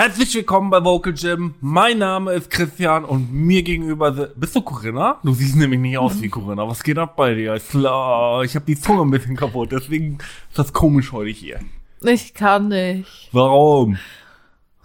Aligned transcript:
Herzlich 0.00 0.32
willkommen 0.32 0.70
bei 0.70 0.84
Vocal 0.84 1.12
Gym. 1.12 1.56
Mein 1.60 1.98
Name 1.98 2.32
ist 2.32 2.50
Christian 2.50 3.04
und 3.04 3.32
mir 3.32 3.64
gegenüber 3.64 4.12
bist 4.12 4.54
du 4.54 4.62
Corinna? 4.62 5.18
Du 5.24 5.34
siehst 5.34 5.56
nämlich 5.56 5.80
nicht 5.80 5.98
aus 5.98 6.22
wie 6.22 6.28
Corinna. 6.28 6.68
Was 6.68 6.84
geht 6.84 6.98
ab 6.98 7.16
bei 7.16 7.34
dir? 7.34 7.56
Ich, 7.56 7.74
habe 7.74 8.64
die 8.64 8.80
Zunge 8.80 9.02
ein 9.02 9.10
bisschen 9.10 9.34
kaputt, 9.34 9.72
deswegen 9.72 10.18
ist 10.50 10.56
das 10.56 10.72
komisch 10.72 11.10
heute 11.10 11.30
hier. 11.30 11.58
Ich 12.00 12.32
kann 12.32 12.68
nicht. 12.68 13.28
Warum? 13.32 13.98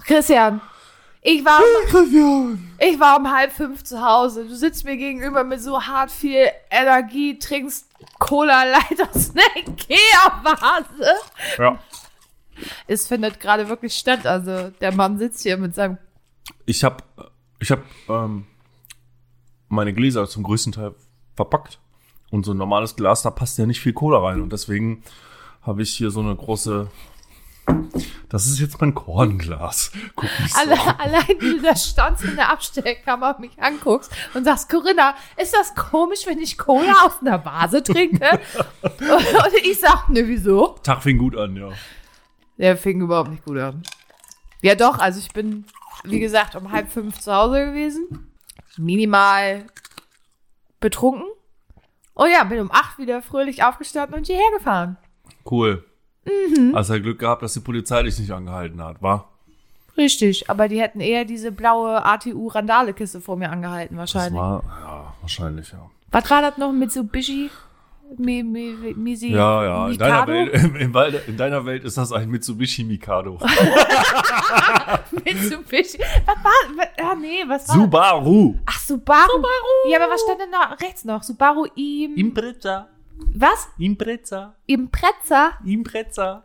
Christian, 0.03 0.61
ich 1.21 1.45
war, 1.45 1.61
Christian. 1.89 2.71
ich 2.79 2.99
war 2.99 3.19
um 3.19 3.31
halb 3.31 3.51
fünf 3.51 3.83
zu 3.83 4.03
Hause. 4.03 4.45
Du 4.45 4.55
sitzt 4.55 4.83
mir 4.83 4.97
gegenüber 4.97 5.43
mit 5.43 5.61
so 5.61 5.79
hart 5.79 6.09
viel 6.09 6.47
Energie, 6.71 7.37
trinkst 7.37 7.87
Cola 8.17 8.63
Light 8.71 8.99
aus 9.13 9.29
einer 9.29 9.43
Ikea-Vase. 9.57 11.13
Ja. 11.59 11.77
Es 12.87 13.07
findet 13.07 13.39
gerade 13.39 13.69
wirklich 13.69 13.95
statt. 13.95 14.25
Also 14.25 14.69
der 14.81 14.93
Mann 14.93 15.17
sitzt 15.17 15.43
hier 15.43 15.57
mit 15.57 15.75
seinem. 15.75 15.97
Ich 16.65 16.83
habe 16.83 17.03
ich 17.59 17.71
hab, 17.71 17.83
ähm, 18.09 18.45
meine 19.69 19.93
Gläser 19.93 20.27
zum 20.27 20.43
größten 20.43 20.73
Teil 20.73 20.95
verpackt. 21.35 21.79
Und 22.29 22.45
so 22.45 22.53
ein 22.53 22.57
normales 22.57 22.95
Glas, 22.95 23.21
da 23.21 23.29
passt 23.29 23.57
ja 23.57 23.65
nicht 23.65 23.79
viel 23.79 23.93
Cola 23.93 24.19
rein. 24.19 24.41
Und 24.41 24.51
deswegen 24.51 25.03
habe 25.61 25.81
ich 25.81 25.91
hier 25.91 26.11
so 26.11 26.19
eine 26.19 26.35
große. 26.35 26.89
Das 28.27 28.47
ist 28.47 28.59
jetzt 28.59 28.81
mein 28.81 28.93
Kornglas. 28.93 29.91
Guck 30.15 30.29
so. 30.47 30.59
Alle, 30.59 30.99
allein 30.99 31.39
wie 31.39 31.57
du 31.57 31.61
da 31.61 31.75
standst 31.75 32.25
in 32.25 32.35
der 32.35 32.51
Abstellkammer 32.51 33.35
und 33.35 33.39
mich 33.39 33.61
anguckst 33.61 34.11
und 34.33 34.43
sagst, 34.43 34.69
Corinna, 34.69 35.15
ist 35.37 35.53
das 35.53 35.73
komisch, 35.75 36.25
wenn 36.25 36.39
ich 36.39 36.57
Cola 36.57 37.05
aus 37.05 37.21
einer 37.21 37.45
Vase 37.45 37.81
trinke? 37.83 38.41
und 38.81 39.53
ich 39.63 39.79
sag, 39.79 40.09
ne, 40.09 40.27
wieso? 40.27 40.75
Tag 40.83 41.03
fing 41.03 41.17
gut 41.17 41.37
an, 41.37 41.55
ja. 41.55 41.69
Der 42.57 42.77
fing 42.77 43.01
überhaupt 43.01 43.29
nicht 43.31 43.45
gut 43.45 43.57
an. 43.57 43.83
Ja, 44.61 44.75
doch, 44.75 44.99
also 44.99 45.19
ich 45.19 45.29
bin, 45.33 45.65
wie 46.03 46.19
gesagt, 46.19 46.55
um 46.55 46.71
halb 46.71 46.89
fünf 46.91 47.19
zu 47.19 47.33
Hause 47.33 47.65
gewesen. 47.65 48.31
Minimal 48.77 49.65
betrunken. 50.79 51.25
Oh 52.15 52.25
ja, 52.25 52.43
bin 52.43 52.59
um 52.59 52.71
acht 52.71 52.97
wieder 52.99 53.21
fröhlich 53.21 53.63
aufgestanden 53.63 54.17
und 54.19 54.27
hierher 54.27 54.51
gefahren. 54.57 54.97
Cool. 55.49 55.83
Mhm. 56.25 56.73
Hast 56.75 56.89
ja 56.89 56.99
Glück 56.99 57.19
gehabt, 57.19 57.41
dass 57.41 57.53
die 57.53 57.59
Polizei 57.59 58.03
dich 58.03 58.17
nicht 58.19 58.31
angehalten 58.31 58.81
hat, 58.83 59.01
wa? 59.01 59.25
Richtig, 59.97 60.49
aber 60.49 60.67
die 60.67 60.79
hätten 60.81 61.01
eher 61.01 61.25
diese 61.25 61.51
blaue 61.51 62.03
ATU-Randale-Kiste 62.03 63.21
vor 63.21 63.35
mir 63.37 63.51
angehalten, 63.51 63.97
Das 63.97 64.13
wahrscheinlich. 64.15 64.39
war, 64.41 64.63
ja, 64.81 65.13
wahrscheinlich, 65.21 65.71
ja. 65.71 65.89
Was 66.11 66.29
war 66.29 66.41
das 66.41 66.57
noch? 66.57 66.71
Mitsubishi? 66.71 67.49
Mi, 68.17 68.43
mi, 68.43 68.93
Misi, 68.95 69.31
Ja, 69.31 69.63
ja. 69.63 69.87
In 69.89 69.97
deiner? 69.97 70.27
Welt, 70.27 70.53
in, 70.75 70.75
in, 71.27 71.37
deiner 71.37 71.65
Welt 71.65 71.83
ist 71.83 71.97
das 71.97 72.11
ein 72.11 72.29
Mitsubishi 72.29 72.83
Mikado. 72.83 73.39
Mitsubishi. 75.25 75.99
Was 76.25 76.37
war, 76.43 76.51
was, 76.75 76.87
ah, 77.01 77.15
nee, 77.15 77.43
was 77.47 77.67
war 77.69 77.75
Subaru. 77.75 78.55
Ach, 78.65 78.79
Subaru. 78.79 79.29
Subaru. 79.31 79.89
Ja, 79.89 80.01
aber 80.01 80.13
was 80.13 80.21
stand 80.21 80.41
denn 80.41 80.51
da 80.51 80.75
rechts 80.81 81.05
noch? 81.05 81.23
Subaru 81.23 81.65
im, 81.75 82.15
Impreza. 82.15 82.87
was? 83.33 83.67
Impreza. 83.77 84.55
Impreza? 84.65 85.51
Impreza. 85.63 86.43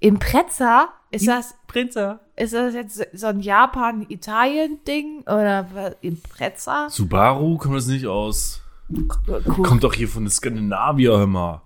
Impreza? 0.00 0.88
Ist 1.10 1.26
das, 1.26 1.54
Impreza. 1.62 2.20
ist 2.36 2.54
das 2.54 2.74
jetzt 2.74 3.06
so 3.12 3.26
ein 3.26 3.40
Japan-Italien-Ding? 3.40 5.22
Oder 5.22 5.66
was? 5.74 5.96
Impreza? 6.00 6.88
Subaru 6.88 7.58
kommt 7.58 7.76
das 7.76 7.86
nicht 7.86 8.06
aus. 8.06 8.62
Cool. 8.90 9.42
Kommt 9.42 9.84
doch 9.84 9.94
hier 9.94 10.08
von 10.08 10.24
den 10.24 10.30
Skandinavier, 10.30 11.16
hör 11.16 11.26
mal. 11.26 11.62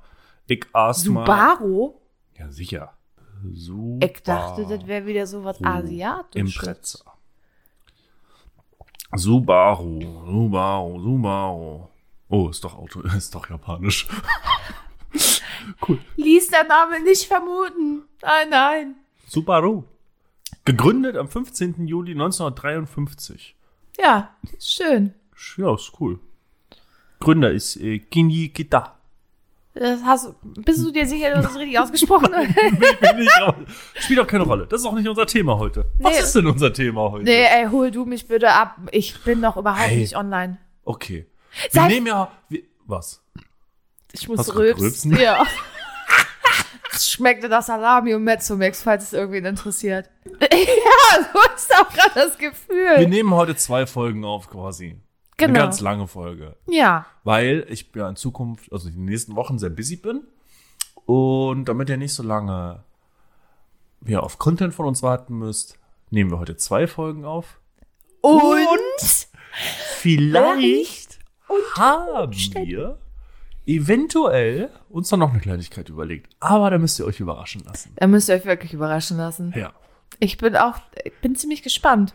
Ich 0.47 0.67
erst 0.75 1.09
mal. 1.09 1.25
Subaru? 1.25 1.95
Ja, 2.39 2.51
sicher. 2.51 2.93
Subaru. 3.51 3.99
Ich 4.03 4.23
dachte, 4.23 4.67
das 4.67 4.87
wäre 4.87 5.07
wieder 5.07 5.27
so 5.27 5.43
was 5.43 5.63
Asiatisches. 5.63 6.57
Impreza. 6.57 6.99
Subaru, 9.17 10.01
Subaru, 10.27 11.01
Subaru. 11.01 11.89
Oh, 12.29 12.49
ist 12.49 12.65
doch 12.65 12.77
Auto, 12.77 13.01
ist 13.17 13.35
doch 13.35 13.49
japanisch. 13.49 14.07
cool. 15.89 15.99
Ließ 16.17 16.49
der 16.49 16.65
Name 16.65 17.03
nicht 17.03 17.25
vermuten. 17.25 18.03
Nein, 18.21 18.51
nein. 18.51 18.97
Subaru. 19.29 19.85
Gegründet 20.65 21.17
am 21.17 21.29
15. 21.29 21.87
Juli 21.87 22.13
1953. 22.13 23.57
Ja, 23.99 24.35
ist 24.43 24.75
schön. 24.75 25.15
Ja, 25.57 25.75
ist 25.75 25.93
cool. 26.01 26.19
Gründer 27.25 27.51
ist 27.51 27.77
äh, 27.77 27.99
Kinji 27.99 28.51
Kita. 28.51 28.97
Das 29.77 30.01
hast, 30.05 30.35
bist 30.43 30.85
du 30.85 30.93
dir 30.93 31.05
sicher, 31.05 31.31
dass 31.31 31.41
du 31.41 31.49
das 31.49 31.59
richtig 31.59 31.79
ausgesprochen 31.81 32.29
hast? 32.35 34.05
Spielt 34.05 34.21
auch 34.21 34.27
keine 34.27 34.45
Rolle. 34.45 34.67
Das 34.69 34.81
ist 34.81 34.87
auch 34.87 34.93
nicht 34.95 35.09
unser 35.09 35.27
Thema 35.27 35.59
heute. 35.59 35.87
Was 35.99 36.13
Nee. 36.13 36.19
ist 36.21 36.35
denn 36.37 36.47
unser 36.47 36.73
Thema 36.73 37.11
heute? 37.11 37.25
Nee, 37.25 37.43
ey, 37.45 37.67
hol 37.69 37.91
du 37.91 38.05
mich 38.05 38.29
bitte 38.29 38.53
ab. 38.53 38.77
Ich 38.93 39.19
bin 39.25 39.41
noch 39.41 39.57
überhaupt 39.57 39.81
Hey. 39.89 39.97
nicht 39.99 40.17
online. 40.17 40.59
Okay. 40.85 41.27
Wir 41.73 41.83
Seit- 41.83 41.91
nehmen 41.91 42.07
ja. 42.07 42.31
Wir, 42.49 42.63
was? 42.87 43.21
Ich 44.13 44.29
muss 44.29 44.39
Hast 44.39 44.55
rülpsen. 44.55 45.17
Ja. 45.17 45.45
Schmeckte 46.97 47.49
das 47.49 47.67
Salami 47.67 48.15
und 48.15 48.23
Mezzomix, 48.23 48.83
falls 48.83 49.03
es 49.05 49.13
irgendwen 49.13 49.45
interessiert. 49.45 50.09
ja, 50.41 50.49
so 50.53 51.55
ist 51.57 51.75
auch 51.75 51.89
gerade 51.93 52.11
das 52.15 52.39
Wir 52.39 52.51
Gefühl. 52.51 53.09
nehmen 53.09 53.35
heute 53.35 53.57
zwei 53.57 53.87
Folgen 53.87 54.25
auf 54.25 54.49
quasi. 54.49 54.97
Genau. 55.37 55.51
Eine 55.51 55.59
ganz 55.59 55.81
lange 55.81 56.07
Folge. 56.07 56.57
Ja. 56.67 57.07
Weil 57.25 57.67
ich 57.69 57.91
ja 57.95 58.09
in 58.09 58.17
Zukunft, 58.17 58.73
also 58.73 58.89
die 58.89 58.99
nächsten 58.99 59.35
Wochen 59.35 59.59
sehr 59.59 59.71
busy 59.71 59.97
bin. 59.97 60.23
Und 61.07 61.67
damit 61.67 61.89
ihr 61.91 61.97
nicht 61.97 62.15
so 62.15 62.23
lange 62.23 62.85
ja, 64.07 64.21
auf 64.21 64.39
Content 64.39 64.75
von 64.75 64.87
uns 64.87 65.03
warten 65.03 65.39
müsst, 65.39 65.79
nehmen 66.11 66.31
wir 66.31 66.39
heute 66.39 66.57
zwei 66.57 66.87
Folgen 66.87 67.25
auf. 67.25 67.61
Und? 68.21 69.29
Vielleicht 69.97 71.19
haben 71.77 72.33
wir 72.55 72.99
eventuell 73.67 74.71
uns 74.89 75.09
dann 75.09 75.21
noch 75.21 75.31
eine 75.31 75.41
Kleinigkeit 75.41 75.89
überlegt. 75.89 76.35
Aber 76.41 76.71
da 76.71 76.79
müsst 76.79 76.99
ihr 76.99 77.07
euch 77.07 77.21
überraschen 77.21 77.63
lassen. 77.65 77.93
Da 77.97 78.07
müsst 78.07 78.29
ihr 78.29 78.35
euch 78.35 78.45
wirklich 78.45 78.73
überraschen 78.73 79.17
lassen. 79.17 79.53
Ja. 79.57 79.73
Ich 80.21 80.39
bin 80.39 80.57
auch, 80.57 80.79
ich 81.03 81.15
bin 81.21 81.35
ziemlich 81.35 81.63
gespannt. 81.63 82.15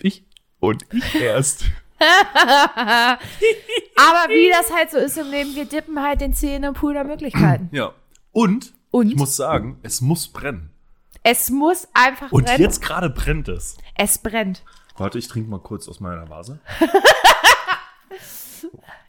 Ich 0.00 0.24
und 0.60 0.84
ich 0.92 1.20
erst. 1.20 1.64
Aber 3.96 4.28
wie 4.28 4.50
das 4.50 4.72
halt 4.72 4.90
so 4.90 4.98
ist 4.98 5.18
im 5.18 5.30
Leben, 5.30 5.54
wir 5.54 5.64
dippen 5.64 6.00
halt 6.02 6.20
den 6.20 6.34
Zehen 6.34 6.62
im 6.64 6.74
Pool 6.74 6.94
der 6.94 7.04
Möglichkeiten. 7.04 7.68
Ja. 7.72 7.92
Und, 8.32 8.72
Und? 8.90 9.08
ich 9.10 9.16
muss 9.16 9.36
sagen, 9.36 9.78
es 9.82 10.00
muss 10.00 10.28
brennen. 10.28 10.70
Es 11.22 11.50
muss 11.50 11.88
einfach 11.94 12.30
Und 12.32 12.44
brennen. 12.46 12.62
jetzt 12.62 12.80
gerade 12.80 13.10
brennt 13.10 13.48
es. 13.48 13.76
Es 13.96 14.18
brennt. 14.18 14.62
Warte, 14.96 15.18
ich 15.18 15.28
trinke 15.28 15.50
mal 15.50 15.60
kurz 15.60 15.88
aus 15.88 16.00
meiner 16.00 16.28
Vase. 16.28 16.60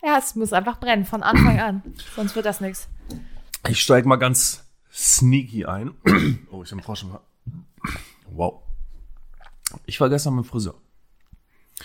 Ja, 0.02 0.18
es 0.18 0.34
muss 0.36 0.54
einfach 0.54 0.80
brennen, 0.80 1.04
von 1.06 1.24
Anfang 1.24 1.60
an. 1.60 1.84
Sonst 2.16 2.34
wird 2.36 2.46
das 2.46 2.62
nichts. 2.62 2.88
Ich 3.68 3.82
steige 3.82 4.08
mal 4.08 4.16
ganz 4.16 4.64
sneaky 4.92 5.66
ein. 5.66 5.92
Oh, 6.52 6.64
ich 6.64 6.72
habe 6.72 6.82
Frosch 6.82 7.04
im 7.04 7.12
Haar. 7.14 7.24
Wow. 8.30 8.62
Ich 9.86 10.00
war 10.00 10.10
gestern 10.10 10.36
beim 10.36 10.46
Friseur. 10.46 10.76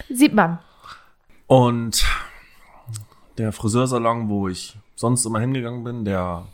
Sieht 0.08 0.32
man. 0.32 0.60
Und 1.46 2.04
der 3.38 3.52
Friseursalon, 3.52 4.28
wo 4.28 4.48
ich 4.48 4.76
sonst 4.96 5.24
immer 5.24 5.40
hingegangen 5.40 5.84
bin, 5.84 6.04
der 6.04 6.46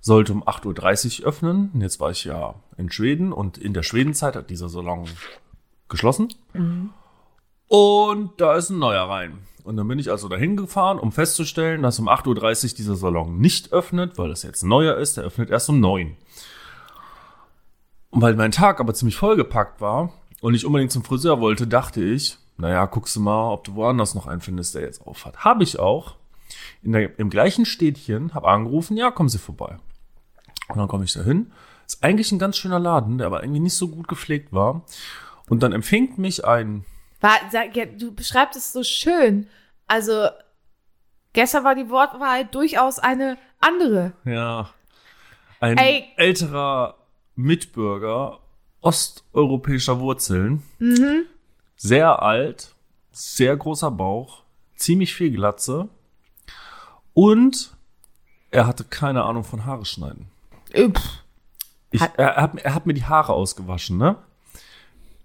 sollte 0.00 0.32
um 0.32 0.42
8.30 0.42 1.20
Uhr 1.20 1.28
öffnen. 1.28 1.70
Und 1.72 1.80
Jetzt 1.80 2.00
war 2.00 2.10
ich 2.10 2.24
ja 2.24 2.54
in 2.76 2.90
Schweden 2.90 3.32
und 3.32 3.58
in 3.58 3.74
der 3.74 3.82
Schwedenzeit 3.82 4.34
hat 4.34 4.50
dieser 4.50 4.68
Salon 4.68 5.06
geschlossen. 5.88 6.28
Und 7.68 8.40
da 8.40 8.54
ist 8.56 8.70
ein 8.70 8.78
neuer 8.78 9.08
rein. 9.08 9.38
Und 9.62 9.76
dann 9.76 9.86
bin 9.86 9.98
ich 9.98 10.10
also 10.10 10.28
dahin 10.28 10.56
gefahren, 10.56 10.98
um 10.98 11.12
festzustellen, 11.12 11.82
dass 11.82 11.98
um 11.98 12.08
8.30 12.08 12.24
Uhr 12.72 12.76
dieser 12.76 12.96
Salon 12.96 13.38
nicht 13.38 13.72
öffnet, 13.72 14.16
weil 14.16 14.30
das 14.30 14.42
jetzt 14.42 14.62
ein 14.62 14.68
neuer 14.68 14.96
ist. 14.96 15.18
Der 15.18 15.24
öffnet 15.24 15.50
erst 15.50 15.68
um 15.68 15.80
9 15.80 16.16
Und 18.10 18.22
weil 18.22 18.34
mein 18.34 18.52
Tag 18.52 18.80
aber 18.80 18.94
ziemlich 18.94 19.16
vollgepackt 19.16 19.80
war 19.80 20.12
und 20.40 20.54
ich 20.54 20.64
unbedingt 20.64 20.90
zum 20.90 21.04
Friseur 21.04 21.40
wollte, 21.40 21.66
dachte 21.66 22.02
ich, 22.02 22.38
naja, 22.60 22.84
guckst 22.86 23.16
du 23.16 23.20
mal, 23.20 23.52
ob 23.52 23.64
du 23.64 23.74
woanders 23.74 24.14
noch 24.14 24.26
einen 24.26 24.40
findest, 24.40 24.74
der 24.74 24.82
jetzt 24.82 25.06
auf 25.06 25.24
hat. 25.24 25.44
Habe 25.44 25.62
ich 25.62 25.78
auch. 25.78 26.16
In 26.82 26.92
der, 26.92 27.18
Im 27.18 27.30
gleichen 27.30 27.64
Städtchen, 27.64 28.34
habe 28.34 28.48
angerufen, 28.48 28.96
ja, 28.96 29.10
kommen 29.10 29.28
Sie 29.28 29.38
vorbei. 29.38 29.78
Und 30.68 30.78
dann 30.78 30.88
komme 30.88 31.04
ich 31.04 31.12
da 31.12 31.22
hin. 31.22 31.52
Ist 31.86 32.02
eigentlich 32.04 32.32
ein 32.32 32.38
ganz 32.38 32.56
schöner 32.56 32.78
Laden, 32.78 33.18
der 33.18 33.26
aber 33.26 33.42
irgendwie 33.42 33.60
nicht 33.60 33.76
so 33.76 33.88
gut 33.88 34.08
gepflegt 34.08 34.52
war. 34.52 34.84
Und 35.48 35.62
dann 35.62 35.72
empfängt 35.72 36.18
mich 36.18 36.44
ein, 36.44 36.84
War, 37.20 37.36
sag, 37.50 37.76
ja, 37.76 37.86
du 37.86 38.14
beschreibst 38.14 38.56
es 38.56 38.72
so 38.72 38.82
schön. 38.82 39.48
Also, 39.86 40.28
gestern 41.32 41.64
war 41.64 41.74
die 41.74 41.88
Wortwahl 41.90 42.44
durchaus 42.44 42.98
eine 42.98 43.36
andere. 43.58 44.12
ja, 44.24 44.70
ein 45.60 45.76
Ey. 45.76 46.04
älterer 46.16 46.96
Mitbürger 47.34 48.40
osteuropäischer 48.80 50.00
Wurzeln. 50.00 50.62
Sehr 51.82 52.20
alt, 52.22 52.74
sehr 53.10 53.56
großer 53.56 53.90
Bauch, 53.90 54.42
ziemlich 54.76 55.14
viel 55.14 55.30
Glatze. 55.30 55.88
Und 57.14 57.74
er 58.50 58.66
hatte 58.66 58.84
keine 58.84 59.24
Ahnung 59.24 59.44
von 59.44 59.64
Haare 59.64 59.86
schneiden. 59.86 60.26
Ich, 61.90 62.02
Hat- 62.02 62.18
er, 62.18 62.36
hat, 62.36 62.54
er 62.58 62.74
hat 62.74 62.84
mir 62.84 62.92
die 62.92 63.04
Haare 63.06 63.32
ausgewaschen, 63.32 63.96
ne? 63.96 64.16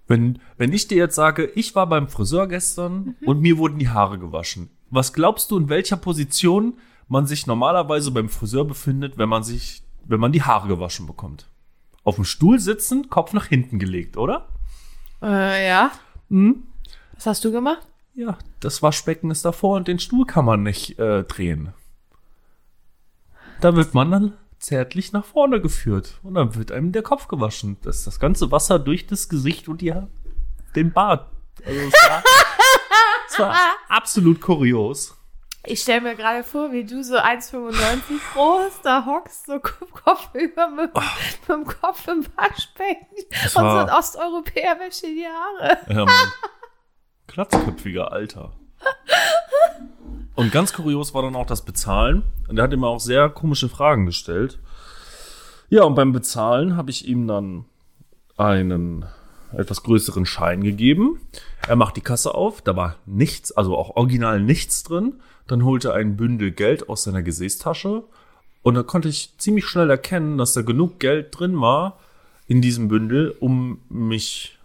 Wenn, 0.08 0.38
wenn 0.56 0.72
ich 0.72 0.88
dir 0.88 0.96
jetzt 0.96 1.14
sage, 1.14 1.44
ich 1.44 1.74
war 1.74 1.86
beim 1.88 2.08
Friseur 2.08 2.46
gestern 2.48 3.16
Mhm. 3.20 3.28
und 3.28 3.40
mir 3.40 3.58
wurden 3.58 3.78
die 3.78 3.90
Haare 3.90 4.18
gewaschen, 4.18 4.70
was 4.88 5.12
glaubst 5.12 5.50
du, 5.50 5.58
in 5.58 5.68
welcher 5.68 5.98
Position 5.98 6.78
man 7.06 7.26
sich 7.26 7.46
normalerweise 7.46 8.10
beim 8.12 8.30
Friseur 8.30 8.64
befindet, 8.64 9.18
wenn 9.18 9.28
man 9.28 9.42
sich, 9.42 9.82
wenn 10.06 10.20
man 10.20 10.32
die 10.32 10.42
Haare 10.42 10.68
gewaschen 10.68 11.06
bekommt? 11.06 11.48
Auf 12.02 12.14
dem 12.14 12.24
Stuhl 12.24 12.60
sitzen, 12.60 13.10
Kopf 13.10 13.34
nach 13.34 13.46
hinten 13.46 13.78
gelegt, 13.78 14.16
oder? 14.16 14.48
Äh, 15.20 15.68
ja. 15.68 15.90
Hm? 16.30 16.64
Was 17.14 17.26
hast 17.26 17.44
du 17.44 17.52
gemacht? 17.52 17.86
Ja, 18.14 18.38
das 18.60 18.82
Waschbecken 18.82 19.30
ist 19.30 19.44
davor 19.44 19.76
und 19.76 19.88
den 19.88 19.98
Stuhl 19.98 20.26
kann 20.26 20.44
man 20.44 20.62
nicht 20.62 20.98
äh, 20.98 21.24
drehen. 21.24 21.74
Da 23.60 23.74
wird 23.76 23.94
man 23.94 24.10
dann 24.10 24.32
zärtlich 24.58 25.12
nach 25.12 25.24
vorne 25.24 25.60
geführt 25.60 26.18
und 26.22 26.34
dann 26.34 26.54
wird 26.54 26.72
einem 26.72 26.92
der 26.92 27.02
Kopf 27.02 27.28
gewaschen. 27.28 27.76
Das 27.82 28.04
das 28.04 28.20
ganze 28.20 28.50
Wasser 28.50 28.78
durch 28.78 29.06
das 29.06 29.28
Gesicht 29.28 29.68
und 29.68 29.80
die, 29.80 29.94
den 30.74 30.92
Bart. 30.92 31.28
Also 31.64 31.80
es 31.80 31.92
war, 31.92 32.22
es 33.28 33.38
war 33.38 33.56
absolut 33.88 34.40
kurios. 34.40 35.15
Ich 35.66 35.82
stelle 35.82 36.00
mir 36.00 36.14
gerade 36.14 36.44
vor, 36.44 36.70
wie 36.70 36.84
du 36.84 37.02
so 37.02 37.16
1,95 37.16 38.20
groß 38.34 38.80
da 38.82 39.04
hockst, 39.04 39.46
so 39.46 39.58
Kopf 39.58 40.28
über 40.34 40.68
mit, 40.68 40.94
mit 40.94 41.48
dem 41.48 41.64
Kopf 41.64 42.06
im 42.06 42.24
Waschbecken 42.36 43.06
Das 43.30 43.56
und 43.56 43.62
so 43.62 43.76
ein 43.76 43.90
Osteuropäer 43.90 44.78
wäscht 44.78 45.02
dir 45.02 45.14
die 45.14 45.26
Haare. 45.26 45.78
Ja, 45.88 46.04
Mann. 46.04 46.32
Glatzköpfiger 47.26 48.12
Alter. 48.12 48.52
Und 50.36 50.52
ganz 50.52 50.72
kurios 50.72 51.14
war 51.14 51.22
dann 51.22 51.34
auch 51.34 51.46
das 51.46 51.64
Bezahlen. 51.64 52.22
Und 52.48 52.58
er 52.58 52.64
hat 52.64 52.72
immer 52.72 52.88
auch 52.88 53.00
sehr 53.00 53.28
komische 53.28 53.68
Fragen 53.68 54.06
gestellt. 54.06 54.60
Ja, 55.68 55.82
und 55.82 55.96
beim 55.96 56.12
Bezahlen 56.12 56.76
habe 56.76 56.90
ich 56.90 57.08
ihm 57.08 57.26
dann 57.26 57.64
einen 58.36 59.06
etwas 59.52 59.82
größeren 59.82 60.26
Schein 60.26 60.62
gegeben. 60.62 61.20
Er 61.66 61.76
macht 61.76 61.96
die 61.96 62.02
Kasse 62.02 62.34
auf, 62.34 62.62
da 62.62 62.76
war 62.76 62.96
nichts, 63.06 63.52
also 63.52 63.76
auch 63.76 63.96
original 63.96 64.40
nichts 64.40 64.82
drin. 64.82 65.20
Dann 65.46 65.64
holte 65.64 65.88
er 65.88 65.94
ein 65.94 66.16
Bündel 66.16 66.50
Geld 66.50 66.88
aus 66.88 67.04
seiner 67.04 67.22
Gesäßtasche. 67.22 68.04
Und 68.62 68.74
da 68.74 68.82
konnte 68.82 69.08
ich 69.08 69.34
ziemlich 69.38 69.66
schnell 69.66 69.90
erkennen, 69.90 70.38
dass 70.38 70.52
da 70.54 70.62
genug 70.62 70.98
Geld 70.98 71.38
drin 71.38 71.60
war 71.60 72.00
in 72.48 72.60
diesem 72.62 72.88
Bündel, 72.88 73.36
um 73.40 73.80
mich 73.88 74.58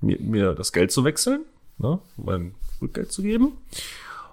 mir, 0.00 0.18
mir 0.20 0.54
das 0.54 0.72
Geld 0.72 0.92
zu 0.92 1.04
wechseln, 1.04 1.44
ne, 1.78 1.98
mein 2.16 2.54
Rückgeld 2.80 3.12
zu 3.12 3.22
geben. 3.22 3.52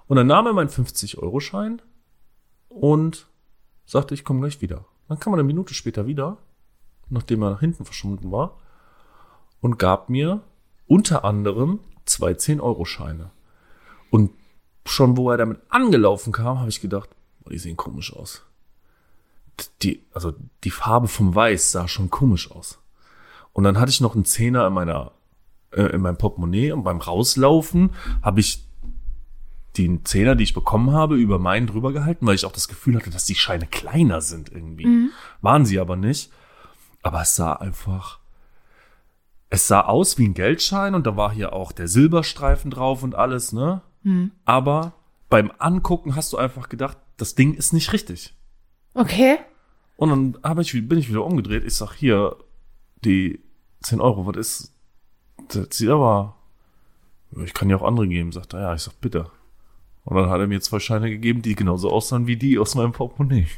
Und 0.06 0.16
dann 0.16 0.26
nahm 0.26 0.46
er 0.46 0.52
meinen 0.52 0.68
50-Euro-Schein 0.68 1.80
und 2.68 3.26
sagte, 3.86 4.14
ich 4.14 4.24
komme 4.24 4.40
gleich 4.40 4.60
wieder. 4.60 4.84
Dann 5.08 5.18
kam 5.18 5.32
er 5.32 5.38
eine 5.38 5.44
Minute 5.44 5.74
später 5.74 6.06
wieder, 6.06 6.38
nachdem 7.08 7.42
er 7.42 7.50
nach 7.50 7.60
hinten 7.60 7.84
verschwunden 7.84 8.32
war, 8.32 8.58
und 9.64 9.78
gab 9.78 10.10
mir 10.10 10.42
unter 10.86 11.24
anderem 11.24 11.80
zwei 12.04 12.32
10-Euro-Scheine. 12.32 13.30
Und 14.10 14.30
schon 14.84 15.16
wo 15.16 15.30
er 15.30 15.38
damit 15.38 15.58
angelaufen 15.70 16.34
kam, 16.34 16.60
habe 16.60 16.68
ich 16.68 16.82
gedacht, 16.82 17.08
boah, 17.40 17.48
die 17.48 17.58
sehen 17.58 17.78
komisch 17.78 18.14
aus. 18.14 18.42
Die, 19.80 20.04
also 20.12 20.34
die 20.64 20.70
Farbe 20.70 21.08
vom 21.08 21.34
Weiß 21.34 21.72
sah 21.72 21.88
schon 21.88 22.10
komisch 22.10 22.50
aus. 22.50 22.78
Und 23.54 23.64
dann 23.64 23.80
hatte 23.80 23.88
ich 23.88 24.02
noch 24.02 24.14
einen 24.14 24.26
Zehner 24.26 24.66
in 24.66 24.74
meiner 24.74 25.12
äh, 25.70 25.84
in 25.94 26.02
meinem 26.02 26.18
Portemonnaie 26.18 26.72
und 26.72 26.82
beim 26.84 26.98
Rauslaufen 26.98 27.94
habe 28.20 28.40
ich 28.40 28.68
den 29.78 30.04
Zehner, 30.04 30.34
die 30.34 30.44
ich 30.44 30.52
bekommen 30.52 30.92
habe, 30.92 31.16
über 31.16 31.38
meinen 31.38 31.68
drüber 31.68 31.94
gehalten, 31.94 32.26
weil 32.26 32.34
ich 32.34 32.44
auch 32.44 32.52
das 32.52 32.68
Gefühl 32.68 32.96
hatte, 32.96 33.08
dass 33.08 33.24
die 33.24 33.34
Scheine 33.34 33.66
kleiner 33.66 34.20
sind 34.20 34.52
irgendwie. 34.52 34.84
Waren 35.40 35.64
sie 35.64 35.80
aber 35.80 35.96
nicht. 35.96 36.30
Aber 37.02 37.22
es 37.22 37.34
sah 37.34 37.54
einfach, 37.54 38.20
es 39.50 39.68
sah 39.68 39.82
aus 39.82 40.18
wie 40.18 40.26
ein 40.26 40.34
Geldschein 40.34 40.94
und 40.94 41.06
da 41.06 41.16
war 41.16 41.32
hier 41.32 41.52
auch 41.52 41.72
der 41.72 41.88
Silberstreifen 41.88 42.70
drauf 42.70 43.02
und 43.02 43.14
alles, 43.14 43.52
ne? 43.52 43.82
Aber 44.44 44.92
beim 45.28 45.52
Angucken 45.58 46.16
hast 46.16 46.32
du 46.32 46.36
einfach 46.36 46.68
gedacht, 46.68 46.98
das 47.16 47.34
Ding 47.34 47.54
ist 47.54 47.72
nicht 47.72 47.92
richtig. 47.92 48.34
Okay. 48.94 49.38
Und 49.96 50.10
dann 50.10 50.38
hab 50.42 50.58
ich, 50.58 50.72
bin 50.72 50.98
ich 50.98 51.08
wieder 51.08 51.24
umgedreht. 51.24 51.64
Ich 51.64 51.74
sag, 51.74 51.94
hier, 51.94 52.36
die 53.04 53.40
10 53.82 54.00
Euro, 54.00 54.26
was 54.26 54.36
ist? 54.36 54.72
Das 55.48 55.68
sieht 55.70 55.88
aber. 55.88 56.36
Ich 57.44 57.54
kann 57.54 57.70
ja 57.70 57.76
auch 57.76 57.82
andere 57.82 58.08
geben, 58.08 58.32
sagt 58.32 58.54
er. 58.54 58.60
Ja, 58.60 58.74
ich 58.74 58.82
sag, 58.82 59.00
bitte. 59.00 59.30
Und 60.04 60.16
dann 60.16 60.28
hat 60.28 60.40
er 60.40 60.46
mir 60.46 60.60
zwei 60.60 60.80
Scheine 60.80 61.10
gegeben, 61.10 61.42
die 61.42 61.54
genauso 61.54 61.90
aussahen 61.90 62.26
wie 62.26 62.36
die 62.36 62.58
aus 62.58 62.74
meinem 62.74 62.92
Portemonnaie. 62.92 63.48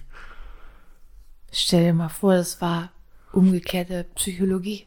Stell 1.52 1.84
dir 1.84 1.94
mal 1.94 2.08
vor, 2.08 2.34
das 2.34 2.60
war 2.60 2.90
umgekehrte 3.32 4.04
Psychologie. 4.14 4.86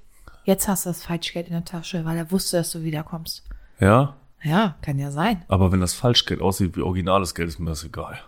Jetzt 0.49 0.67
hast 0.67 0.85
du 0.85 0.89
das 0.89 1.03
Falschgeld 1.03 1.45
in 1.45 1.53
der 1.53 1.63
Tasche, 1.63 2.05
weil 2.05 2.17
er 2.17 2.31
wusste, 2.31 2.57
dass 2.57 2.71
du 2.71 2.81
wiederkommst. 2.81 3.43
Ja, 3.79 4.15
Ja, 4.41 4.77
kann 4.81 4.97
ja 4.97 5.11
sein. 5.11 5.43
aber 5.47 5.71
wenn 5.71 5.79
das 5.79 5.93
Falschgeld 5.93 6.41
aussieht 6.41 6.75
wie 6.75 6.81
originales 6.81 7.35
Geld, 7.35 7.49
ist 7.49 7.59
mir 7.59 7.69
das 7.69 7.83
egal. 7.83 8.19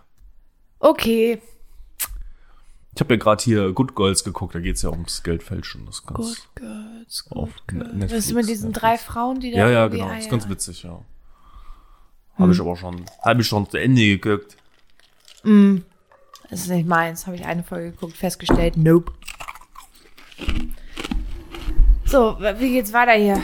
Okay. 0.78 1.42
Ich 2.94 3.00
habe 3.00 3.14
ja 3.14 3.18
gerade 3.18 3.42
hier 3.42 3.72
Good 3.72 3.96
Girls 3.96 4.22
geguckt, 4.22 4.54
da 4.54 4.60
geht's 4.60 4.82
ja 4.82 4.90
ums 4.90 5.24
Geldfälschen. 5.24 5.84
Das 5.86 5.96
ist 5.96 6.06
ganz, 6.06 6.18
Good 6.18 6.48
Girls, 6.54 7.24
auf 7.30 7.48
Good 7.50 7.66
Girls. 7.66 7.92
Netflix, 7.92 8.12
Das 8.12 8.26
ist 8.26 8.34
mit 8.34 8.48
diesen 8.48 8.68
Netflix. 8.70 8.80
drei 8.80 8.98
Frauen, 8.98 9.40
die 9.40 9.50
da 9.50 9.56
Ja, 9.58 9.68
ja, 9.70 9.88
genau. 9.88 10.04
ah, 10.06 10.16
ist 10.16 10.26
ja. 10.26 10.30
ganz 10.30 10.48
witzig, 10.48 10.84
ja. 10.84 11.00
Habe 12.38 12.52
ich 12.52 12.60
aber 12.60 12.76
schon, 12.76 13.04
habe 13.24 13.40
ich 13.40 13.48
schon 13.48 13.68
zu 13.68 13.78
Ende 13.78 14.18
geguckt. 14.18 14.56
Das 15.42 16.60
ist 16.60 16.68
nicht 16.68 16.86
meins. 16.86 17.26
Habe 17.26 17.34
ich 17.36 17.44
eine 17.44 17.64
Folge 17.64 17.90
geguckt, 17.90 18.16
festgestellt, 18.16 18.76
nope. 18.76 19.10
So, 22.12 22.36
wie 22.38 22.72
geht's 22.72 22.92
weiter 22.92 23.12
hier? 23.12 23.42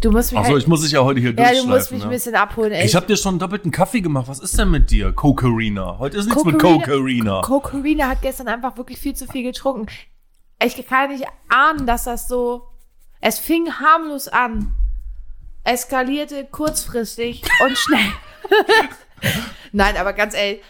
Du 0.00 0.12
musst 0.12 0.30
mich 0.30 0.38
Achso, 0.38 0.52
halt, 0.52 0.62
ich 0.62 0.68
muss 0.68 0.82
dich 0.82 0.92
ja 0.92 1.02
heute 1.02 1.18
hier 1.18 1.30
Ja, 1.30 1.50
du 1.50 1.66
musst 1.66 1.90
durchschleifen. 1.90 1.96
mich 1.96 2.02
ein 2.04 2.08
ne? 2.10 2.14
bisschen 2.14 2.34
abholen, 2.36 2.70
ey. 2.70 2.86
Ich 2.86 2.94
habe 2.94 3.06
dir 3.06 3.16
schon 3.16 3.30
einen 3.30 3.38
doppelten 3.40 3.72
Kaffee 3.72 4.02
gemacht. 4.02 4.28
Was 4.28 4.38
ist 4.38 4.56
denn 4.56 4.70
mit 4.70 4.88
dir? 4.92 5.12
Cocarina. 5.12 5.98
Heute 5.98 6.18
ist 6.18 6.26
nichts 6.26 6.44
mit 6.44 6.60
Cocarina. 6.60 7.40
Cocarina 7.40 8.06
hat 8.08 8.22
gestern 8.22 8.46
einfach 8.46 8.76
wirklich 8.76 9.00
viel 9.00 9.14
zu 9.16 9.26
viel 9.26 9.42
getrunken. 9.42 9.86
Ich 10.62 10.86
kann 10.86 11.10
nicht 11.10 11.24
ahnen, 11.48 11.86
dass 11.88 12.04
das 12.04 12.28
so. 12.28 12.68
Es 13.20 13.40
fing 13.40 13.68
harmlos 13.80 14.28
an, 14.28 14.72
eskalierte 15.64 16.44
kurzfristig 16.44 17.42
und 17.64 17.76
schnell. 17.78 18.12
Nein, 19.72 19.96
aber 19.96 20.12
ganz 20.12 20.34
ehrlich, 20.36 20.62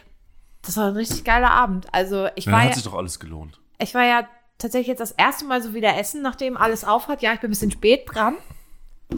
das 0.63 0.79
war 0.79 0.87
ein 0.87 0.97
richtig 0.97 1.25
geiler 1.25 1.51
Abend. 1.51 1.89
Also 1.93 2.29
ich 2.37 2.47
Ja, 2.47 2.53
war 2.53 2.61
hat 2.63 2.69
ja, 2.71 2.75
sich 2.77 2.85
doch 2.85 2.95
alles 2.95 3.21
gelohnt. 3.21 3.61
ich 3.79 3.95
war 3.95 4.05
ja 4.07 4.27
tatsächlich 4.59 4.89
jetzt 4.89 5.01
das 5.01 5.13
erste 5.13 5.45
Mal 5.45 5.63
so 5.63 5.75
wieder 5.75 5.97
essen, 5.97 6.23
nachdem 6.23 6.57
alles 6.57 6.85
auf 6.85 7.09
hat. 7.09 7.23
Ja, 7.23 7.33
ich 7.33 7.41
bin 7.41 7.49
ein 7.49 7.53
bisschen 7.53 7.71
spät 7.71 8.05
dran. 8.07 8.37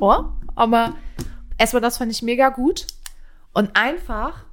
Oh, 0.00 0.24
aber 0.54 0.94
erstmal 1.56 1.82
das 1.82 1.98
fand 1.98 2.12
ich 2.12 2.22
mega 2.22 2.48
gut. 2.50 2.86
Und 3.52 3.76
einfach 3.76 4.44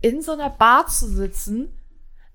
in 0.00 0.22
so 0.22 0.32
einer 0.32 0.50
Bar 0.50 0.86
zu 0.86 1.06
sitzen, 1.06 1.72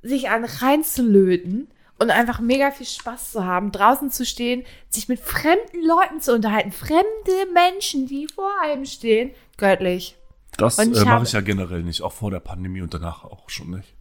sich 0.02 0.30
einen 0.30 0.46
reinzulöten 0.46 1.68
und 1.98 2.12
einfach 2.12 2.40
mega 2.40 2.72
viel 2.72 2.86
Spaß 2.86 3.32
zu 3.32 3.46
haben, 3.46 3.72
draußen 3.72 4.12
zu 4.12 4.26
stehen, 4.26 4.64
sich 4.90 5.08
mit 5.08 5.20
fremden 5.20 5.86
Leuten 5.86 6.22
zu 6.22 6.34
unterhalten, 6.34 6.72
fremde 6.72 7.06
Menschen, 7.54 8.08
die 8.08 8.28
vor 8.28 8.52
einem 8.62 8.86
stehen, 8.86 9.32
göttlich. 9.58 10.16
Das 10.58 10.78
äh, 10.78 10.86
mache 11.06 11.24
ich 11.24 11.34
ja 11.34 11.42
generell 11.42 11.84
nicht. 11.84 12.02
Auch 12.02 12.14
vor 12.14 12.32
der 12.32 12.40
Pandemie 12.40 12.82
und 12.82 12.94
danach 12.94 13.24
auch 13.26 13.50
schon 13.50 13.72
nicht. 13.72 13.94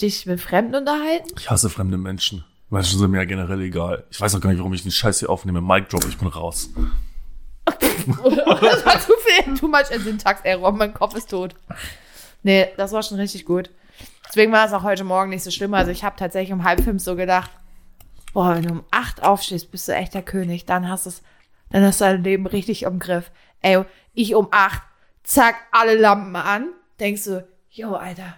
Dich 0.00 0.26
mit 0.26 0.40
Fremden 0.40 0.74
unterhalten? 0.74 1.32
Ich 1.36 1.50
hasse 1.50 1.70
fremde 1.70 1.96
Menschen. 1.96 2.44
Menschen 2.70 2.98
sind 2.98 3.10
mir 3.10 3.18
ja 3.18 3.24
generell 3.24 3.60
egal. 3.62 4.04
Ich 4.10 4.20
weiß 4.20 4.34
auch 4.34 4.40
gar 4.40 4.50
nicht, 4.50 4.58
warum 4.58 4.72
ich 4.72 4.82
den 4.82 4.92
Scheiß 4.92 5.18
hier 5.18 5.30
aufnehme. 5.30 5.60
Mic 5.60 5.88
Drop, 5.88 6.06
ich 6.08 6.16
bin 6.18 6.28
raus. 6.28 6.70
Das 7.64 7.76
war 8.86 9.00
zu 9.00 9.12
viel. 9.18 9.54
Too 9.54 9.68
much 9.68 9.90
in 9.90 10.00
Syntax-Error. 10.00 10.72
Mein 10.72 10.94
Kopf 10.94 11.14
ist 11.14 11.30
tot. 11.30 11.54
Nee, 12.42 12.68
das 12.76 12.92
war 12.92 13.02
schon 13.02 13.18
richtig 13.18 13.44
gut. 13.44 13.70
Deswegen 14.28 14.52
war 14.52 14.66
es 14.66 14.72
auch 14.72 14.84
heute 14.84 15.04
Morgen 15.04 15.30
nicht 15.30 15.42
so 15.42 15.50
schlimm. 15.50 15.74
Also 15.74 15.90
ich 15.90 16.04
habe 16.04 16.16
tatsächlich 16.16 16.52
um 16.52 16.64
halb 16.64 16.82
fünf 16.82 17.02
so 17.02 17.16
gedacht, 17.16 17.50
boah, 18.32 18.54
wenn 18.54 18.62
du 18.62 18.70
um 18.70 18.84
acht 18.92 19.22
aufstehst, 19.22 19.72
bist 19.72 19.88
du 19.88 19.92
echt 19.92 20.14
der 20.14 20.22
König. 20.22 20.64
Dann 20.64 20.88
hast 20.88 21.06
du 21.06 21.10
dann 21.70 21.84
hast 21.84 22.00
du 22.00 22.04
dein 22.04 22.24
Leben 22.24 22.46
richtig 22.46 22.84
im 22.84 22.98
Griff. 22.98 23.30
Ey, 23.62 23.84
ich 24.14 24.34
um 24.34 24.48
acht, 24.50 24.82
zack, 25.22 25.56
alle 25.72 25.96
Lampen 25.96 26.36
an. 26.36 26.68
Denkst 26.98 27.24
du, 27.24 27.46
yo, 27.70 27.94
Alter, 27.94 28.34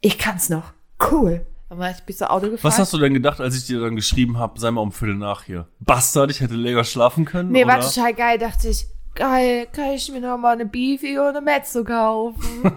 ich 0.00 0.18
kann's 0.18 0.48
noch. 0.48 0.72
Cool. 1.10 1.44
War 1.72 1.90
ich 1.92 1.98
bis 2.02 2.18
zur 2.18 2.32
Auto 2.32 2.50
gefahren. 2.50 2.68
Was 2.72 2.80
hast 2.80 2.92
du 2.92 2.98
denn 2.98 3.14
gedacht, 3.14 3.40
als 3.40 3.56
ich 3.56 3.64
dir 3.64 3.80
dann 3.80 3.94
geschrieben 3.94 4.38
habe, 4.38 4.58
sei 4.58 4.72
mal 4.72 4.80
um 4.80 4.90
Viertel 4.90 5.14
nach 5.14 5.44
hier? 5.44 5.68
Bastard, 5.78 6.30
ich 6.32 6.40
hätte 6.40 6.54
länger 6.54 6.82
schlafen 6.82 7.24
können? 7.24 7.52
Nee, 7.52 7.64
oder? 7.64 7.74
war 7.74 7.80
total 7.80 8.12
geil, 8.12 8.38
dachte 8.38 8.68
ich. 8.68 8.86
Geil, 9.14 9.68
kann 9.72 9.90
ich 9.92 10.10
mir 10.10 10.20
noch 10.20 10.36
mal 10.36 10.52
eine 10.52 10.66
Beefy 10.66 11.18
oder 11.18 11.28
eine 11.30 11.40
Mezzo 11.40 11.84
kaufen? 11.84 12.42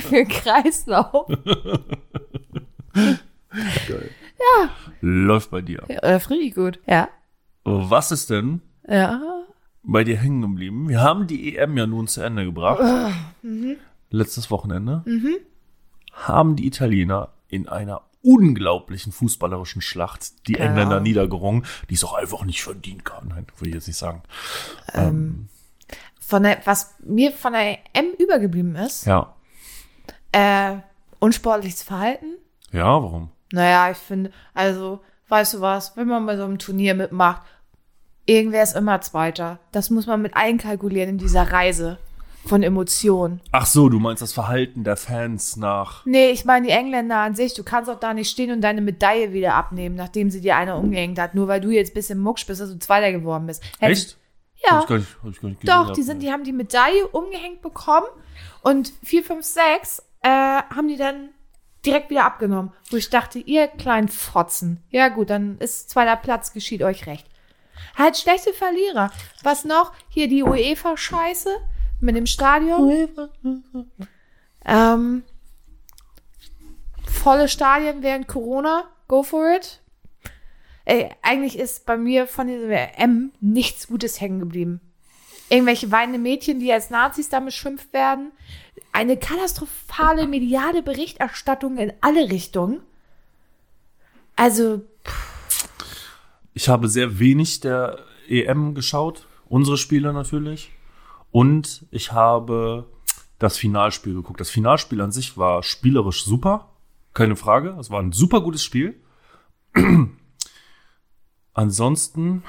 Für 0.00 0.24
Kreislauf. 0.26 1.26
Läuft 5.00 5.50
bei 5.50 5.60
dir. 5.62 5.82
Ja, 5.88 5.96
äh, 6.00 6.14
richtig 6.14 6.54
gut. 6.54 6.80
Ja. 6.86 7.08
Was 7.64 8.12
ist 8.12 8.30
denn 8.30 8.60
Ja. 8.88 9.20
bei 9.82 10.04
dir 10.04 10.16
hängen 10.18 10.42
geblieben? 10.42 10.88
Wir 10.88 11.00
haben 11.00 11.26
die 11.26 11.56
EM 11.56 11.76
ja 11.76 11.86
nun 11.86 12.08
zu 12.08 12.20
Ende 12.20 12.44
gebracht. 12.44 12.82
Mhm. 13.42 13.76
Letztes 14.10 14.50
Wochenende. 14.50 15.02
Haben 16.12 16.56
die 16.56 16.66
Italiener 16.66 17.30
in 17.48 17.68
einer 17.68 18.02
unglaublichen 18.24 19.12
fußballerischen 19.12 19.82
Schlacht 19.82 20.46
die 20.48 20.54
Genau. 20.54 20.66
Engländer 20.70 21.00
niedergerungen, 21.00 21.64
die 21.90 21.94
es 21.94 22.02
auch 22.04 22.14
einfach 22.14 22.44
nicht 22.44 22.62
verdient 22.62 23.08
haben. 23.12 23.28
Nein, 23.28 23.46
will 23.58 23.68
ich 23.68 23.74
jetzt 23.74 23.86
nicht 23.86 23.98
sagen. 23.98 24.22
Von 26.20 26.42
der, 26.42 26.58
was 26.64 26.94
mir 27.00 27.32
von 27.32 27.52
der 27.52 27.78
M 27.92 28.06
übergeblieben 28.18 28.74
ist, 28.76 29.06
Ja. 29.06 29.34
äh, 30.32 30.76
unsportliches 31.20 31.82
Verhalten. 31.82 32.34
Ja, 32.72 32.84
warum? 32.86 33.30
Naja, 33.52 33.90
ich 33.90 33.98
finde, 33.98 34.30
also, 34.54 35.00
weißt 35.28 35.54
du 35.54 35.60
was, 35.60 35.96
wenn 35.96 36.08
man 36.08 36.26
bei 36.26 36.36
so 36.36 36.44
einem 36.44 36.58
Turnier 36.58 36.94
mitmacht, 36.94 37.42
irgendwer 38.26 38.62
ist 38.62 38.74
immer 38.74 39.00
Zweiter. 39.02 39.58
Das 39.70 39.90
muss 39.90 40.06
man 40.06 40.22
mit 40.22 40.34
einkalkulieren 40.34 41.10
in 41.10 41.18
dieser 41.18 41.52
Reise 41.52 41.98
von 42.46 42.62
Emotionen. 42.62 43.40
Ach 43.52 43.66
so, 43.66 43.88
du 43.88 43.98
meinst 43.98 44.22
das 44.22 44.32
Verhalten 44.32 44.84
der 44.84 44.96
Fans 44.96 45.56
nach. 45.56 46.04
Nee, 46.06 46.30
ich 46.30 46.44
meine 46.44 46.66
die 46.66 46.72
Engländer 46.72 47.18
an 47.18 47.34
sich. 47.34 47.54
Du 47.54 47.62
kannst 47.64 47.90
auch 47.90 47.98
da 47.98 48.14
nicht 48.14 48.30
stehen 48.30 48.50
und 48.50 48.60
deine 48.60 48.80
Medaille 48.80 49.32
wieder 49.32 49.54
abnehmen, 49.54 49.94
nachdem 49.96 50.30
sie 50.30 50.40
dir 50.40 50.56
eine 50.56 50.76
umgehängt 50.76 51.18
hat, 51.18 51.34
nur 51.34 51.48
weil 51.48 51.60
du 51.60 51.70
jetzt 51.70 51.90
ein 51.92 51.94
bisschen 51.94 52.18
mucksch 52.18 52.46
bist, 52.46 52.60
dass 52.60 52.70
du 52.70 52.78
Zweiter 52.78 53.12
geworden 53.12 53.46
bist. 53.46 53.62
Hätte- 53.78 53.92
Echt? 53.92 54.16
Ja. 54.66 54.72
Hab 54.76 54.82
ich 54.82 54.88
gar 54.88 54.98
nicht, 54.98 55.08
hab 55.22 55.30
ich 55.30 55.40
gar 55.40 55.48
nicht 55.48 55.60
gesehen 55.60 55.74
Doch, 55.86 55.92
die, 55.92 56.02
sind, 56.02 56.22
die 56.22 56.30
haben 56.32 56.44
die 56.44 56.52
Medaille 56.52 57.06
umgehängt 57.08 57.60
bekommen 57.60 58.06
und 58.62 58.92
4, 59.02 59.22
5, 59.24 59.44
6 59.44 60.02
äh, 60.22 60.28
haben 60.28 60.88
die 60.88 60.96
dann 60.96 61.28
direkt 61.84 62.08
wieder 62.08 62.24
abgenommen. 62.24 62.72
Wo 62.90 62.96
ich 62.96 63.10
dachte, 63.10 63.38
ihr 63.40 63.66
kleinen 63.68 64.08
Fotzen. 64.08 64.82
Ja 64.90 65.08
gut, 65.08 65.28
dann 65.28 65.58
ist 65.58 65.90
zweiter 65.90 66.16
Platz, 66.16 66.52
geschieht 66.54 66.82
euch 66.82 67.06
recht. 67.06 67.26
Halt 67.98 68.16
schlechte 68.16 68.52
Verlierer. 68.54 69.10
Was 69.42 69.64
noch? 69.66 69.92
Hier 70.08 70.28
die 70.28 70.42
UEFA-Scheiße 70.44 71.50
mit 72.00 72.16
dem 72.16 72.26
Stadion. 72.26 73.08
Ähm, 74.64 75.22
volle 77.06 77.48
Stadien 77.48 78.02
während 78.02 78.28
Corona. 78.28 78.84
Go 79.08 79.22
for 79.22 79.54
it. 79.56 79.80
Ey, 80.86 81.10
eigentlich 81.22 81.58
ist 81.58 81.86
bei 81.86 81.96
mir 81.96 82.26
von 82.26 82.46
dieser 82.46 82.68
WM 82.68 83.32
nichts 83.40 83.88
Gutes 83.88 84.20
hängen 84.20 84.40
geblieben. 84.40 84.80
Irgendwelche 85.48 85.90
weinende 85.90 86.18
Mädchen, 86.18 86.60
die 86.60 86.72
als 86.72 86.90
Nazis 86.90 87.28
da 87.28 87.40
beschimpft 87.40 87.92
werden. 87.92 88.32
Eine 88.92 89.16
katastrophale 89.16 90.26
mediale 90.26 90.82
Berichterstattung 90.82 91.78
in 91.78 91.92
alle 92.00 92.30
Richtungen. 92.30 92.80
Also, 94.36 94.82
Ich 96.54 96.68
habe 96.68 96.88
sehr 96.88 97.18
wenig 97.18 97.60
der 97.60 97.98
EM 98.28 98.74
geschaut, 98.74 99.26
unsere 99.48 99.76
Spiele 99.76 100.12
natürlich. 100.12 100.70
Und 101.34 101.84
ich 101.90 102.12
habe 102.12 102.86
das 103.40 103.58
Finalspiel 103.58 104.14
geguckt. 104.14 104.38
Das 104.38 104.50
Finalspiel 104.50 105.00
an 105.00 105.10
sich 105.10 105.36
war 105.36 105.64
spielerisch 105.64 106.24
super, 106.24 106.68
keine 107.12 107.34
Frage. 107.34 107.70
Es 107.70 107.90
war 107.90 108.00
ein 108.00 108.12
super 108.12 108.40
gutes 108.40 108.62
Spiel. 108.62 108.94
Ansonsten 111.52 112.44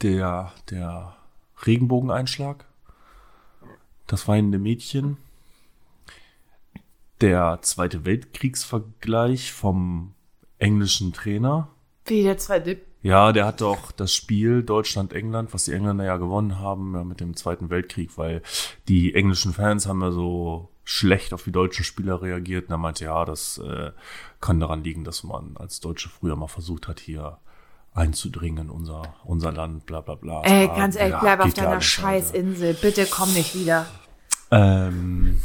der, 0.00 0.54
der 0.70 1.16
Regenbogeneinschlag, 1.66 2.64
das 4.06 4.26
weinende 4.26 4.58
Mädchen, 4.58 5.18
der 7.20 7.58
Zweite 7.60 8.06
Weltkriegsvergleich 8.06 9.52
vom 9.52 10.14
englischen 10.56 11.12
Trainer. 11.12 11.68
wie 12.06 12.22
der 12.22 12.38
zweite. 12.38 12.87
Ja, 13.02 13.32
der 13.32 13.46
hat 13.46 13.60
doch 13.60 13.92
das 13.92 14.12
Spiel 14.12 14.62
Deutschland-England, 14.62 15.54
was 15.54 15.66
die 15.66 15.72
Engländer 15.72 16.04
ja 16.04 16.16
gewonnen 16.16 16.58
haben, 16.58 16.94
ja, 16.94 17.04
mit 17.04 17.20
dem 17.20 17.36
Zweiten 17.36 17.70
Weltkrieg, 17.70 18.18
weil 18.18 18.42
die 18.88 19.14
englischen 19.14 19.52
Fans 19.52 19.86
haben 19.86 20.02
ja 20.02 20.10
so 20.10 20.68
schlecht 20.84 21.32
auf 21.32 21.44
die 21.44 21.52
deutschen 21.52 21.84
Spieler 21.84 22.22
reagiert. 22.22 22.66
Und 22.66 22.72
er 22.72 22.78
meinte, 22.78 23.04
ja, 23.04 23.24
das 23.24 23.58
äh, 23.58 23.92
kann 24.40 24.58
daran 24.58 24.82
liegen, 24.82 25.04
dass 25.04 25.22
man 25.22 25.56
als 25.56 25.80
Deutsche 25.80 26.08
früher 26.08 26.34
mal 26.34 26.48
versucht 26.48 26.88
hat, 26.88 26.98
hier 26.98 27.38
einzudringen 27.94 28.66
in 28.66 28.70
unser, 28.70 29.14
unser 29.24 29.52
Land, 29.52 29.86
bla 29.86 30.00
bla 30.00 30.14
bla. 30.14 30.42
Ey, 30.42 30.68
ganz 30.68 30.96
ehrlich, 30.96 31.14
ja, 31.14 31.20
bleib 31.20 31.40
auf 31.40 31.54
deiner 31.54 31.80
Scheißinsel. 31.80 32.74
Bitte 32.74 33.06
komm 33.10 33.32
nicht 33.32 33.54
wieder. 33.54 33.86
Ähm, 34.50 35.40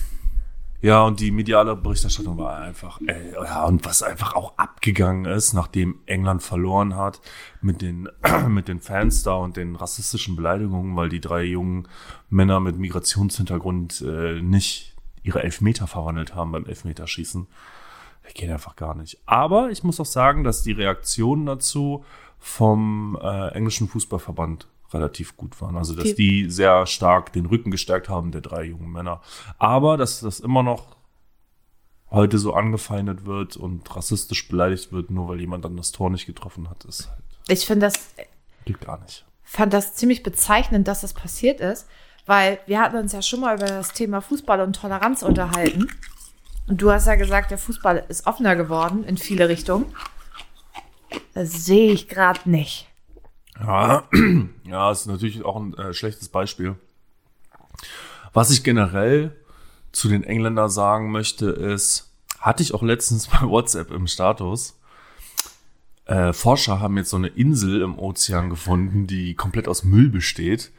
ja, 0.84 1.02
und 1.04 1.22
die 1.22 1.32
mediale 1.32 1.78
Berichterstattung 1.78 2.38
war 2.38 2.58
einfach, 2.60 3.00
ey, 3.08 3.32
ja, 3.34 3.63
und 3.63 3.86
was 3.86 4.04
einfach 4.04 4.36
auch 4.36 4.58
abgegangen 4.58 5.24
ist, 5.24 5.54
nachdem 5.54 6.00
England 6.08 6.44
verloren 6.44 6.98
hat, 6.98 7.22
mit 7.62 7.82
den, 7.82 8.10
mit 8.50 8.68
den 8.68 8.82
Fans 8.82 9.24
da 9.24 9.36
und 9.36 9.56
den 9.56 9.78
rassistischen 9.78 10.36
Beleidigungen, 10.36 10.94
weil 10.98 11.08
die 11.08 11.22
drei 11.22 11.44
jungen 11.44 11.88
Männer 12.30 12.60
mit 12.60 12.78
Migrationshintergrund 12.78 14.02
äh, 14.02 14.42
nicht 14.42 14.94
ihre 15.24 15.42
Elfmeter 15.42 15.88
verwandelt 15.88 16.36
haben 16.36 16.52
beim 16.52 16.66
Elfmeterschießen. 16.66 17.48
Das 18.24 18.34
geht 18.34 18.50
einfach 18.50 18.75
gar 18.75 18.94
nicht. 18.94 19.20
Aber 19.25 19.72
ich 19.72 19.86
muss 19.86 20.02
auch 20.02 20.06
sagen, 20.06 20.44
dass 20.44 20.63
die 20.63 20.74
Reaktionen 20.74 21.46
dazu 21.46 22.04
vom 22.40 23.18
äh, 23.22 23.54
englischen 23.54 23.88
Fußballverband 23.88 24.68
relativ 24.93 25.38
gut 25.38 25.59
waren. 25.62 25.77
Also, 25.77 25.95
dass 25.95 26.15
die 26.15 26.50
sehr 26.50 26.85
stark 26.85 27.33
den 27.33 27.45
Rücken 27.45 27.71
gestärkt 27.71 28.09
haben, 28.09 28.31
der 28.31 28.41
drei 28.41 28.63
jungen 28.65 28.91
Männer. 28.91 29.21
Aber, 29.57 29.97
dass 29.97 30.19
das 30.21 30.39
immer 30.39 30.63
noch 30.63 30.95
heute 32.12 32.38
so 32.38 32.53
angefeindet 32.53 33.25
wird 33.25 33.57
und 33.57 33.95
rassistisch 33.95 34.47
beleidigt 34.47 34.91
wird, 34.91 35.09
nur 35.09 35.27
weil 35.29 35.39
jemand 35.39 35.65
dann 35.65 35.75
das 35.77 35.91
Tor 35.91 36.09
nicht 36.09 36.25
getroffen 36.27 36.69
hat, 36.69 36.85
ist 36.85 37.09
halt, 37.09 37.23
Ich 37.47 37.65
finde 37.65 37.88
das 37.88 37.95
geht 38.65 38.79
gar 38.81 39.01
nicht. 39.01 39.25
fand 39.43 39.73
das 39.73 39.95
ziemlich 39.95 40.21
bezeichnend, 40.23 40.88
dass 40.88 41.01
das 41.01 41.13
passiert 41.13 41.59
ist, 41.59 41.88
weil 42.25 42.59
wir 42.67 42.79
hatten 42.79 42.97
uns 42.97 43.12
ja 43.13 43.21
schon 43.21 43.41
mal 43.41 43.55
über 43.57 43.65
das 43.65 43.93
Thema 43.93 44.21
Fußball 44.21 44.62
und 44.62 44.75
Toleranz 44.75 45.23
unterhalten. 45.23 45.88
Und 46.67 46.81
du 46.81 46.91
hast 46.91 47.07
ja 47.07 47.15
gesagt, 47.15 47.51
der 47.51 47.57
Fußball 47.57 48.05
ist 48.07 48.25
offener 48.27 48.55
geworden 48.55 49.03
in 49.03 49.17
viele 49.17 49.50
Richtungen. 49.50 49.85
Das 51.33 51.65
sehe 51.65 51.91
ich 51.91 52.07
gerade 52.07 52.50
nicht. 52.50 52.88
Ja, 53.60 54.03
ja, 54.65 54.91
ist 54.91 55.05
natürlich 55.05 55.43
auch 55.43 55.55
ein 55.55 55.74
äh, 55.75 55.93
schlechtes 55.93 56.29
Beispiel. 56.29 56.75
Was 58.33 58.50
ich 58.51 58.63
generell 58.63 59.36
zu 59.91 60.10
den 60.10 60.24
Engländern 60.24 60.69
sagen 60.69 61.12
möchte, 61.12 61.48
ist, 61.48 62.12
hatte 62.39 62.63
ich 62.63 62.74
auch 62.74 62.81
letztens 62.81 63.27
bei 63.31 63.41
WhatsApp 63.41 63.91
im 63.91 64.07
Status. 64.07 64.79
Äh, 66.05 66.33
Forscher 66.33 66.81
haben 66.81 66.98
jetzt 66.98 67.12
so 67.12 67.17
eine 67.17 67.29
Insel 67.29 67.81
im 67.81 67.98
Ozean 67.98 68.50
gefunden, 68.50 69.07
die 69.07 69.36
komplett 69.36 69.67
aus 69.67 69.83
Müll 69.83 70.10
besteht. 70.10 70.72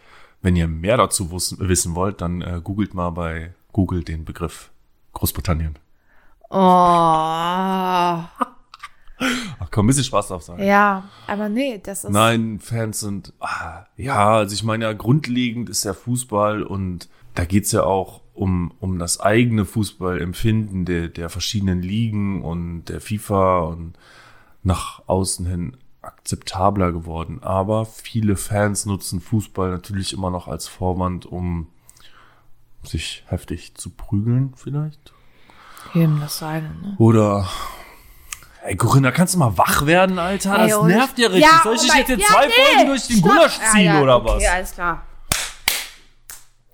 Wenn 0.43 0.57
ihr 0.57 0.69
mehr 0.69 0.99
dazu 0.99 1.31
wissen 1.33 1.95
wollt, 1.95 2.21
dann 2.21 2.43
äh, 2.43 2.61
googelt 2.63 2.93
mal 2.93 3.11
bei 3.11 3.55
Google 3.73 4.05
den 4.05 4.27
Begriff 4.27 4.71
Großbritannien. 5.15 5.79
Oh. 6.51 8.25
Ja, 9.21 9.27
Ach 9.61 9.69
komm, 9.71 9.87
ein 9.87 9.89
bisschen 9.89 10.05
Spaß 10.05 10.29
drauf 10.29 10.43
sein. 10.43 10.59
aber 11.27 11.49
nee, 11.49 11.81
das 11.83 12.05
ist. 12.05 12.11
Nein, 12.11 12.59
Fans 12.61 13.01
sind, 13.01 13.33
ah, 13.41 13.87
ja, 13.97 14.37
also 14.37 14.55
ich 14.55 14.63
meine 14.63 14.85
ja, 14.85 14.93
grundlegend 14.93 15.69
ist 15.69 15.85
der 15.85 15.95
Fußball 15.95 16.63
und 16.63 17.09
da 17.35 17.45
geht's 17.45 17.73
ja 17.73 17.85
auch 17.85 18.23
um, 18.35 18.73
um 18.81 18.99
das 18.99 19.21
eigene 19.21 19.65
Fußballempfinden 19.65 20.85
der, 20.85 21.09
der 21.09 21.31
verschiedenen 21.31 21.83
Ligen 21.83 22.43
und 22.43 22.87
der 22.87 23.01
FIFA 23.01 23.61
und 23.61 23.97
nach 24.63 25.03
außen 25.07 25.47
hin 25.47 25.77
akzeptabler 26.03 26.93
geworden. 26.93 27.43
Aber 27.43 27.87
viele 27.87 28.37
Fans 28.37 28.87
nutzen 28.87 29.21
Fußball 29.21 29.71
natürlich 29.71 30.13
immer 30.13 30.31
noch 30.31 30.49
als 30.49 30.69
Vorwand, 30.69 31.27
um 31.27 31.69
sich 32.83 33.25
heftig 33.27 33.75
zu 33.77 33.91
prügeln 33.91 34.53
vielleicht. 34.57 35.13
Eben 35.95 36.21
das 36.21 36.39
seine, 36.39 36.69
ne? 36.69 36.95
Oder 36.99 37.49
Ey, 38.67 38.77
Corinna, 38.77 39.11
kannst 39.11 39.35
du 39.35 39.39
mal 39.39 39.59
wach 39.59 39.85
werden, 39.85 40.19
Alter? 40.19 40.57
Das 40.57 40.73
Ey, 40.73 40.85
nervt 40.85 41.19
ja 41.19 41.27
richtig. 41.29 41.43
Ja, 41.45 41.61
Soll 41.63 41.75
ich 41.75 41.83
dich 41.83 41.95
jetzt 41.95 42.09
in 42.11 42.19
ja, 42.21 42.27
zwei 42.27 42.47
nee, 42.47 42.53
Folgen 42.75 42.87
durch 42.89 43.07
den 43.07 43.17
stopp. 43.19 43.31
Gulasch 43.31 43.59
ziehen 43.73 43.85
Ja, 43.85 43.95
ja, 43.97 44.03
oder 44.03 44.17
okay, 44.17 44.29
was? 44.37 44.45
alles 44.47 44.73
klar. 44.73 45.03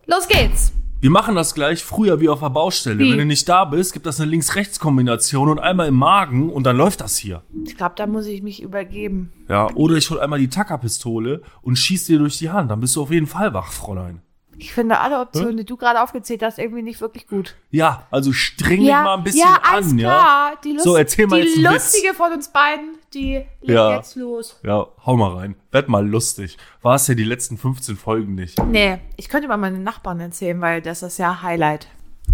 Los 0.07 0.29
geht's. 0.29 0.73
Wir 1.01 1.11
machen 1.11 1.35
das 1.35 1.53
gleich 1.55 1.83
früher 1.83 2.21
wie 2.21 2.29
auf 2.29 2.41
der 2.41 2.51
Baustelle. 2.51 2.99
Wie? 2.99 3.11
Wenn 3.11 3.19
du 3.19 3.25
nicht 3.25 3.49
da 3.49 3.65
bist, 3.65 3.93
gibt 3.93 4.07
das 4.07 4.21
eine 4.21 4.31
Links-Rechts-Kombination 4.31 5.49
und 5.49 5.59
einmal 5.59 5.89
im 5.89 5.95
Magen 5.97 6.51
und 6.51 6.65
dann 6.65 6.77
läuft 6.77 7.01
das 7.01 7.17
hier. 7.17 7.43
Ich 7.65 7.77
glaube, 7.77 7.95
da 7.97 8.07
muss 8.07 8.27
ich 8.27 8.43
mich 8.43 8.63
übergeben. 8.63 9.33
Ja, 9.49 9.69
oder 9.75 9.97
ich 9.97 10.11
hol 10.11 10.21
einmal 10.21 10.39
die 10.39 10.49
Tackerpistole 10.51 11.43
und 11.63 11.75
schieß 11.77 12.05
dir 12.07 12.19
durch 12.19 12.39
die 12.39 12.51
Hand. 12.51 12.71
Dann 12.71 12.81
bist 12.81 12.95
du 12.95 13.03
auf 13.03 13.11
jeden 13.11 13.27
Fall 13.27 13.53
wach, 13.55 13.73
Fräulein. 13.73 14.21
Ich 14.63 14.75
finde 14.75 14.99
alle 15.01 15.19
Optionen, 15.21 15.57
die 15.57 15.65
du 15.65 15.77
gerade 15.79 16.03
aufgezählt 16.03 16.43
hast, 16.43 16.59
irgendwie 16.59 16.83
nicht 16.83 17.01
wirklich 17.01 17.27
gut. 17.27 17.57
Ja, 17.71 18.07
also 18.11 18.33
streng 18.35 18.81
dich 18.81 18.91
mal 18.91 19.15
ein 19.17 19.25
bisschen 19.25 19.41
ja, 19.41 19.59
an, 19.63 19.99
ja? 19.99 20.09
klar. 20.11 20.53
Die 20.63 20.73
Lust, 20.73 20.85
So, 20.85 20.97
erzähl 20.97 21.27
mal 21.27 21.41
die 21.41 21.47
jetzt 21.49 21.57
einen 21.57 21.75
Witz. 21.75 21.93
lustige 21.93 22.13
von 22.15 22.33
uns 22.33 22.49
beiden, 22.53 22.97
die 23.15 23.37
legt 23.37 23.47
Ja. 23.63 23.97
jetzt 23.97 24.17
los. 24.17 24.61
Ja, 24.63 24.87
hau 25.07 25.17
mal 25.17 25.33
rein. 25.35 25.57
Werd 25.71 25.89
mal 25.89 26.07
lustig. 26.07 26.59
War 26.83 26.97
es 26.97 27.07
ja 27.09 27.15
die 27.15 27.25
letzten 27.25 27.57
15 27.57 27.97
Folgen 27.97 28.35
nicht. 28.35 28.63
Nee, 28.67 28.99
ich 29.17 29.31
könnte 29.31 29.49
mal 29.49 29.57
meine 29.57 29.79
Nachbarn 29.79 30.21
erzählen, 30.21 30.61
weil 30.61 30.83
das 30.83 31.03
ist 31.03 31.19
ja 31.19 31.41
Highlight. 31.43 31.89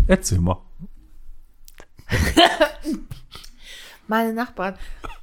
Erzähl 0.08 0.40
mal. 0.40 0.58
Meine 4.08 4.32
Nachbarn. 4.32 4.74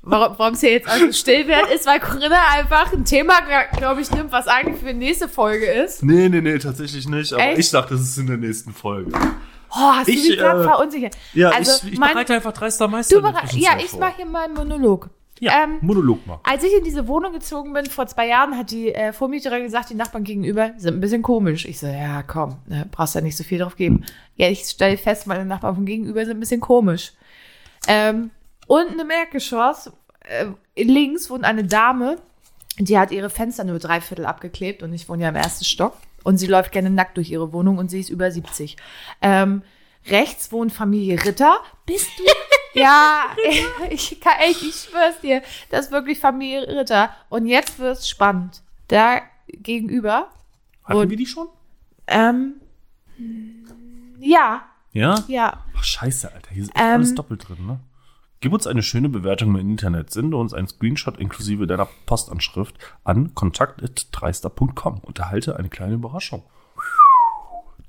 Warum 0.02 0.38
warum 0.38 0.54
es 0.54 0.60
hier 0.60 0.72
jetzt 0.72 0.88
also 0.90 1.12
still 1.14 1.48
wird, 1.48 1.70
ist, 1.74 1.86
weil 1.86 2.00
Corinna 2.00 2.40
einfach 2.54 2.92
ein 2.92 3.06
Thema, 3.06 3.36
glaube 3.78 4.02
ich, 4.02 4.12
nimmt, 4.12 4.32
was 4.32 4.48
eigentlich 4.48 4.80
für 4.82 4.88
die 4.88 4.94
nächste 5.00 5.30
Folge 5.30 5.66
ist. 5.66 6.04
Nee, 6.04 6.28
nee, 6.30 6.42
nee, 6.42 6.58
tatsächlich 6.60 7.08
nicht. 7.08 7.32
Aber 7.34 7.42
Echt? 7.44 7.60
ich 7.60 7.72
dachte, 7.72 7.94
das 7.94 8.02
ist 8.02 8.18
in 8.18 8.28
der 8.28 8.38
nächsten 8.38 8.74
Folge. 8.74 9.12
Oh, 9.72 9.76
hast 9.80 10.08
Ich, 10.10 10.22
du 10.24 10.30
dich 10.30 10.38
gerade 10.38 10.62
äh, 10.62 10.64
verunsichert? 10.66 11.16
Ja, 11.34 11.50
also, 11.50 11.88
ich, 11.88 11.94
ich 11.94 12.00
mein, 12.00 12.12
bereite 12.14 12.34
einfach 12.34 12.52
dreister 12.54 12.88
Meister. 12.88 13.16
du 13.20 13.26
in 13.26 13.34
der 13.34 13.42
berei- 13.42 13.48
Zwischenzeit 13.50 13.80
Ja, 13.80 13.86
ich 13.86 13.98
mache 13.98 14.18
hier 14.18 14.26
mal 14.26 14.44
einen 14.46 14.54
Monolog. 14.54 15.10
Ja, 15.40 15.64
ähm, 15.64 15.78
Monolog 15.82 16.26
mal. 16.28 16.40
Als 16.44 16.64
ich 16.64 16.74
in 16.74 16.84
diese 16.84 17.08
Wohnung 17.08 17.34
gezogen 17.34 17.74
bin, 17.74 17.86
vor 17.88 18.06
zwei 18.08 18.28
Jahren, 18.28 18.56
hat 18.58 18.70
die 18.72 18.94
äh, 18.94 19.12
Vormieterin 19.14 19.64
gesagt, 19.64 19.90
die 19.90 19.96
Nachbarn 19.96 20.24
gegenüber 20.24 20.72
sind 20.78 20.96
ein 20.96 21.00
bisschen 21.02 21.22
komisch. 21.24 21.66
Ich 21.66 21.80
so, 21.80 21.88
ja, 21.88 22.22
komm, 22.24 22.58
ne, 22.68 22.88
brauchst 22.92 23.16
ja 23.16 23.22
nicht 23.22 23.36
so 23.36 23.44
viel 23.44 23.60
drauf 23.60 23.76
geben. 23.76 24.06
Ja, 24.36 24.48
ich 24.48 24.60
stelle 24.66 24.98
fest, 24.98 25.26
meine 25.26 25.46
Nachbarn 25.46 25.76
von 25.76 25.86
gegenüber 25.86 26.24
sind 26.26 26.38
ein 26.38 26.40
bisschen 26.40 26.62
komisch. 26.62 27.14
Ähm, 27.88 28.30
unten 28.74 29.00
im 29.00 29.10
Erdgeschoss, 29.10 29.92
äh, 30.22 30.48
links 30.82 31.30
wohnt 31.30 31.44
eine 31.44 31.64
Dame, 31.64 32.18
die 32.80 32.98
hat 32.98 33.12
ihre 33.12 33.30
Fenster 33.30 33.64
nur 33.64 33.80
drei 33.80 34.02
Viertel 34.02 34.26
abgeklebt 34.26 34.82
und 34.84 34.94
ich 34.94 35.08
wohne 35.10 35.24
ja 35.24 35.30
im 35.30 35.36
ersten 35.36 35.66
Stock. 35.66 35.96
Und 36.24 36.38
sie 36.38 36.48
läuft 36.48 36.72
gerne 36.72 36.90
nackt 36.90 37.18
durch 37.18 37.30
ihre 37.30 37.52
Wohnung 37.52 37.78
und 37.78 37.90
sie 37.90 38.00
ist 38.00 38.10
über 38.10 38.32
70. 38.32 38.78
Ähm, 39.22 39.62
rechts 40.08 40.52
wohnt 40.54 40.72
Familie 40.72 41.24
Ritter. 41.24 41.58
Bist 41.86 42.10
du? 42.18 42.24
ja, 42.80 43.26
ich 43.90 44.20
kann 44.22 44.40
echt, 44.40 44.62
ich 44.64 44.74
schwör's 44.76 45.20
dir, 45.22 45.42
das 45.70 45.86
ist 45.88 45.92
wirklich 45.92 46.20
Familie 46.20 46.68
Ritter. 46.80 47.10
Und 47.30 47.46
jetzt 47.46 47.78
wird's 47.78 48.08
spannend. 48.10 48.62
Da 48.88 49.22
gegenüber, 49.48 50.30
Hatten 50.86 50.98
und- 51.00 51.10
wir 51.10 51.18
die 51.18 51.26
schon? 51.28 51.48
ähm, 52.08 52.56
ja, 54.20 54.64
Ja? 54.94 55.24
ja. 55.28 55.64
Ach, 55.78 55.84
scheiße, 55.84 56.32
Alter. 56.32 56.50
Hier 56.52 56.64
ist 56.64 56.72
Ähm, 56.76 56.82
alles 56.96 57.16
doppelt 57.16 57.48
drin, 57.48 57.66
ne? 57.68 57.80
Gib 58.44 58.52
uns 58.52 58.68
eine 58.68 58.84
schöne 58.84 59.08
Bewertung 59.08 59.56
im 59.56 59.70
Internet. 59.70 60.12
Sende 60.12 60.36
uns 60.36 60.54
einen 60.54 60.68
Screenshot 60.68 61.18
inklusive 61.18 61.66
deiner 61.66 61.88
Postanschrift 62.06 62.76
an 63.06 63.34
kontakt.dreister.com 63.34 65.00
und 65.00 65.18
erhalte 65.18 65.56
eine 65.56 65.70
kleine 65.70 65.94
Überraschung. 65.94 66.44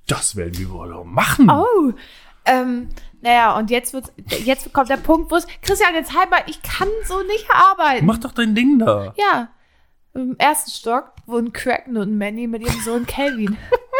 Das 0.07 0.37
werden 0.37 0.57
wir 0.57 0.71
wohl 0.71 1.05
machen. 1.07 1.51
Oh, 1.51 1.93
ähm, 2.45 2.91
naja, 3.21 3.59
und 3.59 3.69
jetzt 3.73 3.95
wird's, 3.95 4.13
jetzt 4.45 4.73
kommt 4.73 4.91
der 4.91 4.97
Punkt, 4.97 5.33
wo 5.33 5.35
es, 5.35 5.49
Christian, 5.61 5.93
jetzt 5.93 6.17
halt 6.17 6.31
mal, 6.31 6.45
ich 6.47 6.63
kann 6.63 6.87
so 7.05 7.21
nicht 7.25 7.49
arbeiten. 7.51 8.07
Mach 8.07 8.19
doch 8.19 8.31
dein 8.31 8.55
Ding 8.55 8.79
da. 8.79 9.13
Ja. 9.17 9.49
Im 10.13 10.37
ersten 10.39 10.71
Stock 10.71 11.15
wohnen 11.27 11.53
Cracken 11.53 11.97
und 11.97 12.17
Manny 12.17 12.47
mit 12.47 12.63
ihrem 12.63 12.81
Sohn 12.83 13.07
Calvin. 13.07 13.57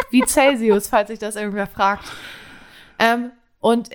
Wie 0.09 0.23
Celsius, 0.25 0.87
falls 0.87 1.09
sich 1.09 1.19
das 1.19 1.35
irgendwer 1.35 1.67
fragt. 1.67 2.05
Ähm, 2.97 3.31
und 3.59 3.89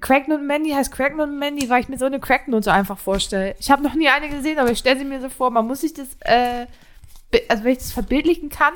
Cracken 0.00 0.32
und 0.32 0.46
Mandy 0.46 0.70
heißt 0.70 0.92
Cracken 0.92 1.20
und 1.20 1.38
Mandy, 1.38 1.68
weil 1.68 1.80
ich 1.82 1.88
mir 1.88 1.98
so 1.98 2.04
eine 2.06 2.20
Cracken 2.20 2.60
so 2.62 2.70
einfach 2.70 2.98
vorstelle. 2.98 3.54
Ich 3.58 3.70
habe 3.70 3.82
noch 3.82 3.94
nie 3.94 4.08
eine 4.08 4.28
gesehen, 4.28 4.58
aber 4.58 4.70
ich 4.70 4.78
stelle 4.78 4.98
sie 4.98 5.04
mir 5.04 5.20
so 5.20 5.28
vor. 5.28 5.50
Man 5.50 5.66
muss 5.66 5.80
sich 5.82 5.94
das, 5.94 6.08
äh, 6.20 6.66
also 7.48 7.64
wenn 7.64 7.72
ich 7.72 7.78
das 7.78 7.92
verbildlichen 7.92 8.48
kann, 8.48 8.74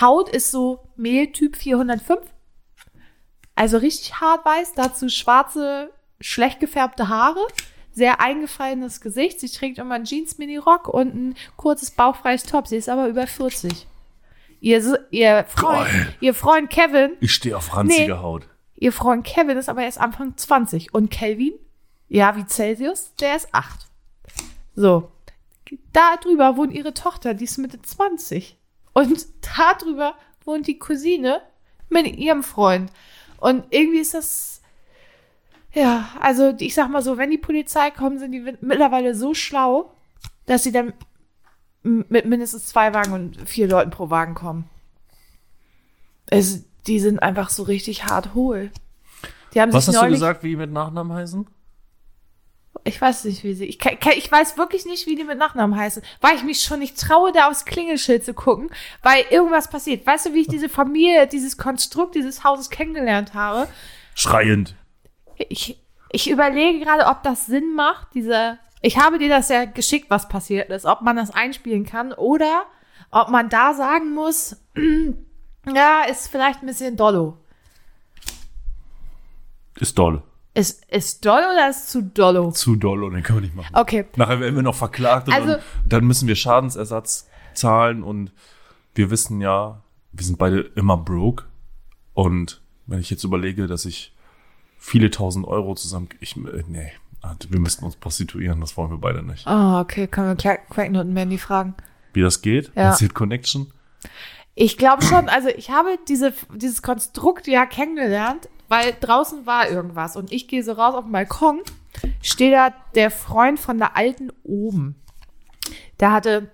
Haut 0.00 0.28
ist 0.28 0.50
so 0.50 0.80
Mehltyp 0.96 1.56
405. 1.56 2.20
Also 3.54 3.78
richtig 3.78 4.14
hart 4.20 4.44
weiß, 4.44 4.72
dazu 4.74 5.08
schwarze, 5.08 5.90
schlecht 6.20 6.58
gefärbte 6.58 7.08
Haare, 7.08 7.38
sehr 7.92 8.20
eingefallenes 8.20 9.00
Gesicht. 9.00 9.38
Sie 9.38 9.48
trägt 9.48 9.78
immer 9.78 9.94
einen 9.94 10.04
Jeans-Mini-Rock 10.04 10.88
und 10.88 11.14
ein 11.14 11.34
kurzes 11.56 11.92
bauchfreies 11.92 12.42
Top. 12.42 12.66
Sie 12.66 12.76
ist 12.76 12.88
aber 12.88 13.06
über 13.06 13.26
40. 13.28 13.86
Ihr, 14.60 15.06
ihr, 15.10 15.44
Freund, 15.48 15.86
Geil. 15.88 16.14
ihr 16.20 16.34
Freund 16.34 16.70
Kevin, 16.70 17.12
Ich 17.20 17.34
stehe 17.34 17.56
auf 17.56 17.76
ranzige 17.76 18.14
Nee. 18.14 18.18
Haut. 18.18 18.48
Ihr 18.76 18.92
Freund 18.92 19.24
Kevin 19.24 19.56
ist 19.56 19.68
aber 19.68 19.82
erst 19.82 20.00
Anfang 20.00 20.36
20. 20.36 20.94
Und 20.94 21.10
Kelvin, 21.10 21.54
ja, 22.08 22.36
wie 22.36 22.46
Celsius, 22.46 23.14
der 23.16 23.36
ist 23.36 23.48
8. 23.52 23.86
So. 24.74 25.10
Da 25.92 26.16
drüber 26.16 26.56
wohnt 26.56 26.72
ihre 26.72 26.94
Tochter, 26.94 27.34
die 27.34 27.44
ist 27.44 27.58
Mitte 27.58 27.80
20. 27.80 28.58
Und 28.92 29.26
da 29.40 29.74
drüber 29.74 30.14
wohnt 30.44 30.66
die 30.66 30.78
Cousine 30.78 31.40
mit 31.88 32.06
ihrem 32.16 32.42
Freund. 32.42 32.90
Und 33.38 33.64
irgendwie 33.70 33.98
ist 33.98 34.14
das, 34.14 34.62
ja, 35.72 36.08
also 36.20 36.54
ich 36.58 36.74
sag 36.74 36.88
mal 36.88 37.02
so, 37.02 37.18
wenn 37.18 37.30
die 37.30 37.38
Polizei 37.38 37.90
kommt, 37.90 38.20
sind 38.20 38.32
die 38.32 38.56
mittlerweile 38.60 39.14
so 39.14 39.34
schlau, 39.34 39.92
dass 40.46 40.62
sie 40.62 40.72
dann 40.72 40.92
mit 41.82 42.24
mindestens 42.24 42.66
zwei 42.66 42.94
Wagen 42.94 43.12
und 43.12 43.48
vier 43.48 43.68
Leuten 43.68 43.90
pro 43.90 44.10
Wagen 44.10 44.34
kommen. 44.34 44.68
Es, 46.26 46.64
die 46.86 47.00
sind 47.00 47.22
einfach 47.22 47.50
so 47.50 47.62
richtig 47.62 48.04
hart 48.04 48.34
hohl. 48.34 48.70
Die 49.54 49.60
haben 49.60 49.72
Was 49.72 49.86
sich 49.86 49.94
hast 49.94 50.02
du 50.02 50.06
neulich, 50.06 50.20
gesagt, 50.20 50.42
wie 50.42 50.50
die 50.50 50.56
mit 50.56 50.72
Nachnamen 50.72 51.12
heißen? 51.12 51.46
Ich 52.82 53.00
weiß 53.00 53.24
nicht, 53.24 53.44
wie 53.44 53.54
sie. 53.54 53.64
Ich, 53.66 53.78
ich 53.82 54.32
weiß 54.32 54.58
wirklich 54.58 54.84
nicht, 54.84 55.06
wie 55.06 55.14
die 55.14 55.24
mit 55.24 55.38
Nachnamen 55.38 55.78
heißen, 55.78 56.02
weil 56.20 56.36
ich 56.36 56.42
mich 56.42 56.60
schon 56.60 56.80
nicht 56.80 56.98
traue, 56.98 57.32
da 57.32 57.48
aufs 57.48 57.64
Klingelschild 57.64 58.24
zu 58.24 58.34
gucken, 58.34 58.68
weil 59.02 59.24
irgendwas 59.30 59.70
passiert. 59.70 60.06
Weißt 60.06 60.26
du, 60.26 60.34
wie 60.34 60.42
ich 60.42 60.48
diese 60.48 60.68
Familie, 60.68 61.26
dieses 61.26 61.56
Konstrukt 61.56 62.14
dieses 62.14 62.44
Hauses 62.44 62.68
kennengelernt 62.70 63.32
habe? 63.32 63.68
Schreiend. 64.14 64.74
Ich, 65.36 65.80
ich 66.10 66.30
überlege 66.30 66.84
gerade, 66.84 67.06
ob 67.06 67.22
das 67.22 67.46
Sinn 67.46 67.74
macht, 67.74 68.08
diese. 68.14 68.58
Ich 68.82 68.98
habe 68.98 69.18
dir 69.18 69.30
das 69.30 69.48
ja 69.48 69.64
geschickt, 69.64 70.10
was 70.10 70.28
passiert 70.28 70.68
ist, 70.68 70.84
ob 70.84 71.00
man 71.00 71.16
das 71.16 71.30
einspielen 71.30 71.86
kann 71.86 72.12
oder 72.12 72.64
ob 73.10 73.30
man 73.30 73.48
da 73.48 73.72
sagen 73.72 74.12
muss, 74.12 74.56
ja, 75.72 76.02
ist 76.10 76.28
vielleicht 76.28 76.62
ein 76.62 76.66
bisschen 76.66 76.96
dollo. 76.96 77.36
Ist 79.78 79.98
doll. 79.98 80.22
Ist, 80.54 80.84
ist 80.88 81.24
doll 81.24 81.42
oder 81.52 81.68
ist 81.68 81.90
zu 81.90 82.02
dollo? 82.02 82.52
Zu 82.52 82.76
doll 82.76 83.02
und 83.02 83.14
den 83.14 83.22
können 83.24 83.38
wir 83.38 83.42
nicht 83.42 83.56
machen. 83.56 83.74
Okay, 83.74 84.06
Nachher 84.16 84.38
werden 84.38 84.54
wir 84.54 84.62
noch 84.62 84.76
verklagt 84.76 85.26
und 85.28 85.34
Also- 85.34 85.48
dann, 85.54 85.60
dann 85.86 86.04
müssen 86.04 86.28
wir 86.28 86.36
Schadensersatz 86.36 87.28
zahlen 87.54 88.04
und 88.04 88.30
wir 88.94 89.10
wissen 89.10 89.40
ja, 89.40 89.82
wir 90.12 90.24
sind 90.24 90.38
beide 90.38 90.60
immer 90.60 90.96
broke 90.96 91.44
und 92.12 92.60
wenn 92.86 93.00
ich 93.00 93.10
jetzt 93.10 93.24
überlege, 93.24 93.66
dass 93.66 93.84
ich 93.84 94.14
viele 94.78 95.10
tausend 95.10 95.46
Euro 95.46 95.74
zusammen, 95.74 96.08
ich, 96.20 96.36
äh, 96.36 96.62
nee, 96.68 96.92
wir 97.48 97.58
müssten 97.58 97.84
uns 97.84 97.96
prostituieren, 97.96 98.60
das 98.60 98.76
wollen 98.76 98.90
wir 98.90 98.98
beide 98.98 99.22
nicht. 99.24 99.46
Ah, 99.46 99.80
okay, 99.80 100.06
können 100.06 100.38
wir 100.38 101.00
und 101.00 101.12
Mandy 101.12 101.38
fragen. 101.38 101.74
Wie 102.12 102.20
das 102.20 102.42
geht? 102.42 102.70
Ja. 102.76 102.90
Passiert 102.90 103.14
Connection? 103.14 103.72
Ich 104.54 104.78
glaube 104.78 105.02
schon, 105.04 105.28
also 105.28 105.48
ich 105.48 105.70
habe 105.70 105.98
diese, 106.08 106.32
dieses 106.54 106.82
Konstrukt 106.82 107.46
ja 107.46 107.66
kennengelernt, 107.66 108.48
weil 108.68 108.94
draußen 109.00 109.46
war 109.46 109.68
irgendwas 109.68 110.16
und 110.16 110.32
ich 110.32 110.46
gehe 110.46 110.62
so 110.62 110.72
raus 110.72 110.94
auf 110.94 111.04
den 111.04 111.12
Balkon, 111.12 111.60
steht 112.22 112.52
da 112.52 112.72
der 112.94 113.10
Freund 113.10 113.58
von 113.58 113.78
der 113.78 113.96
Alten 113.96 114.32
oben. 114.44 114.94
Der 115.98 116.12
hatte 116.12 116.50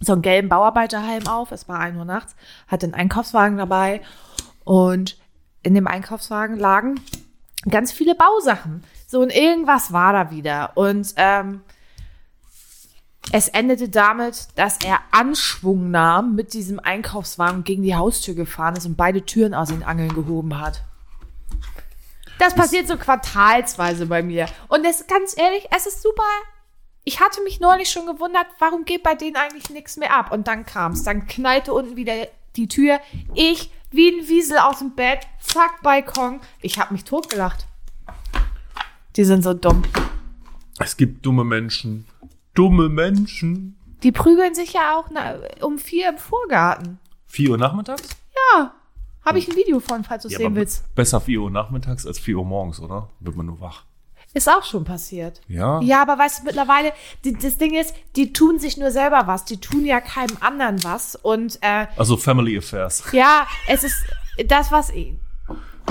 so 0.00 0.12
einen 0.12 0.22
gelben 0.22 0.48
Bauarbeiterhelm 0.48 1.28
auf, 1.28 1.52
es 1.52 1.68
war 1.68 1.78
1 1.78 1.96
Uhr 1.96 2.04
nachts, 2.04 2.34
hatte 2.66 2.86
einen 2.86 2.94
Einkaufswagen 2.94 3.56
dabei 3.56 4.00
und 4.64 5.16
in 5.62 5.74
dem 5.74 5.86
Einkaufswagen 5.86 6.58
lagen 6.58 7.00
ganz 7.70 7.92
viele 7.92 8.14
Bausachen. 8.14 8.82
So 9.06 9.20
und 9.20 9.34
irgendwas 9.34 9.92
war 9.92 10.12
da 10.12 10.30
wieder 10.30 10.72
und 10.74 11.14
ähm, 11.16 11.62
es 13.32 13.48
endete 13.48 13.88
damit, 13.88 14.48
dass 14.56 14.78
er 14.84 15.00
Anschwung 15.10 15.90
nahm, 15.90 16.34
mit 16.34 16.52
diesem 16.52 16.78
Einkaufswagen 16.78 17.64
gegen 17.64 17.82
die 17.82 17.96
Haustür 17.96 18.34
gefahren 18.34 18.76
ist 18.76 18.86
und 18.86 18.96
beide 18.96 19.24
Türen 19.24 19.54
aus 19.54 19.68
den 19.68 19.82
Angeln 19.82 20.14
gehoben 20.14 20.60
hat. 20.60 20.84
Das 22.38 22.54
passiert 22.54 22.88
so 22.88 22.96
quartalsweise 22.96 24.06
bei 24.06 24.22
mir. 24.22 24.46
Und 24.68 24.84
es 24.84 25.06
ganz 25.06 25.34
ehrlich, 25.38 25.66
es 25.74 25.86
ist 25.86 26.02
super. 26.02 26.22
Ich 27.04 27.20
hatte 27.20 27.42
mich 27.42 27.60
neulich 27.60 27.90
schon 27.90 28.06
gewundert, 28.06 28.46
warum 28.58 28.84
geht 28.84 29.02
bei 29.02 29.14
denen 29.14 29.36
eigentlich 29.36 29.70
nichts 29.70 29.96
mehr 29.96 30.14
ab? 30.14 30.32
Und 30.32 30.48
dann 30.48 30.66
kam 30.66 30.92
es. 30.92 31.02
Dann 31.04 31.26
knallte 31.26 31.72
unten 31.72 31.96
wieder 31.96 32.26
die 32.56 32.68
Tür. 32.68 33.00
Ich, 33.34 33.70
wie 33.90 34.08
ein 34.08 34.28
Wiesel 34.28 34.58
aus 34.58 34.78
dem 34.78 34.94
Bett, 34.94 35.26
zack, 35.40 35.82
Balkon. 35.82 36.40
Ich 36.60 36.78
habe 36.78 36.92
mich 36.92 37.04
totgelacht. 37.04 37.66
Die 39.16 39.24
sind 39.24 39.42
so 39.42 39.54
dumm. 39.54 39.82
Es 40.80 40.96
gibt 40.96 41.24
dumme 41.24 41.44
Menschen. 41.44 42.06
Dumme 42.54 42.88
Menschen. 42.88 43.76
Die 44.02 44.12
prügeln 44.12 44.54
sich 44.54 44.72
ja 44.74 44.96
auch 44.96 45.08
na, 45.10 45.34
um 45.62 45.78
vier 45.78 46.10
im 46.10 46.18
Vorgarten. 46.18 46.98
4 47.26 47.50
Uhr 47.50 47.58
nachmittags? 47.58 48.02
Ja, 48.54 48.74
habe 49.24 49.38
ich 49.38 49.48
ein 49.48 49.56
Video 49.56 49.80
von, 49.80 50.04
falls 50.04 50.22
du 50.22 50.28
es 50.28 50.32
Ja, 50.34 50.38
sehen 50.38 50.54
willst. 50.54 50.94
Besser 50.94 51.20
4 51.20 51.40
Uhr 51.40 51.50
nachmittags 51.50 52.06
als 52.06 52.18
4 52.18 52.36
Uhr 52.36 52.44
morgens, 52.44 52.80
oder? 52.80 53.08
Wird 53.20 53.36
man 53.36 53.46
nur 53.46 53.60
wach. 53.60 53.84
Ist 54.34 54.48
auch 54.48 54.64
schon 54.64 54.84
passiert. 54.84 55.40
Ja. 55.48 55.80
Ja, 55.80 56.02
aber 56.02 56.18
weißt 56.18 56.40
du, 56.40 56.44
mittlerweile, 56.44 56.92
die, 57.24 57.32
das 57.34 57.56
Ding 57.56 57.72
ist, 57.74 57.94
die 58.16 58.32
tun 58.32 58.58
sich 58.58 58.76
nur 58.76 58.90
selber 58.90 59.26
was. 59.26 59.44
Die 59.44 59.58
tun 59.58 59.84
ja 59.84 60.00
keinem 60.00 60.36
anderen 60.40 60.82
was. 60.84 61.14
Und 61.16 61.58
äh, 61.62 61.86
Also 61.96 62.16
Family 62.16 62.58
Affairs. 62.58 63.04
ja, 63.12 63.46
es 63.68 63.84
ist 63.84 63.96
das, 64.48 64.72
was. 64.72 64.92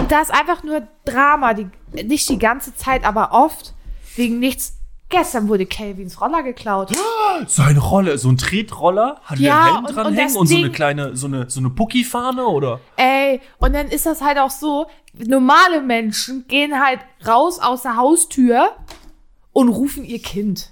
Da 0.10 0.22
ist 0.22 0.32
einfach 0.32 0.62
nur 0.64 0.86
Drama. 1.06 1.54
Die, 1.54 1.68
nicht 2.04 2.28
die 2.30 2.38
ganze 2.40 2.76
Zeit, 2.76 3.06
aber 3.06 3.32
oft. 3.32 3.74
Wegen 4.16 4.40
nichts. 4.40 4.78
Gestern 5.14 5.48
wurde 5.48 5.68
Calvins 5.68 6.20
Roller 6.20 6.42
geklaut. 6.42 6.90
So 7.48 7.62
eine 7.62 7.80
Rolle, 7.80 8.18
so 8.18 8.30
ein 8.30 8.38
Tretroller, 8.38 9.20
hat 9.24 9.38
Ja, 9.40 9.54
der 9.54 9.56
einen 9.64 9.66
Helm 9.74 9.86
und- 9.86 9.96
dran 9.96 10.08
und 10.08 10.14
hängen 10.16 10.36
und 10.36 10.48
so 10.48 10.56
eine 10.58 10.72
kleine, 10.72 11.16
so 11.16 11.28
eine, 11.28 11.50
so 11.50 11.60
eine 11.60 11.70
Pucki-Fahne 11.70 12.46
oder? 12.46 12.80
Ey, 12.96 13.42
und 13.60 13.74
dann 13.74 13.88
ist 13.88 14.06
das 14.06 14.22
halt 14.22 14.38
auch 14.40 14.50
so, 14.52 14.88
normale 15.14 15.82
Menschen 15.82 16.46
gehen 16.48 16.80
halt 16.84 17.00
raus 17.28 17.60
aus 17.60 17.84
der 17.84 17.96
Haustür 17.98 18.72
und 19.52 19.70
rufen 19.70 20.04
ihr 20.06 20.20
Kind. 20.22 20.72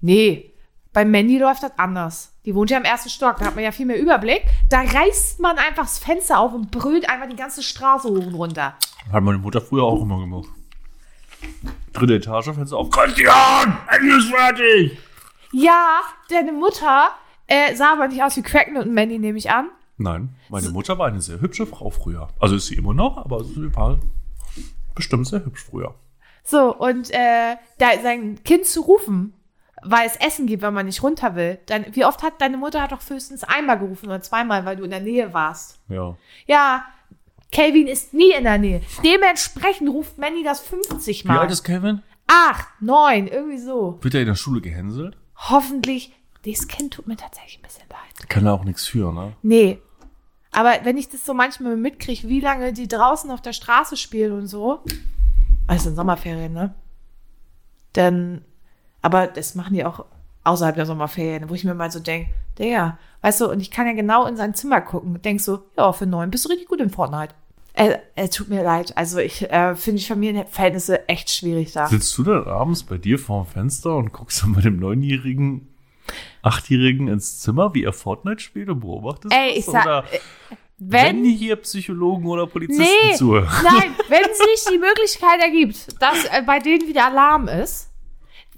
Nee, 0.00 0.52
bei 0.92 1.04
Mandy 1.04 1.38
läuft 1.38 1.62
das 1.62 1.72
anders. 1.76 2.32
Die 2.44 2.50
Die 2.50 2.54
wohnt 2.56 2.70
ja 2.70 2.78
im 2.78 2.84
ersten 2.84 3.10
Stock, 3.10 3.36
da 3.38 3.46
hat 3.46 3.54
man 3.54 3.62
ja 3.64 3.70
viel 3.72 3.86
mehr 3.86 4.00
Überblick. 4.00 4.42
Da 4.68 4.80
reißt 4.80 5.38
man 5.40 5.58
einfach 5.58 5.82
das 5.84 5.98
Fenster 5.98 6.40
auf 6.40 6.52
und 6.52 6.70
brüllt 6.72 7.08
einfach 7.08 7.28
die 7.28 7.36
ganze 7.36 7.62
Straße 7.62 8.08
hoch 8.08 8.26
und 8.26 8.34
runter. 8.34 8.74
Hat 9.12 9.22
meine 9.22 9.38
Mutter 9.38 9.60
früher 9.60 9.84
auch 9.84 10.02
immer 10.02 10.18
gemacht. 10.18 10.48
Dritte 11.92 12.14
Etage, 12.14 12.46
Fenster 12.54 12.76
auf. 12.76 12.90
Christian, 12.90 13.78
Ende 13.88 14.16
ist 14.16 14.30
fertig! 14.30 14.98
Ja, 15.52 16.00
deine 16.28 16.52
Mutter 16.52 17.10
äh, 17.46 17.74
sah 17.74 17.92
aber 17.92 18.08
nicht 18.08 18.22
aus 18.22 18.36
wie 18.36 18.42
Cracken 18.42 18.76
und 18.76 18.92
Mandy, 18.92 19.18
nehme 19.18 19.38
ich 19.38 19.50
an. 19.50 19.70
Nein, 19.98 20.34
meine 20.48 20.70
Mutter 20.70 20.98
war 20.98 21.08
eine 21.08 21.20
sehr 21.20 21.40
hübsche 21.40 21.66
Frau 21.66 21.90
früher. 21.90 22.28
Also 22.38 22.56
ist 22.56 22.66
sie 22.68 22.76
immer 22.76 22.94
noch, 22.94 23.18
aber 23.18 23.44
sie 23.44 23.74
war 23.74 23.98
bestimmt 24.94 25.26
sehr 25.26 25.44
hübsch 25.44 25.64
früher. 25.68 25.94
So, 26.42 26.74
und 26.74 27.10
äh, 27.10 27.56
da 27.78 27.88
sein 28.02 28.42
Kind 28.44 28.66
zu 28.66 28.80
rufen, 28.80 29.34
weil 29.82 30.06
es 30.06 30.16
Essen 30.16 30.46
gibt, 30.46 30.62
wenn 30.62 30.74
man 30.74 30.86
nicht 30.86 31.02
runter 31.02 31.34
will. 31.34 31.58
Dann, 31.66 31.86
wie 31.92 32.04
oft 32.04 32.22
hat 32.22 32.40
deine 32.40 32.56
Mutter 32.56 32.82
hat 32.82 32.92
doch 32.92 33.00
höchstens 33.08 33.44
einmal 33.44 33.78
gerufen 33.78 34.06
oder 34.06 34.22
zweimal, 34.22 34.64
weil 34.64 34.76
du 34.76 34.84
in 34.84 34.90
der 34.90 35.00
Nähe 35.00 35.34
warst. 35.34 35.80
Ja. 35.88 36.16
Ja, 36.46 36.84
Calvin 37.52 37.86
ist 37.88 38.14
nie 38.14 38.32
in 38.32 38.44
der 38.44 38.58
Nähe. 38.58 38.80
Dementsprechend 39.04 39.88
ruft 39.88 40.18
Manny 40.18 40.44
das 40.44 40.60
50 40.60 41.24
Wie 41.24 41.28
Mal. 41.28 41.40
alt 41.40 41.50
ist 41.50 41.64
Kevin? 41.64 42.02
Acht, 42.26 42.68
neun, 42.80 43.26
irgendwie 43.26 43.58
so. 43.58 43.98
Wird 44.02 44.14
er 44.14 44.20
in 44.20 44.28
der 44.28 44.34
Schule 44.36 44.60
gehänselt? 44.60 45.16
Hoffentlich. 45.36 46.12
Dieses 46.44 46.68
Kind 46.68 46.94
tut 46.94 47.06
mir 47.06 47.16
tatsächlich 47.16 47.58
ein 47.58 47.62
bisschen 47.62 47.88
leid. 47.90 48.28
Kann 48.28 48.46
er 48.46 48.54
auch 48.54 48.64
nichts 48.64 48.86
für, 48.86 49.12
ne? 49.12 49.32
Nee. 49.42 49.78
Aber 50.52 50.72
wenn 50.84 50.96
ich 50.96 51.08
das 51.08 51.24
so 51.26 51.34
manchmal 51.34 51.76
mitkriege, 51.76 52.28
wie 52.28 52.40
lange 52.40 52.72
die 52.72 52.88
draußen 52.88 53.30
auf 53.30 53.42
der 53.42 53.52
Straße 53.52 53.96
spielen 53.96 54.32
und 54.32 54.46
so. 54.46 54.80
Also 55.66 55.90
in 55.90 55.96
Sommerferien, 55.96 56.52
ne? 56.52 56.74
Dann, 57.92 58.44
aber 59.02 59.26
das 59.26 59.54
machen 59.54 59.74
die 59.74 59.84
auch 59.84 60.04
außerhalb 60.44 60.76
der 60.76 60.86
Sommerferien, 60.86 61.50
wo 61.50 61.54
ich 61.54 61.64
mir 61.64 61.74
mal 61.74 61.90
so 61.90 62.00
denke, 62.00 62.30
der, 62.58 62.98
weißt 63.22 63.40
du, 63.42 63.50
und 63.50 63.60
ich 63.60 63.70
kann 63.70 63.86
ja 63.86 63.92
genau 63.92 64.26
in 64.26 64.36
sein 64.36 64.54
Zimmer 64.54 64.80
gucken 64.80 65.14
und 65.16 65.24
denk 65.24 65.40
so, 65.40 65.64
ja, 65.76 65.92
für 65.92 66.06
neun 66.06 66.30
bist 66.30 66.44
du 66.44 66.48
richtig 66.48 66.68
gut 66.68 66.80
in 66.80 66.90
Fortnite. 66.90 67.34
Er, 67.72 68.02
er 68.16 68.30
tut 68.30 68.48
mir 68.48 68.62
leid. 68.62 68.96
Also 68.96 69.18
ich 69.18 69.42
äh, 69.50 69.74
finde 69.76 70.00
die 70.00 70.06
Familienverhältnisse 70.06 71.08
echt 71.08 71.30
schwierig 71.30 71.72
da. 71.72 71.86
Sitzt 71.86 72.16
du 72.18 72.24
dann 72.24 72.44
abends 72.44 72.82
bei 72.82 72.98
dir 72.98 73.18
vorm 73.18 73.46
Fenster 73.46 73.96
und 73.96 74.12
guckst 74.12 74.42
dann 74.42 74.54
bei 74.54 74.60
dem 74.60 74.78
neunjährigen, 74.78 75.68
achtjährigen 76.42 77.08
ins 77.08 77.40
Zimmer, 77.40 77.74
wie 77.74 77.84
er 77.84 77.92
Fortnite 77.92 78.40
spielt 78.40 78.68
und 78.68 78.80
beobachtest 78.80 79.34
Ey, 79.34 79.58
ich 79.58 79.64
sag, 79.64 79.84
Oder 79.84 80.04
äh, 80.12 80.18
wenn 80.78 81.22
wenn, 81.22 81.24
hier 81.26 81.56
Psychologen 81.56 82.26
oder 82.26 82.46
Polizisten 82.46 82.82
Nee, 82.82 83.14
zuhören? 83.16 83.48
nein, 83.62 83.94
wenn 84.08 84.24
sich 84.24 84.64
die 84.72 84.78
Möglichkeit 84.78 85.40
ergibt, 85.40 86.00
dass 86.02 86.24
äh, 86.24 86.42
bei 86.44 86.58
denen 86.58 86.88
wieder 86.88 87.06
Alarm 87.06 87.48
ist, 87.48 87.89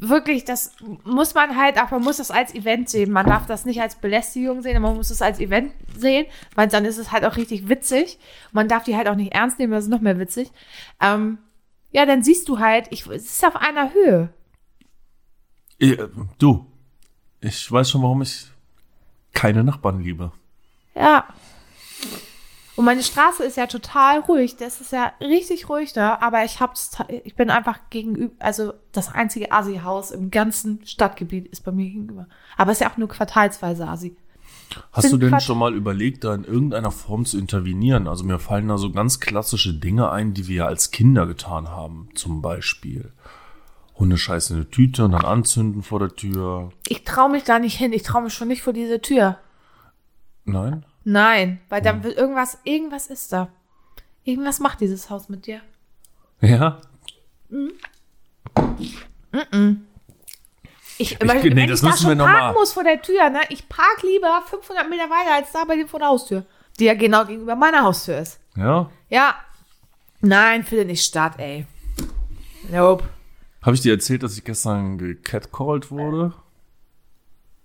wirklich, 0.09 0.45
das 0.45 0.75
muss 1.05 1.35
man 1.35 1.57
halt, 1.57 1.81
auch 1.81 1.91
man 1.91 2.03
muss 2.03 2.17
das 2.19 2.31
als 2.31 2.55
Event 2.55 2.89
sehen. 2.89 3.13
Man 3.13 3.27
darf 3.27 3.47
das 3.47 3.65
nicht 3.65 3.81
als 3.81 3.97
Belästigung 3.97 4.61
sehen, 4.61 4.77
aber 4.77 4.89
man 4.89 4.97
muss 4.97 5.11
es 5.11 5.23
als 5.23 5.39
Event 5.41 5.73
sehen, 5.97 6.27
weil 6.55 6.69
dann 6.69 6.85
ist 6.85 6.99
es 6.99 7.13
halt 7.13 7.25
auch 7.25 7.37
richtig 7.37 7.69
witzig. 7.69 8.19
Man 8.51 8.69
darf 8.69 8.85
die 8.85 8.97
halt 8.97 9.09
auch 9.09 9.15
nicht 9.15 9.33
ernst 9.33 9.59
nehmen, 9.59 9.73
das 9.73 9.85
ist 9.85 9.91
noch 9.91 10.01
mehr 10.01 10.19
witzig. 10.19 10.51
Ähm, 11.01 11.39
ja, 11.93 12.05
dann 12.05 12.23
siehst 12.23 12.49
du 12.49 12.59
halt, 12.59 12.89
ich, 12.91 13.07
es 13.07 13.25
ist 13.27 13.47
auf 13.47 13.57
einer 13.57 13.93
Höhe. 13.95 14.33
Äh, 15.79 15.97
Du, 16.39 16.67
ich 17.41 17.71
weiß 17.71 17.91
schon, 17.91 18.03
warum 18.03 18.23
ich 18.23 18.47
keine 19.33 19.65
Nachbarn 19.65 20.01
liebe. 20.01 20.33
Ja. 20.95 21.27
Und 22.75 22.87
meine 22.87 23.03
Straße 23.03 23.45
ist 23.45 23.57
ja 23.57 23.67
total 23.67 24.21
ruhig. 24.21 24.57
Das 24.57 24.81
ist 24.81 24.93
ja 24.93 25.13
richtig 25.21 25.69
ruhig 25.69 25.93
da. 25.93 26.19
Aber 26.21 26.45
ich 26.45 26.61
hab's, 26.61 26.97
ich 27.25 27.35
bin 27.35 27.51
einfach 27.51 27.79
gegenüber, 27.91 28.35
also 28.39 28.73
das 28.93 29.13
einzige 29.13 29.53
Asi-Haus 29.53 30.11
im 30.11 30.31
ganzen 30.31 30.85
Stadtgebiet 30.87 31.49
ist 31.49 31.65
bei 31.65 31.73
mir 31.73 31.85
gegenüber. 31.85 32.27
Aber 32.57 32.73
es 32.73 32.79
ist 32.79 32.85
ja 32.85 32.91
auch 32.91 32.97
nur 32.97 33.09
quartalsweise 33.09 33.87
Asi. 33.87 34.17
Hast 34.93 35.13
du 35.13 35.19
denn 35.19 35.39
schon 35.41 35.59
mal 35.59 35.75
überlegt, 35.75 36.25
da 36.25 36.35
in 36.35 36.45
irgendeiner 36.45 36.91
Form 36.91 37.27
zu 37.27 37.39
intervenieren? 37.39 38.09
Also 38.09 38.25
mir 38.25 38.39
fallen 38.39 38.69
da 38.69 38.79
so 38.79 38.91
ganz 38.91 39.21
klassische 39.21 39.75
Dinge 39.75 40.11
ein, 40.11 40.33
die 40.33 40.49
wir 40.49 40.57
ja 40.57 40.67
als 40.67 40.91
Kinder 40.91 41.27
getan 41.27 41.69
haben. 41.69 42.09
Zum 42.15 42.41
Beispiel 42.41 43.13
Hundescheiß 43.99 44.51
in 44.51 44.57
eine 44.57 44.71
Tüte 44.71 45.05
und 45.05 45.13
dann 45.13 45.27
anzünden 45.27 45.83
vor 45.83 45.99
der 45.99 46.15
Tür. 46.15 46.73
Ich 46.89 47.05
traue 47.05 47.31
mich 47.31 47.45
da 47.45 47.59
nicht 47.59 47.77
hin. 47.77 47.93
Ich 47.93 48.03
traue 48.03 48.23
mich 48.23 48.33
schon 48.33 48.49
nicht 48.49 48.63
vor 48.63 48.73
diese 48.73 49.03
Tür. 49.03 49.39
Nein? 50.45 50.87
Nein, 51.05 51.61
weil 51.69 51.83
dann 51.83 52.03
wird 52.05 52.17
irgendwas, 52.17 52.59
irgendwas 52.65 53.07
ist 53.09 53.33
da. 53.33 53.49
Irgendwas 54.25 54.61
macht 54.61 54.81
dieses 54.81 55.11
Haus 55.11 55.29
mit 55.29 55.47
dir. 55.47 55.61
Ja? 56.41 56.81
Ich, 60.99 61.13
Ich- 61.13 61.21
wenn 61.21 61.55
nee, 61.55 61.65
ich 61.65 61.71
das 61.71 61.81
da 61.81 61.89
müssen 61.89 61.99
schon 62.03 62.09
wir 62.11 62.15
noch 62.17 62.27
parken 62.27 62.41
mal- 62.47 62.53
muss 62.55 62.73
vor 62.73 62.85
der 62.85 63.01
Tür, 63.03 63.31
ne? 63.31 63.41
Ich 63.49 63.69
park 63.69 64.03
lieber 64.03 64.43
500 64.49 64.89
Meter 64.89 65.05
weiter 65.11 65.35
als 65.35 65.53
da 65.53 65.65
bei 65.65 65.75
dir 65.77 65.89
vor 65.89 66.01
der 66.01 66.09
Haustür. 66.09 66.45
Die 66.79 66.85
ja 66.85 66.95
genau 66.95 67.25
gegenüber 67.25 67.57
meiner 67.57 67.83
Haustür 67.83 68.19
ist. 68.19 68.39
Ja? 68.57 68.91
Ja. 69.09 69.35
Nein, 70.21 70.63
findet 70.65 70.87
nicht 70.89 71.05
statt, 71.05 71.35
ey. 71.39 71.67
Nope. 72.71 73.05
Habe 73.63 73.75
ich 73.75 73.81
dir 73.83 73.93
erzählt, 73.93 74.23
dass 74.23 74.37
ich 74.37 74.45
gestern 74.45 74.99
gecatcalled 74.99 75.91
wurde? 75.91 76.33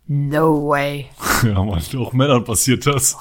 No 0.08 0.68
way. 0.68 1.10
Ja, 1.44 1.64
man, 1.64 1.80
auch 2.00 2.14
Männern 2.14 2.44
passiert 2.44 2.88
das. 2.88 3.16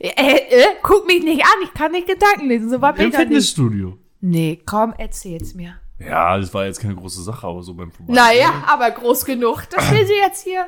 Äh, 0.00 0.08
äh, 0.08 0.64
guck 0.82 1.06
mich 1.06 1.22
nicht 1.22 1.40
an, 1.44 1.62
ich 1.62 1.72
kann 1.72 1.92
nicht 1.92 2.08
Gedanken 2.08 2.48
lesen, 2.48 2.68
so 2.68 2.78
bin 2.78 2.88
Im 2.88 2.94
ich 2.94 2.96
doch 2.96 3.04
nicht. 3.04 3.16
Fitnessstudio. 3.18 3.96
Nee, 4.20 4.60
komm, 4.66 4.92
erzähl's 4.98 5.54
mir. 5.54 5.76
Ja, 6.00 6.36
das 6.36 6.52
war 6.52 6.66
jetzt 6.66 6.80
keine 6.80 6.96
große 6.96 7.22
Sache, 7.22 7.46
aber 7.46 7.62
so 7.62 7.74
beim 7.74 7.92
Vorbei. 7.92 8.12
Naja, 8.12 8.64
aber 8.66 8.90
groß 8.90 9.24
genug. 9.24 9.62
Das 9.70 9.90
will 9.92 10.04
sie 10.06 10.14
jetzt 10.14 10.42
hier. 10.42 10.66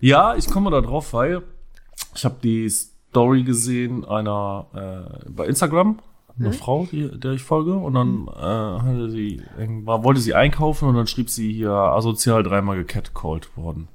Ja, 0.00 0.36
ich 0.36 0.48
komme 0.48 0.70
da 0.70 0.80
drauf, 0.80 1.12
weil 1.12 1.42
ich 2.14 2.24
habe 2.24 2.36
die 2.42 2.68
Story 2.68 3.42
gesehen 3.42 4.04
einer 4.04 4.66
äh, 5.26 5.30
bei 5.30 5.46
Instagram, 5.46 5.98
eine 6.38 6.52
Frau, 6.52 6.86
die, 6.90 7.08
der 7.18 7.32
ich 7.32 7.42
folge, 7.42 7.74
und 7.74 7.94
dann 7.94 8.28
äh, 8.28 8.82
hatte 8.82 9.10
sie, 9.10 9.42
wollte 9.84 10.20
sie 10.20 10.34
einkaufen 10.34 10.88
und 10.88 10.94
dann 10.94 11.06
schrieb 11.06 11.30
sie 11.30 11.52
hier 11.52 11.70
asozial 11.70 12.42
dreimal 12.42 12.76
gecatcalled 12.76 13.56
worden. 13.56 13.88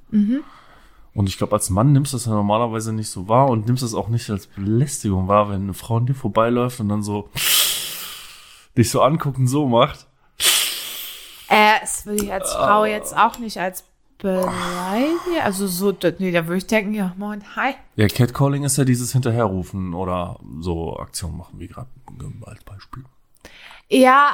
Und 1.14 1.28
ich 1.28 1.36
glaube, 1.36 1.54
als 1.54 1.68
Mann 1.70 1.92
nimmst 1.92 2.12
du 2.12 2.16
das 2.16 2.26
ja 2.26 2.32
normalerweise 2.32 2.92
nicht 2.92 3.10
so 3.10 3.28
wahr 3.28 3.48
und 3.48 3.66
nimmst 3.66 3.82
das 3.82 3.94
auch 3.94 4.08
nicht 4.08 4.30
als 4.30 4.46
Belästigung 4.46 5.26
wahr, 5.26 5.48
wenn 5.48 5.62
eine 5.62 5.74
Frau 5.74 5.96
an 5.96 6.06
dir 6.06 6.14
vorbeiläuft 6.14 6.78
und 6.80 6.88
dann 6.88 7.02
so 7.02 7.28
dich 8.76 8.90
so 8.90 9.02
anguckt 9.02 9.38
und 9.38 9.48
so 9.48 9.66
macht. 9.66 10.06
Äh, 11.48 11.80
das 11.80 12.06
würde 12.06 12.22
ich 12.24 12.32
als 12.32 12.52
Frau 12.52 12.84
jetzt 12.84 13.16
auch 13.16 13.38
nicht 13.38 13.58
als 13.58 13.82
Beleidigung. 14.18 15.40
Also 15.42 15.66
so, 15.66 15.94
nee, 16.18 16.32
da 16.32 16.46
würde 16.46 16.58
ich 16.58 16.66
denken, 16.66 16.92
ja, 16.94 17.14
moin, 17.16 17.42
hi. 17.56 17.74
Ja, 17.96 18.06
Catcalling 18.08 18.64
ist 18.64 18.76
ja 18.76 18.84
dieses 18.84 19.12
Hinterherrufen 19.12 19.94
oder 19.94 20.38
so 20.60 20.98
Aktionen 20.98 21.36
machen, 21.36 21.58
wie 21.58 21.68
gerade 21.68 21.88
als 22.44 22.64
Beispiel. 22.64 23.04
Ja, 23.88 24.30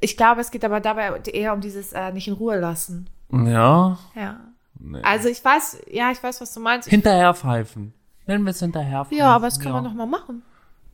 ich 0.00 0.16
glaube, 0.16 0.40
es 0.40 0.50
geht 0.50 0.64
aber 0.64 0.80
dabei 0.80 1.18
eher 1.32 1.52
um 1.54 1.60
dieses 1.60 1.92
äh, 1.92 2.12
nicht 2.12 2.28
in 2.28 2.34
Ruhe 2.34 2.58
lassen. 2.58 3.08
Ja. 3.32 3.98
Ja. 4.14 4.40
Nee. 4.80 5.00
Also 5.02 5.28
ich 5.28 5.44
weiß, 5.44 5.82
ja, 5.90 6.10
ich 6.10 6.22
weiß, 6.22 6.40
was 6.40 6.54
du 6.54 6.60
meinst. 6.60 6.88
Hinterherpfeifen. 6.88 7.92
Nennen 8.26 8.44
wir 8.44 8.50
es 8.50 8.60
hinterherpfeifen. 8.60 9.18
ja, 9.18 9.34
aber 9.34 9.46
das 9.46 9.58
kann 9.58 9.68
ja. 9.68 9.80
man 9.80 9.84
noch 9.84 9.94
mal 9.94 10.06
machen. 10.06 10.42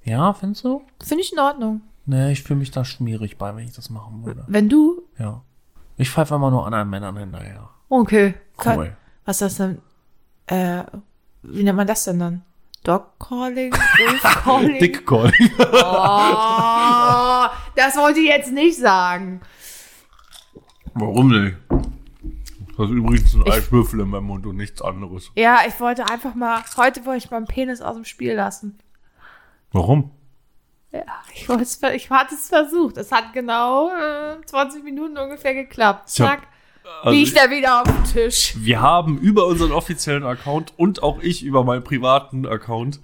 Ja, 0.04 0.32
findest 0.34 0.64
du? 0.64 0.82
Finde 1.02 1.22
ich 1.22 1.32
in 1.32 1.38
Ordnung. 1.38 1.82
Nee, 2.06 2.32
ich 2.32 2.42
fühle 2.42 2.58
mich 2.58 2.70
da 2.70 2.84
schmierig 2.84 3.38
bei, 3.38 3.54
wenn 3.56 3.64
ich 3.64 3.74
das 3.74 3.90
machen 3.90 4.24
würde. 4.24 4.44
Wenn 4.46 4.68
du, 4.68 5.02
Ja. 5.18 5.42
Ich 5.96 6.10
pfeife 6.10 6.34
immer 6.34 6.50
nur 6.50 6.66
anderen 6.66 6.90
Männern 6.90 7.16
hinterher. 7.16 7.70
okay. 7.88 8.34
Cool. 8.64 8.96
Was 9.24 9.40
ist 9.40 9.42
das 9.42 9.56
denn? 9.56 9.82
Äh, 10.46 10.84
wie 11.42 11.62
nennt 11.62 11.76
man 11.76 11.86
das 11.86 12.04
denn 12.04 12.18
dann? 12.18 12.42
Dog 12.84 13.18
Calling? 13.18 13.72
Wolf 13.72 14.22
Calling? 14.44 14.78
Dickcalling. 14.78 15.50
Oh, 15.58 17.46
das 17.76 17.96
wollte 17.96 18.20
ich 18.20 18.26
jetzt 18.28 18.52
nicht 18.52 18.78
sagen. 18.78 19.40
Warum 20.94 21.28
nicht? 21.28 21.56
Das 22.76 22.86
ist 22.86 22.92
übrigens 22.92 23.34
ein 23.34 23.42
Eiswürfel 23.50 24.00
in 24.00 24.08
meinem 24.08 24.24
Mund 24.24 24.46
und 24.46 24.56
nichts 24.56 24.82
anderes. 24.82 25.30
Ja, 25.34 25.60
ich 25.66 25.78
wollte 25.80 26.08
einfach 26.08 26.34
mal, 26.34 26.62
heute 26.76 27.04
wollte 27.06 27.24
ich 27.24 27.30
meinen 27.30 27.46
Penis 27.46 27.80
aus 27.80 27.94
dem 27.94 28.04
Spiel 28.04 28.34
lassen. 28.34 28.78
Warum? 29.72 30.10
Ja, 30.94 31.00
ich, 31.34 31.48
ich 31.94 32.10
hatte 32.10 32.34
es 32.36 32.48
versucht. 32.48 32.96
Es 32.98 33.10
hat 33.10 33.32
genau 33.32 33.90
äh, 33.90 34.36
20 34.46 34.84
Minuten 34.84 35.18
ungefähr 35.18 35.52
geklappt. 35.52 36.08
Zack, 36.08 36.46
Also 37.02 37.10
liegt 37.10 37.36
er 37.36 37.50
wieder 37.50 37.80
auf 37.82 37.88
dem 37.88 38.04
Tisch. 38.04 38.54
wir 38.58 38.80
haben 38.80 39.18
über 39.18 39.46
unseren 39.46 39.72
offiziellen 39.72 40.24
Account 40.24 40.72
und 40.76 41.02
auch 41.02 41.18
ich 41.20 41.42
über 41.42 41.64
meinen 41.64 41.82
privaten 41.82 42.46
Account 42.46 43.00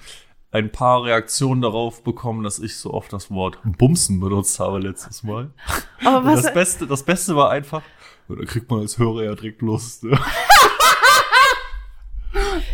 ein 0.52 0.70
paar 0.70 1.02
Reaktionen 1.04 1.62
darauf 1.62 2.04
bekommen, 2.04 2.44
dass 2.44 2.60
ich 2.60 2.76
so 2.76 2.94
oft 2.94 3.12
das 3.12 3.28
Wort 3.30 3.58
Bumsen 3.64 4.20
benutzt 4.20 4.60
habe 4.60 4.78
letztes 4.78 5.24
Mal. 5.24 5.50
Aber 6.04 6.18
Und 6.18 6.26
was, 6.26 6.42
das 6.42 6.54
Beste, 6.54 6.86
das 6.86 7.02
Beste 7.02 7.34
war 7.34 7.50
einfach, 7.50 7.82
da 8.28 8.44
kriegt 8.44 8.70
man 8.70 8.80
als 8.80 8.98
Hörer 8.98 9.24
ja 9.24 9.34
direkt 9.34 9.62
Lust. 9.62 10.04
Ne? 10.04 10.16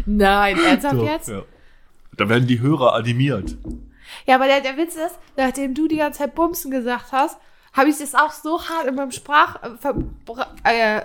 nein, 0.05 0.59
ernsthaft 0.59 1.01
jetzt? 1.03 1.29
Ja. 1.29 1.43
Da 2.19 2.29
werden 2.29 2.47
die 2.47 2.61
Hörer 2.61 2.95
animiert. 2.95 3.57
Ja, 4.27 4.37
aber 4.37 4.47
der, 4.47 4.61
der 4.61 4.77
Witz 4.77 4.95
ist, 4.97 5.19
nachdem 5.37 5.75
du 5.75 5.88
die 5.88 5.97
ganze 5.97 6.21
Zeit 6.21 6.35
Bumsen 6.35 6.71
gesagt 6.71 7.12
hast, 7.12 7.38
habe 7.73 7.90
ich 7.90 7.99
das 7.99 8.14
auch 8.14 8.33
so 8.33 8.61
hart 8.69 8.87
in 8.87 8.95
meinem 8.95 9.12
Sprach, 9.12 9.57
äh, 9.62 10.97
äh, 10.99 11.03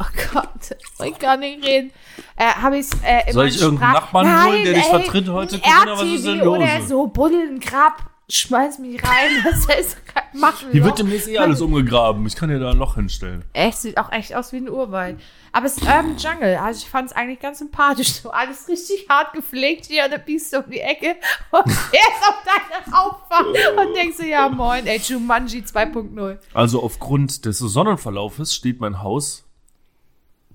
Oh 0.00 0.04
Gott, 0.32 0.76
ich 1.06 1.18
kann 1.18 1.40
nicht 1.40 1.64
reden. 1.64 1.92
Äh, 2.36 2.46
habe 2.46 2.78
ich 2.78 2.86
äh, 3.04 3.30
Soll 3.32 3.48
ich 3.48 3.60
irgendeinen 3.60 3.90
Sprach- 3.92 4.02
Nachbarn 4.02 4.26
Nein, 4.26 4.46
holen, 4.46 4.64
der 4.64 4.74
dich 4.74 4.84
vertritt 4.84 5.28
heute? 5.28 5.58
Corinna, 5.60 5.92
was 5.92 6.02
ist 6.02 6.26
denn 6.26 6.38
los? 6.38 6.58
Oder 6.58 6.82
so, 6.82 7.06
buddeln, 7.06 7.60
Grab, 7.60 7.98
schmeiß 8.36 8.78
mich 8.78 9.02
rein. 9.02 9.30
Das 9.44 9.66
ist 9.66 9.96
machen 10.34 10.68
Hier 10.70 10.84
wird 10.84 10.98
demnächst 10.98 11.28
eh 11.28 11.38
alles 11.38 11.60
umgegraben. 11.60 12.26
Ich 12.26 12.36
kann 12.36 12.48
dir 12.48 12.58
da 12.58 12.70
ein 12.70 12.78
Loch 12.78 12.94
hinstellen. 12.94 13.44
Echt, 13.52 13.78
sieht 13.78 13.98
auch 13.98 14.10
echt 14.12 14.34
aus 14.34 14.52
wie 14.52 14.58
ein 14.58 14.68
Urwald. 14.68 15.20
Aber 15.52 15.66
es 15.66 15.76
ist 15.76 15.82
Urban 15.82 16.16
Jungle. 16.16 16.56
Also 16.56 16.80
ich 16.84 16.90
fand 16.90 17.10
es 17.10 17.16
eigentlich 17.16 17.40
ganz 17.40 17.58
sympathisch. 17.58 18.12
So 18.22 18.30
alles 18.30 18.68
richtig 18.68 19.06
hart 19.08 19.32
gepflegt 19.34 19.86
hier 19.86 20.04
und 20.04 20.12
dann 20.12 20.22
biegst 20.24 20.52
du 20.52 20.60
um 20.60 20.70
die 20.70 20.80
Ecke 20.80 21.16
und 21.50 21.70
fährst 21.72 22.28
auf 22.28 22.42
deine 22.44 22.98
Auffahrt 22.98 23.46
und 23.46 23.94
denkst 23.94 24.18
du, 24.18 24.26
ja 24.26 24.48
moin, 24.48 24.86
ey, 24.86 24.98
Jumanji 24.98 25.60
2.0. 25.60 26.38
Also 26.54 26.82
aufgrund 26.82 27.44
des 27.44 27.58
Sonnenverlaufes 27.58 28.54
steht 28.54 28.80
mein 28.80 29.02
Haus 29.02 29.44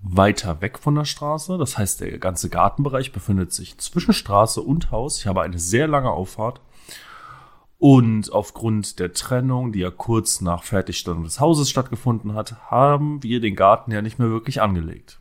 weiter 0.01 0.61
weg 0.61 0.79
von 0.79 0.95
der 0.95 1.05
Straße. 1.05 1.57
Das 1.57 1.77
heißt, 1.77 2.01
der 2.01 2.17
ganze 2.17 2.49
Gartenbereich 2.49 3.11
befindet 3.11 3.51
sich 3.53 3.77
zwischen 3.77 4.13
Straße 4.13 4.61
und 4.61 4.91
Haus. 4.91 5.19
Ich 5.19 5.27
habe 5.27 5.41
eine 5.41 5.59
sehr 5.59 5.87
lange 5.87 6.11
Auffahrt. 6.11 6.61
Und 7.79 8.31
aufgrund 8.33 8.97
der 8.99 9.13
Trennung, 9.13 9.71
die 9.71 9.79
ja 9.79 9.91
kurz 9.91 10.41
nach 10.41 10.63
Fertigstellung 10.63 11.23
des 11.23 11.39
Hauses 11.39 11.69
stattgefunden 11.69 12.33
hat, 12.33 12.55
haben 12.71 13.21
wir 13.21 13.39
den 13.39 13.55
Garten 13.55 13.91
ja 13.91 14.01
nicht 14.01 14.17
mehr 14.17 14.29
wirklich 14.29 14.61
angelegt. 14.61 15.19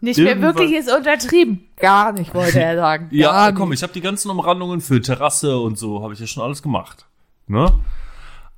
Nicht 0.00 0.18
mehr 0.18 0.28
Irgendwann- 0.28 0.54
wirklich 0.56 0.72
ist 0.78 0.92
untertrieben. 0.92 1.66
Gar 1.76 2.12
nicht, 2.12 2.34
wollte 2.34 2.60
er 2.62 2.76
sagen. 2.76 3.08
Ja, 3.10 3.32
Gar 3.32 3.54
komm, 3.54 3.70
nicht. 3.70 3.78
ich 3.78 3.82
habe 3.82 3.94
die 3.94 4.02
ganzen 4.02 4.30
Umrandungen 4.30 4.82
für 4.82 5.00
Terrasse 5.00 5.56
und 5.58 5.78
so, 5.78 6.02
habe 6.02 6.12
ich 6.12 6.20
ja 6.20 6.26
schon 6.26 6.42
alles 6.42 6.62
gemacht. 6.62 7.06
Ne? 7.46 7.72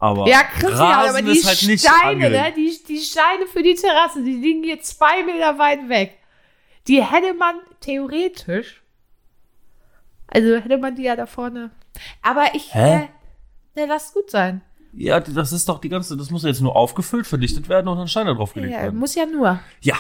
Aber 0.01 0.27
Ja, 0.27 0.43
Christian, 0.43 0.79
Rasen 0.81 1.11
aber 1.11 1.23
die 1.23 1.39
ist 1.39 1.47
halt 1.47 1.63
nicht 1.69 1.87
Steine, 1.87 2.19
ne? 2.31 2.43
angelegt. 2.45 2.57
die, 2.57 2.95
die 2.95 2.99
Steine 3.01 3.47
für 3.47 3.63
die 3.63 3.75
Terrasse, 3.77 4.25
die 4.25 4.33
liegen 4.35 4.65
hier 4.65 4.81
zwei 4.81 5.23
Meter 5.25 5.57
weit 5.59 5.89
weg. 5.89 6.19
Die 6.89 7.03
hätte 7.03 7.33
man 7.35 7.55
theoretisch, 7.81 8.83
also 10.27 10.57
hätte 10.57 10.79
man 10.79 10.97
die 10.97 11.05
ja 11.05 11.15
da 11.17 11.27
vorne. 11.27 11.71
Aber 12.23 12.55
ich, 12.55 12.75
Hä? 12.75 12.95
äh, 13.05 13.09
ne, 13.77 13.87
lass 13.87 14.13
gut 14.13 14.31
sein. 14.31 14.63
Ja, 14.93 15.21
das 15.21 15.53
ist 15.53 15.69
doch 15.69 15.79
die 15.81 15.91
ganze, 15.91 16.17
das 16.17 16.31
muss 16.31 16.43
ja 16.43 16.49
jetzt 16.49 16.63
nur 16.63 16.75
aufgefüllt, 16.75 17.27
verdichtet 17.27 17.69
werden 17.69 17.87
und 17.89 17.99
dann 17.99 18.09
Steine 18.09 18.35
draufgelegt 18.35 18.73
Ja, 18.73 18.83
werden. 18.85 18.99
muss 18.99 19.15
ja 19.15 19.27
nur. 19.27 19.61
Ja, 19.83 19.97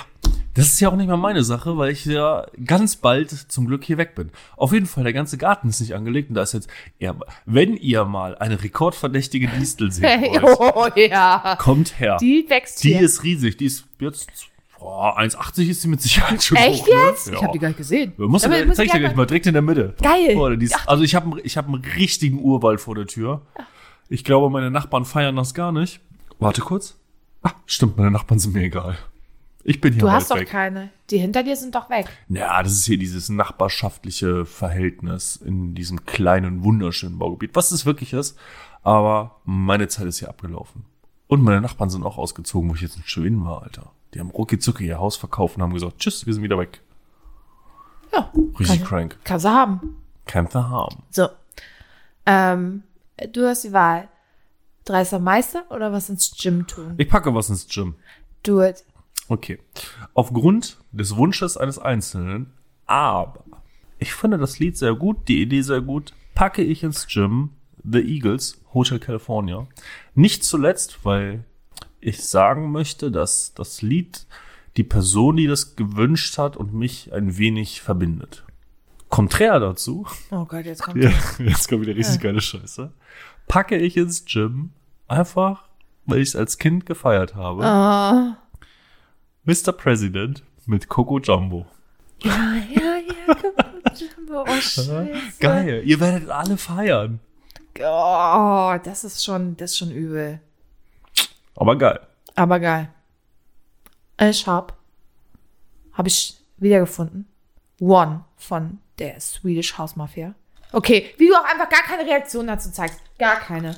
das 0.55 0.69
ist 0.69 0.81
ja 0.81 0.89
auch 0.89 0.97
nicht 0.97 1.09
mal 1.09 1.19
meine 1.19 1.45
Sache, 1.45 1.77
weil 1.77 1.91
ich 1.91 2.07
ja 2.07 2.47
ganz 2.65 2.97
bald 2.97 3.31
zum 3.31 3.67
Glück 3.67 3.85
hier 3.85 3.99
weg 3.99 4.15
bin. 4.15 4.31
Auf 4.57 4.73
jeden 4.73 4.87
Fall, 4.87 5.05
der 5.05 5.13
ganze 5.13 5.37
Garten 5.37 5.69
ist 5.69 5.81
nicht 5.83 5.95
angelegt 5.95 6.31
und 6.31 6.35
da 6.35 6.43
ist 6.43 6.55
jetzt, 6.55 6.71
ja, 6.99 7.15
wenn 7.45 7.77
ihr 7.77 8.07
mal 8.07 8.39
eine 8.39 8.63
rekordverdächtige 8.63 9.49
Distel 9.49 9.91
wollt, 10.01 10.43
oh 10.97 10.99
ja. 10.99 11.57
kommt 11.61 12.01
her. 12.01 12.17
Die 12.19 12.47
wächst 12.49 12.83
Die 12.83 12.95
hier. 12.95 13.03
ist 13.03 13.23
riesig, 13.23 13.59
die 13.59 13.67
ist 13.67 13.85
jetzt, 14.01 14.29
boah, 14.79 15.19
1,80 15.19 15.69
ist 15.69 15.83
sie 15.83 15.89
mit 15.89 16.01
Sicherheit 16.03 16.43
schon 16.43 16.57
Echt 16.57 16.83
hoch, 16.83 16.87
ne? 16.89 16.95
jetzt? 17.09 17.27
Ja. 17.29 17.35
Ich 17.35 17.43
habe 17.43 17.53
die 17.53 17.59
gar 17.59 17.69
nicht 17.69 17.79
gesehen. 17.79 18.13
Du 18.17 18.29
musst 18.29 18.45
Aber 18.45 18.59
ja, 18.59 18.65
muss 18.67 18.77
zeig 18.77 18.87
ich 18.87 18.93
dir 18.93 19.01
gleich 19.01 19.15
mal 19.17 19.27
direkt 19.27 19.47
in 19.47 19.53
der 19.53 19.63
Mitte. 19.63 19.95
Geil. 20.03 20.35
Boah, 20.35 20.57
die 20.57 20.67
ist, 20.67 20.77
also 20.89 21.03
ich 21.03 21.15
habe 21.15 21.41
ich 21.43 21.57
hab 21.57 21.67
einen 21.67 21.75
richtigen 21.97 22.41
Urwald 22.41 22.81
vor 22.81 22.95
der 22.95 23.07
Tür. 23.07 23.43
Ich 24.09 24.25
glaube, 24.25 24.51
meine 24.51 24.71
Nachbarn 24.71 25.05
feiern 25.05 25.37
das 25.37 25.55
gar 25.55 25.73
nicht. 25.73 26.01
Warte 26.39 26.61
kurz. 26.61 26.97
Ah, 27.43 27.53
stimmt, 27.67 27.97
meine 27.97 28.11
Nachbarn 28.11 28.39
sind 28.39 28.55
mir 28.55 28.63
egal. 28.63 28.97
Ich 29.65 29.81
bin 29.81 29.93
hier 29.95 30.03
Du 30.03 30.11
hast 30.11 30.31
doch 30.31 30.37
weg. 30.39 30.49
keine. 30.49 30.91
Die 31.11 31.19
hinter 31.19 31.43
dir 31.43 31.57
sind 31.57 31.75
doch 31.75 31.91
weg. 31.91 32.07
Ja, 32.29 32.63
das 32.63 32.73
ist 32.73 32.85
hier 32.85 32.99
dieses 32.99 33.29
nachbarschaftliche 33.29 34.45
Verhältnis 34.45 35.37
in 35.37 35.75
diesem 35.75 36.07
kleinen, 36.07 36.63
wunderschönen 36.63 37.19
Baugebiet, 37.19 37.51
was 37.55 37.73
es 37.73 37.85
wirklich 37.85 38.13
ist. 38.13 38.39
Aber 38.85 39.41
meine 39.45 39.89
Zeit 39.89 40.07
ist 40.07 40.21
hier 40.21 40.29
abgelaufen. 40.29 40.85
Und 41.27 41.43
meine 41.43 41.61
Nachbarn 41.61 41.91
sind 41.91 42.05
auch 42.05 42.17
ausgezogen, 42.19 42.71
wo 42.71 42.75
ich 42.77 42.81
jetzt 42.83 42.97
in 42.97 43.03
Schweden 43.05 43.45
war, 43.45 43.65
Alter. 43.65 43.91
Die 44.15 44.21
haben 44.21 44.31
rucki 44.31 44.59
zucki 44.59 44.87
ihr 44.87 44.99
Haus 44.99 45.17
verkauft 45.17 45.57
und 45.57 45.63
haben 45.63 45.75
gesagt, 45.75 45.99
tschüss, 45.99 46.27
wir 46.27 46.33
sind 46.35 46.43
wieder 46.43 46.59
weg. 46.59 46.81
Ja. 48.13 48.31
Richtig 48.59 48.79
Kann- 48.81 48.89
crank. 48.89 49.19
Kannst 49.25 49.45
du 49.45 49.51
haben. 49.51 49.97
Kämpfe 50.27 50.69
haben. 50.69 51.03
So. 51.11 51.29
Ähm, 52.25 52.83
du 53.33 53.47
hast 53.47 53.65
die 53.65 53.73
Wahl. 53.73 54.09
Dreister 54.85 55.19
Meister 55.19 55.65
oder 55.71 55.93
was 55.93 56.09
ins 56.09 56.37
Gym 56.41 56.67
tun? 56.67 56.95
Ich 56.97 57.09
packe 57.09 57.35
was 57.35 57.51
ins 57.51 57.67
Gym. 57.69 57.97
Do 58.45 58.63
it. 58.63 58.85
Okay. 59.29 59.59
Aufgrund 60.15 60.79
des 60.93 61.17
Wunsches 61.17 61.57
eines 61.57 61.79
Einzelnen, 61.79 62.53
aber 62.87 63.43
ich 63.99 64.15
finde 64.15 64.39
das 64.39 64.61
Lied 64.61 64.79
sehr 64.79 64.95
gut, 64.95 65.27
die 65.27 65.43
Idee 65.43 65.63
sehr 65.63 65.81
gut, 65.81 66.13
packe 66.37 66.63
ich 66.63 66.85
ins 66.85 67.09
Gym 67.09 67.51
The 67.83 67.99
Eagles, 67.99 68.61
Hotel 68.75 69.01
California. 69.01 69.67
Nicht 70.15 70.45
zuletzt, 70.45 71.05
weil 71.05 71.45
ich 72.07 72.25
sagen 72.25 72.71
möchte, 72.71 73.11
dass 73.11 73.53
das 73.55 73.83
Lied 73.83 74.27
die 74.77 74.85
Person, 74.85 75.37
die 75.37 75.47
das 75.47 75.75
gewünscht 75.75 76.39
hat 76.39 76.57
und 76.57 76.73
mich 76.73 77.13
ein 77.13 77.37
wenig 77.37 77.81
verbindet. 77.81 78.45
Konträr 79.09 79.59
dazu, 79.59 80.07
Oh 80.31 80.45
Gott, 80.45 80.65
jetzt 80.67 80.83
kommt 80.83 81.03
ja, 81.03 81.11
jetzt 81.39 81.69
kommt 81.69 81.83
wieder 81.83 81.97
richtig 81.97 82.21
geile 82.21 82.41
Scheiße, 82.41 82.93
packe 83.49 83.77
ich 83.77 83.97
ins 83.97 84.25
Gym 84.25 84.71
einfach, 85.09 85.65
weil 86.05 86.21
ich 86.21 86.29
es 86.29 86.37
als 86.37 86.59
Kind 86.59 86.87
gefeiert 86.87 87.35
habe. 87.35 87.65
Ah. 87.65 88.37
Mr. 89.45 89.73
President 89.73 90.43
mit 90.65 90.89
Coco 90.89 91.19
Jumbo. 91.19 91.67
Ja, 92.23 92.55
ja, 92.73 92.97
ja. 93.27 93.35
gut. 93.35 94.11
Oh, 94.31 94.47
Scheiße. 94.61 95.15
Geil, 95.41 95.83
ihr 95.85 96.01
werdet 96.01 96.31
alle 96.31 96.57
feiern. 96.57 97.21
Oh, 97.81 98.75
das 98.83 99.05
ist 99.05 99.25
schon, 99.25 99.57
das 99.57 99.73
ist 99.73 99.79
schon 99.79 99.91
übel. 99.91 100.41
Aber 101.57 101.77
geil. 101.77 102.01
Aber 102.35 102.61
geil. 102.61 102.89
Ich 104.21 104.47
hab, 104.47 104.77
hab 105.93 106.07
ich 106.07 106.37
wiedergefunden. 106.59 107.27
One 107.81 108.25
von 108.37 108.79
der 108.99 109.21
Swedish 109.21 109.77
House 109.77 109.97
Mafia. 109.97 110.35
Okay, 110.73 111.15
wie 111.19 111.29
du 111.29 111.35
auch 111.35 111.45
einfach 111.45 111.69
gar 111.69 111.83
keine 111.83 112.09
Reaktion 112.09 112.47
dazu 112.47 112.71
zeigst. 112.71 113.01
Gar 113.19 113.37
keine. 113.37 113.77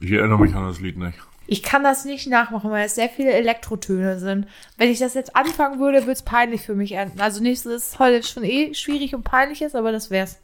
Ich 0.00 0.10
erinnere 0.10 0.38
mich 0.38 0.54
an 0.54 0.64
das 0.66 0.80
Lied 0.80 0.96
nicht. 0.96 1.18
Ich 1.48 1.62
kann 1.62 1.84
das 1.84 2.04
nicht 2.04 2.26
nachmachen, 2.26 2.70
weil 2.72 2.86
es 2.86 2.96
sehr 2.96 3.08
viele 3.08 3.32
Elektrotöne 3.32 4.18
sind. 4.18 4.48
Wenn 4.76 4.90
ich 4.90 4.98
das 4.98 5.14
jetzt 5.14 5.36
anfangen 5.36 5.78
würde, 5.78 6.00
würde 6.02 6.12
es 6.12 6.22
peinlich 6.22 6.62
für 6.62 6.74
mich 6.74 6.92
enden. 6.92 7.20
Also 7.20 7.40
nächstes 7.40 7.84
ist 7.90 7.98
heute 8.00 8.22
schon 8.26 8.42
eh 8.42 8.74
schwierig 8.74 9.14
und 9.14 9.22
peinlich 9.22 9.62
ist, 9.62 9.76
aber 9.76 9.92
das 9.92 10.10
wär's. 10.10 10.40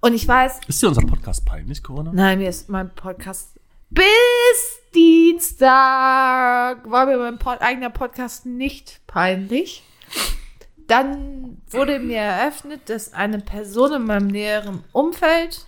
Und 0.00 0.14
ich 0.14 0.26
weiß, 0.26 0.60
Ist 0.66 0.80
dir 0.82 0.88
unser 0.88 1.02
Podcast 1.02 1.44
peinlich, 1.44 1.82
Corona? 1.82 2.10
nein, 2.14 2.38
mir 2.38 2.48
ist 2.48 2.68
mein 2.70 2.94
Podcast 2.94 3.57
bis 3.90 4.78
Dienstag 4.94 6.90
war 6.90 7.06
mir 7.06 7.18
mein 7.18 7.38
Pod 7.38 7.60
eigener 7.60 7.90
Podcast 7.90 8.46
nicht 8.46 9.00
peinlich. 9.06 9.82
Dann 10.86 11.60
wurde 11.68 11.98
mir 11.98 12.18
eröffnet, 12.18 12.88
dass 12.88 13.12
eine 13.12 13.40
Person 13.40 13.92
in 13.92 14.04
meinem 14.04 14.28
näheren 14.28 14.82
Umfeld, 14.92 15.66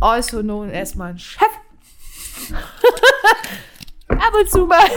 also 0.00 0.40
known 0.42 0.70
as 0.70 0.96
mein 0.96 1.18
Chef, 1.18 1.46
ab 4.08 4.32
und 4.38 4.50
zu 4.50 4.66
mal 4.66 4.88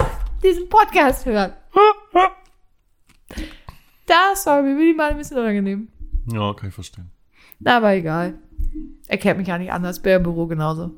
diesen 0.43 0.67
Podcast 0.67 1.25
hört. 1.25 1.53
Das 4.07 4.45
war 4.45 4.61
mir 4.63 4.73
minimal 4.73 5.11
ein 5.11 5.17
bisschen 5.17 5.37
unangenehm. 5.37 5.87
Ja, 6.31 6.53
kann 6.53 6.69
ich 6.69 6.75
verstehen. 6.75 7.11
Na, 7.59 7.77
aber 7.77 7.93
egal. 7.93 8.39
Er 9.07 9.17
kennt 9.17 9.37
mich 9.37 9.47
ja 9.47 9.57
nicht 9.57 9.71
anders, 9.71 10.01
bin 10.01 10.13
im 10.13 10.23
Büro 10.23 10.47
genauso. 10.47 10.91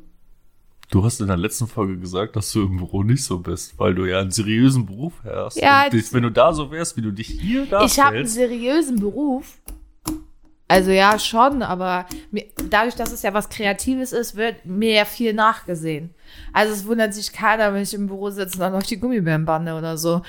Du 0.89 1.03
hast 1.03 1.19
in 1.19 1.27
der 1.27 1.35
letzten 1.37 1.67
Folge 1.67 1.97
gesagt, 1.97 2.35
dass 2.37 2.51
du 2.53 2.63
im 2.63 2.77
Büro 2.77 3.03
nicht 3.03 3.23
so 3.23 3.39
bist, 3.39 3.77
weil 3.77 3.93
du 3.93 4.05
ja 4.05 4.19
einen 4.19 4.31
seriösen 4.31 4.85
Beruf 4.85 5.13
hast. 5.25 5.57
Ja, 5.57 5.89
dich, 5.89 6.13
wenn 6.13 6.23
du 6.23 6.31
da 6.31 6.53
so 6.53 6.71
wärst, 6.71 6.95
wie 6.95 7.01
du 7.01 7.11
dich 7.11 7.27
hier 7.27 7.63
Ich 7.63 7.71
habe 7.71 7.81
einen 7.81 8.23
darstellst. 8.25 8.33
seriösen 8.35 8.99
Beruf. 8.99 9.57
Also 10.69 10.91
ja, 10.91 11.17
schon, 11.19 11.61
aber 11.61 12.05
mir, 12.31 12.45
dadurch, 12.69 12.95
dass 12.95 13.11
es 13.11 13.21
ja 13.21 13.33
was 13.33 13.49
Kreatives 13.49 14.11
ist, 14.13 14.35
wird 14.35 14.65
mir 14.65 14.93
ja 14.93 15.05
viel 15.05 15.33
nachgesehen. 15.33 16.13
Also 16.53 16.73
es 16.73 16.85
wundert 16.85 17.13
sich 17.13 17.31
keiner, 17.31 17.73
wenn 17.73 17.83
ich 17.83 17.93
im 17.93 18.07
Büro 18.07 18.29
sitze 18.29 18.55
und 18.55 18.59
dann 18.61 18.73
läuft 18.73 18.89
die 18.89 18.99
Gummibärenbande 18.99 19.73
oder 19.77 19.97
so. 19.97 20.21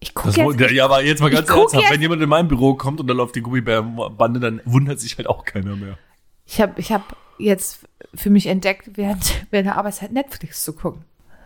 Ich 0.00 0.14
gucke 0.14 0.28
jetzt, 0.36 0.38
wo- 0.38 0.52
ja, 0.52 0.84
aber 0.86 1.02
jetzt 1.02 1.20
mal 1.20 1.30
ganz 1.30 1.48
Ich 1.50 1.54
ernsthaft, 1.54 1.90
wenn 1.90 2.00
jemand 2.02 2.22
in 2.22 2.28
mein 2.28 2.48
Büro 2.48 2.74
kommt 2.74 3.00
und 3.00 3.06
dann 3.06 3.16
läuft 3.16 3.34
die 3.36 3.42
Gummibärenbande, 3.42 4.40
dann 4.40 4.60
wundert 4.66 5.00
sich 5.00 5.16
halt 5.18 5.26
auch 5.28 5.44
keiner 5.44 5.76
mehr. 5.76 5.98
ich 6.46 6.60
habe 6.60 6.78
ich 6.80 6.92
hab 6.92 7.16
jetzt 7.38 7.80
für 8.16 8.30
mich 8.30 8.46
entdeckt, 8.46 8.90
während, 8.94 9.46
während 9.50 9.66
der 9.66 9.76
Arbeitszeit 9.76 10.12
Netflix 10.12 10.64
zu 10.64 10.72
gucken. 10.72 11.04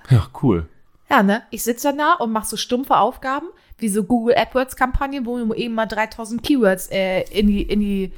Ja, 0.09 0.29
cool. 0.43 0.69
Ja, 1.09 1.23
ne? 1.23 1.43
Ich 1.51 1.65
sitze 1.65 1.89
dann 1.89 1.99
da 1.99 2.13
und 2.15 2.33
mache 2.33 2.47
so 2.47 2.57
stumpfe 2.57 2.97
Aufgaben, 2.97 3.49
wie 3.79 3.89
so 3.89 4.05
Google 4.05 4.37
AdWords-Kampagnen, 4.37 5.27
wo 5.27 5.39
du 5.39 5.55
eben 5.55 5.75
mal 5.75 5.87
3000 5.87 6.43
Keywords 6.43 6.89
äh, 6.91 7.23
in 7.31 7.49
die, 7.49 7.63
in 7.63 7.81
die, 7.81 8.13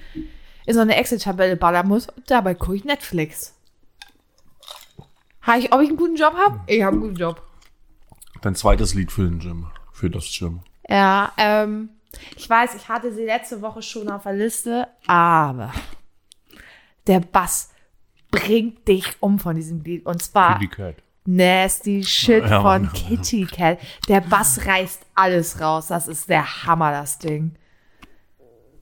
in 0.67 0.75
so 0.75 0.81
eine 0.81 0.97
Excel-Tabelle 0.97 1.57
ballern 1.57 1.89
muss. 1.89 2.09
Und 2.09 2.31
dabei 2.31 2.55
gucke 2.55 2.77
ich 2.77 2.85
Netflix. 2.85 3.55
Hab 5.41 5.59
ich, 5.59 5.73
ob 5.73 5.81
ich 5.81 5.89
einen 5.89 5.97
guten 5.97 6.17
Job 6.17 6.35
habe? 6.35 6.61
Ich 6.67 6.83
habe 6.83 6.93
einen 6.93 7.03
guten 7.03 7.17
Job. 7.17 7.43
Dein 8.43 8.55
zweites 8.55 8.95
Lied 8.95 9.11
für 9.11 9.25
den 9.25 9.39
Gym. 9.39 9.67
Für 9.93 10.11
das 10.11 10.27
Gym. 10.27 10.61
Ja, 10.89 11.33
ähm, 11.37 11.91
ich 12.37 12.49
weiß, 12.49 12.75
ich 12.75 12.89
hatte 12.89 13.13
sie 13.13 13.25
letzte 13.25 13.63
Woche 13.63 13.83
schon 13.83 14.11
auf 14.11 14.25
der 14.25 14.35
Liste, 14.35 14.89
aber 15.07 15.73
der 17.07 17.21
Bass 17.21 17.72
bringt 18.33 18.89
dich 18.89 19.05
um 19.21 19.39
von 19.39 19.55
diesem 19.55 19.85
Lied. 19.85 20.05
Und 20.07 20.21
zwar 20.21 20.59
Kitty 20.59 20.69
Cat. 20.75 20.97
nasty 21.25 22.03
Shit 22.03 22.45
Ja, 22.47 22.61
von 22.63 22.83
Mann. 22.87 22.93
Kitty 22.93 23.47
Cat. 23.47 23.79
Der 24.09 24.21
Bass 24.23 24.67
reißt 24.67 25.07
alles 25.15 25.61
raus. 25.61 25.87
Das 25.89 26.09
ist 26.09 26.29
der 26.29 26.65
Hammer, 26.67 26.91
das 26.91 27.19
Ding. 27.19 27.55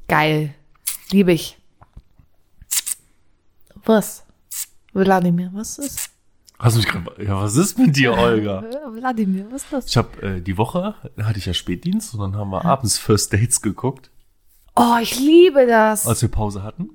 Geil. 0.09 0.55
Liebe 1.11 1.33
ich. 1.33 1.59
Was? 3.85 4.25
Wladimir, 4.93 5.51
was 5.53 5.79
ist? 5.79 6.11
Hast 6.59 6.75
du 6.77 6.81
mich 6.81 6.89
gerade, 6.89 7.25
ja, 7.25 7.37
was 7.41 7.57
ist 7.57 7.79
mit 7.79 7.97
dir, 7.97 8.13
Olga? 8.13 8.63
Wladimir, 8.93 9.47
was 9.51 9.63
ist 9.65 9.73
das? 9.73 9.87
Ich 9.89 9.97
habe 9.97 10.23
äh, 10.23 10.41
die 10.43 10.59
Woche, 10.59 10.95
da 11.17 11.25
hatte 11.25 11.39
ich 11.39 11.47
ja 11.47 11.55
Spätdienst 11.55 12.13
und 12.15 12.21
dann 12.21 12.37
haben 12.37 12.51
wir 12.51 12.65
abends 12.65 12.99
First 12.99 13.33
Dates 13.33 13.63
geguckt, 13.63 14.11
Oh, 14.77 14.97
ich 15.01 15.19
liebe 15.19 15.67
das. 15.67 16.07
als 16.07 16.23
wir 16.23 16.29
Pause 16.29 16.63
hatten. 16.63 16.91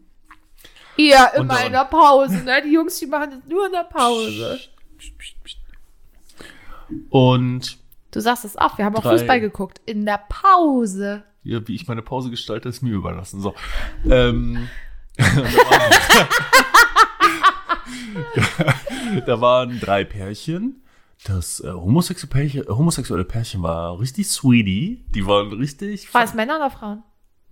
Ja, 0.97 1.25
immer 1.35 1.55
dann- 1.55 1.65
in 1.67 1.71
der 1.73 1.85
Pause, 1.85 2.37
ne? 2.43 2.61
Die 2.63 2.71
Jungs, 2.73 2.97
die 2.99 3.05
machen 3.07 3.31
das 3.31 3.39
nur 3.49 3.65
in 3.67 3.71
der 3.73 3.83
Pause. 3.83 4.59
Und 7.09 7.77
Du 8.11 8.21
sagst 8.21 8.45
es 8.45 8.55
auch, 8.55 8.77
wir 8.77 8.85
haben 8.85 8.95
auch 8.95 9.01
Drei. 9.01 9.17
Fußball 9.17 9.41
geguckt. 9.41 9.81
In 9.85 10.05
der 10.05 10.19
Pause. 10.29 11.23
ja, 11.43 11.67
wie 11.67 11.75
ich 11.75 11.85
meine 11.87 12.01
Pause 12.01 12.29
gestalte, 12.29 12.69
ist 12.69 12.81
mir 12.81 12.93
überlassen. 12.93 13.41
So. 13.41 13.53
Ähm, 14.09 14.69
da 19.25 19.41
waren 19.41 19.79
drei 19.79 20.03
Pärchen. 20.03 20.81
Das 21.25 21.59
äh, 21.61 21.71
homosexuelle, 21.71 22.31
Pärchen, 22.31 22.63
äh, 22.63 22.69
homosexuelle 22.69 23.25
Pärchen 23.25 23.63
war 23.63 23.99
richtig 23.99 24.27
sweetie. 24.27 25.03
Die 25.09 25.25
waren 25.25 25.51
richtig. 25.53 26.13
War 26.13 26.23
es 26.23 26.33
Männer 26.33 26.57
oder 26.57 26.69
Frauen? 26.69 27.03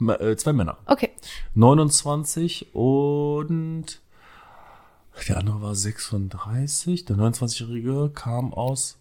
Äh, 0.09 0.35
zwei 0.37 0.53
Männer. 0.53 0.77
Okay. 0.85 1.09
29 1.55 2.73
und 2.73 4.01
der 5.27 5.37
andere 5.37 5.61
war 5.61 5.75
36. 5.75 7.05
Der 7.05 7.15
29-Jährige 7.15 8.11
kam 8.13 8.53
aus 8.53 8.97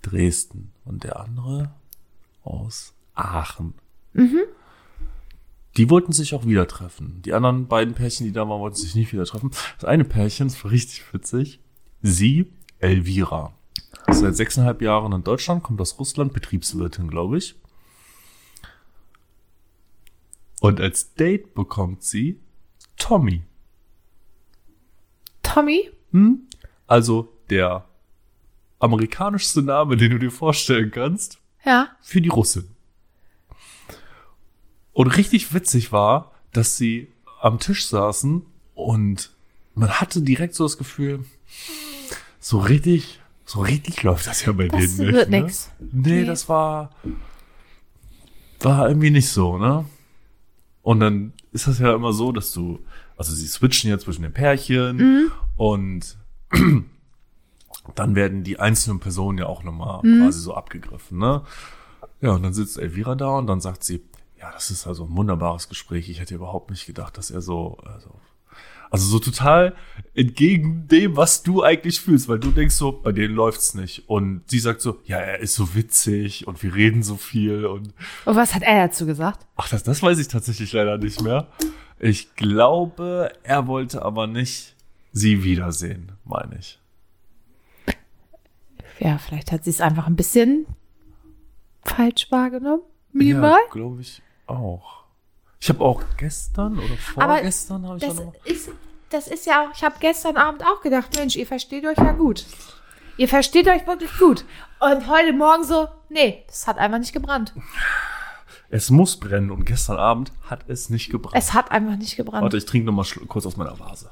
Dresden 0.00 0.72
und 0.84 1.04
der 1.04 1.20
andere 1.20 1.70
aus 2.42 2.94
Aachen. 3.14 3.74
Die 5.76 5.88
wollten 5.88 6.12
sich 6.12 6.34
auch 6.34 6.44
wieder 6.44 6.66
treffen. 6.66 7.22
Die 7.24 7.32
anderen 7.32 7.66
beiden 7.66 7.94
Pärchen, 7.94 8.26
die 8.26 8.32
da 8.32 8.48
waren, 8.48 8.60
wollten 8.60 8.76
sich 8.76 8.94
nicht 8.94 9.12
wieder 9.12 9.24
treffen. 9.24 9.50
Das 9.78 9.88
eine 9.88 10.04
Pärchen, 10.04 10.48
das 10.48 10.62
war 10.64 10.70
richtig 10.70 11.02
witzig. 11.12 11.60
Sie, 12.02 12.50
Elvira. 12.78 13.52
Seit 14.10 14.36
sechseinhalb 14.36 14.82
Jahren 14.82 15.12
in 15.12 15.24
Deutschland, 15.24 15.62
kommt 15.62 15.80
aus 15.80 15.98
Russland, 15.98 16.32
Betriebswirtin, 16.32 17.08
glaube 17.08 17.38
ich. 17.38 17.54
Und 20.62 20.80
als 20.80 21.14
Date 21.14 21.54
bekommt 21.54 22.04
sie 22.04 22.38
Tommy. 22.96 23.42
Tommy? 25.42 25.90
Hm? 26.12 26.42
Also 26.86 27.32
der 27.50 27.84
amerikanischste 28.78 29.60
Name, 29.62 29.96
den 29.96 30.12
du 30.12 30.18
dir 30.18 30.30
vorstellen 30.30 30.92
kannst, 30.92 31.38
Ja. 31.64 31.88
für 32.00 32.20
die 32.20 32.28
Russin. 32.28 32.68
Und 34.92 35.08
richtig 35.08 35.52
witzig 35.52 35.90
war, 35.90 36.30
dass 36.52 36.76
sie 36.76 37.08
am 37.40 37.58
Tisch 37.58 37.86
saßen 37.86 38.46
und 38.74 39.32
man 39.74 39.90
hatte 40.00 40.22
direkt 40.22 40.54
so 40.54 40.64
das 40.64 40.78
Gefühl, 40.78 41.24
so 42.38 42.58
richtig, 42.60 43.20
so 43.44 43.62
richtig 43.62 44.04
läuft 44.04 44.28
das 44.28 44.44
ja 44.44 44.52
bei 44.52 44.68
Das 44.68 44.80
denen 44.80 44.96
nicht. 45.06 45.12
wird 45.12 45.30
ne? 45.30 45.40
nix. 45.42 45.70
Nee, 45.80 46.20
Nee. 46.20 46.24
das 46.24 46.48
war, 46.48 46.90
war 48.60 48.86
irgendwie 48.88 49.10
nicht 49.10 49.28
so, 49.28 49.58
ne? 49.58 49.86
Und 50.82 51.00
dann 51.00 51.32
ist 51.52 51.66
das 51.68 51.78
ja 51.78 51.94
immer 51.94 52.12
so, 52.12 52.32
dass 52.32 52.52
du, 52.52 52.80
also 53.16 53.32
sie 53.32 53.46
switchen 53.46 53.88
ja 53.90 53.98
zwischen 53.98 54.22
den 54.22 54.32
Pärchen 54.32 54.96
Mhm. 54.96 55.32
und 55.56 56.16
dann 57.94 58.14
werden 58.14 58.44
die 58.44 58.58
einzelnen 58.58 59.00
Personen 59.00 59.38
ja 59.38 59.46
auch 59.46 59.62
nochmal 59.62 60.00
Mhm. 60.02 60.22
quasi 60.22 60.40
so 60.40 60.54
abgegriffen, 60.54 61.18
ne? 61.18 61.42
Ja, 62.20 62.32
und 62.32 62.42
dann 62.42 62.52
sitzt 62.54 62.78
Elvira 62.78 63.14
da 63.14 63.38
und 63.38 63.46
dann 63.46 63.60
sagt 63.60 63.82
sie, 63.84 64.02
ja, 64.38 64.50
das 64.52 64.70
ist 64.70 64.86
also 64.86 65.04
ein 65.04 65.16
wunderbares 65.16 65.68
Gespräch. 65.68 66.08
Ich 66.08 66.20
hätte 66.20 66.34
überhaupt 66.34 66.70
nicht 66.70 66.86
gedacht, 66.86 67.16
dass 67.18 67.30
er 67.30 67.40
so, 67.42 67.78
also, 67.84 68.10
also 68.92 69.06
so 69.06 69.18
total 69.18 69.74
entgegen 70.14 70.86
dem, 70.86 71.16
was 71.16 71.42
du 71.42 71.62
eigentlich 71.62 72.00
fühlst, 72.00 72.28
weil 72.28 72.38
du 72.38 72.50
denkst 72.50 72.74
so, 72.74 72.92
bei 72.92 73.10
denen 73.10 73.34
läuft's 73.34 73.72
nicht. 73.74 74.08
Und 74.08 74.42
sie 74.46 74.58
sagt 74.58 74.82
so, 74.82 75.00
ja, 75.04 75.16
er 75.16 75.40
ist 75.40 75.54
so 75.54 75.74
witzig 75.74 76.46
und 76.46 76.62
wir 76.62 76.74
reden 76.74 77.02
so 77.02 77.16
viel 77.16 77.64
und 77.64 77.94
Und 78.26 78.36
was 78.36 78.54
hat 78.54 78.62
er 78.62 78.86
dazu 78.86 79.06
gesagt? 79.06 79.46
ach, 79.56 79.68
das, 79.70 79.82
das 79.82 80.02
weiß 80.02 80.18
ich 80.18 80.28
tatsächlich 80.28 80.72
leider 80.72 80.98
nicht 80.98 81.22
mehr. 81.22 81.48
Ich 81.98 82.34
glaube, 82.34 83.32
er 83.42 83.66
wollte 83.66 84.04
aber 84.04 84.26
nicht 84.26 84.76
sie 85.12 85.42
wiedersehen, 85.42 86.12
meine 86.24 86.58
ich. 86.58 86.78
Ja, 88.98 89.16
vielleicht 89.18 89.52
hat 89.52 89.64
sie 89.64 89.70
es 89.70 89.80
einfach 89.80 90.06
ein 90.06 90.16
bisschen 90.16 90.66
falsch 91.82 92.30
wahrgenommen. 92.30 92.82
Minimal. 93.12 93.52
Ja, 93.52 93.72
glaube 93.72 94.02
ich 94.02 94.22
auch. 94.46 95.01
Ich 95.62 95.68
habe 95.68 95.80
auch 95.84 96.02
gestern 96.16 96.76
oder 96.76 96.96
vorgestern 96.96 97.86
habe 97.86 97.96
ich 97.98 98.02
Das 98.04 98.16
noch 98.16 98.34
ist, 98.44 98.68
das 99.10 99.28
ist 99.28 99.46
ja 99.46 99.64
auch, 99.64 99.68
ich 99.72 99.84
habe 99.84 99.94
gestern 100.00 100.36
Abend 100.36 100.64
auch 100.66 100.80
gedacht, 100.80 101.16
Mensch, 101.16 101.36
ihr 101.36 101.46
versteht 101.46 101.86
euch 101.86 101.96
ja 101.98 102.10
gut. 102.10 102.44
Ihr 103.16 103.28
versteht 103.28 103.68
euch 103.68 103.86
wirklich 103.86 104.10
gut. 104.18 104.44
Und 104.80 105.06
heute 105.08 105.32
Morgen 105.32 105.62
so, 105.62 105.86
nee, 106.08 106.42
das 106.48 106.66
hat 106.66 106.78
einfach 106.78 106.98
nicht 106.98 107.12
gebrannt. 107.12 107.54
Es 108.70 108.90
muss 108.90 109.16
brennen 109.20 109.52
und 109.52 109.64
gestern 109.64 109.98
Abend 109.98 110.32
hat 110.50 110.64
es 110.66 110.90
nicht 110.90 111.10
gebrannt. 111.12 111.36
Es 111.38 111.54
hat 111.54 111.70
einfach 111.70 111.94
nicht 111.96 112.16
gebrannt. 112.16 112.42
Warte, 112.42 112.56
ich 112.56 112.64
trinke 112.66 112.86
noch 112.86 112.94
mal 112.94 113.02
schlu- 113.02 113.24
kurz 113.28 113.46
aus 113.46 113.56
meiner 113.56 113.78
Vase. 113.78 114.10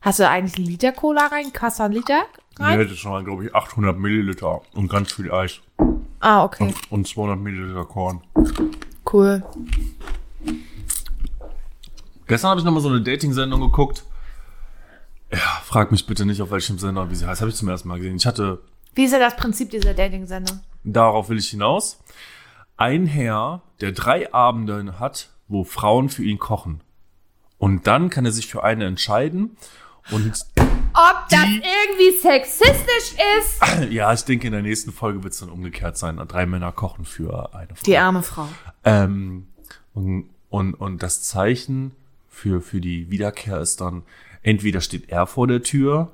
Hast 0.00 0.20
du 0.20 0.28
eigentlich 0.28 0.58
einen 0.58 0.66
Liter 0.66 0.92
Cola 0.92 1.26
rein? 1.26 1.50
Du 1.52 1.82
einen 1.82 1.92
Liter 1.94 2.22
rein? 2.60 2.78
hätte 2.78 2.94
schon 2.94 3.10
mal, 3.10 3.24
glaube 3.24 3.46
ich, 3.46 3.52
800 3.52 3.98
Milliliter 3.98 4.60
und 4.74 4.88
ganz 4.88 5.10
viel 5.12 5.32
Eis 5.32 5.58
Ah, 6.20 6.44
okay. 6.44 6.72
und 6.90 7.08
200 7.08 7.36
Milliliter 7.36 7.84
Korn. 7.84 8.20
Cool. 9.10 9.42
Gestern 12.26 12.50
habe 12.50 12.60
ich 12.60 12.64
noch 12.64 12.72
mal 12.72 12.80
so 12.80 12.88
eine 12.88 13.00
Dating-Sendung 13.00 13.60
geguckt. 13.60 14.04
Ja, 15.32 15.38
frag 15.64 15.90
mich 15.90 16.06
bitte 16.06 16.24
nicht, 16.26 16.40
auf 16.42 16.50
welchem 16.50 16.78
Sender, 16.78 17.10
wie 17.10 17.14
sie 17.14 17.26
heißt. 17.26 17.40
Habe 17.40 17.50
ich 17.50 17.56
zum 17.56 17.68
ersten 17.68 17.88
Mal 17.88 17.98
gesehen. 17.98 18.16
Ich 18.16 18.26
hatte, 18.26 18.62
Wie 18.94 19.04
ist 19.04 19.12
ja 19.12 19.18
das 19.18 19.36
Prinzip 19.36 19.70
dieser 19.70 19.94
Dating-Sendung? 19.94 20.60
darauf 20.84 21.28
will 21.28 21.38
ich 21.38 21.48
hinaus, 21.50 21.98
ein 22.76 23.04
Herr, 23.06 23.62
der 23.80 23.92
drei 23.92 24.32
Abende 24.32 24.98
hat, 24.98 25.30
wo 25.48 25.64
Frauen 25.64 26.08
für 26.08 26.22
ihn 26.22 26.38
kochen. 26.38 26.82
Und 27.58 27.86
dann 27.86 28.08
kann 28.08 28.24
er 28.24 28.32
sich 28.32 28.46
für 28.46 28.62
eine 28.62 28.86
entscheiden. 28.86 29.56
Und 30.10 30.32
Ob 30.94 31.28
das 31.28 31.44
irgendwie 31.44 32.16
sexistisch 32.22 33.16
ist? 33.38 33.60
ja, 33.90 34.12
ich 34.12 34.24
denke, 34.24 34.46
in 34.46 34.52
der 34.52 34.62
nächsten 34.62 34.92
Folge 34.92 35.22
wird 35.22 35.34
es 35.34 35.40
dann 35.40 35.50
umgekehrt 35.50 35.98
sein. 35.98 36.16
Drei 36.28 36.46
Männer 36.46 36.72
kochen 36.72 37.04
für 37.04 37.54
eine 37.54 37.74
Frau. 37.74 37.82
Die 37.84 37.98
arme 37.98 38.22
Frau. 38.22 38.48
Ähm, 38.84 39.48
und, 39.98 40.30
und, 40.50 40.74
und 40.74 41.02
das 41.02 41.22
Zeichen 41.22 41.92
für, 42.28 42.60
für 42.60 42.80
die 42.80 43.10
Wiederkehr 43.10 43.60
ist 43.60 43.80
dann, 43.80 44.02
entweder 44.42 44.80
steht 44.80 45.08
er 45.10 45.26
vor 45.26 45.46
der 45.46 45.62
Tür 45.62 46.12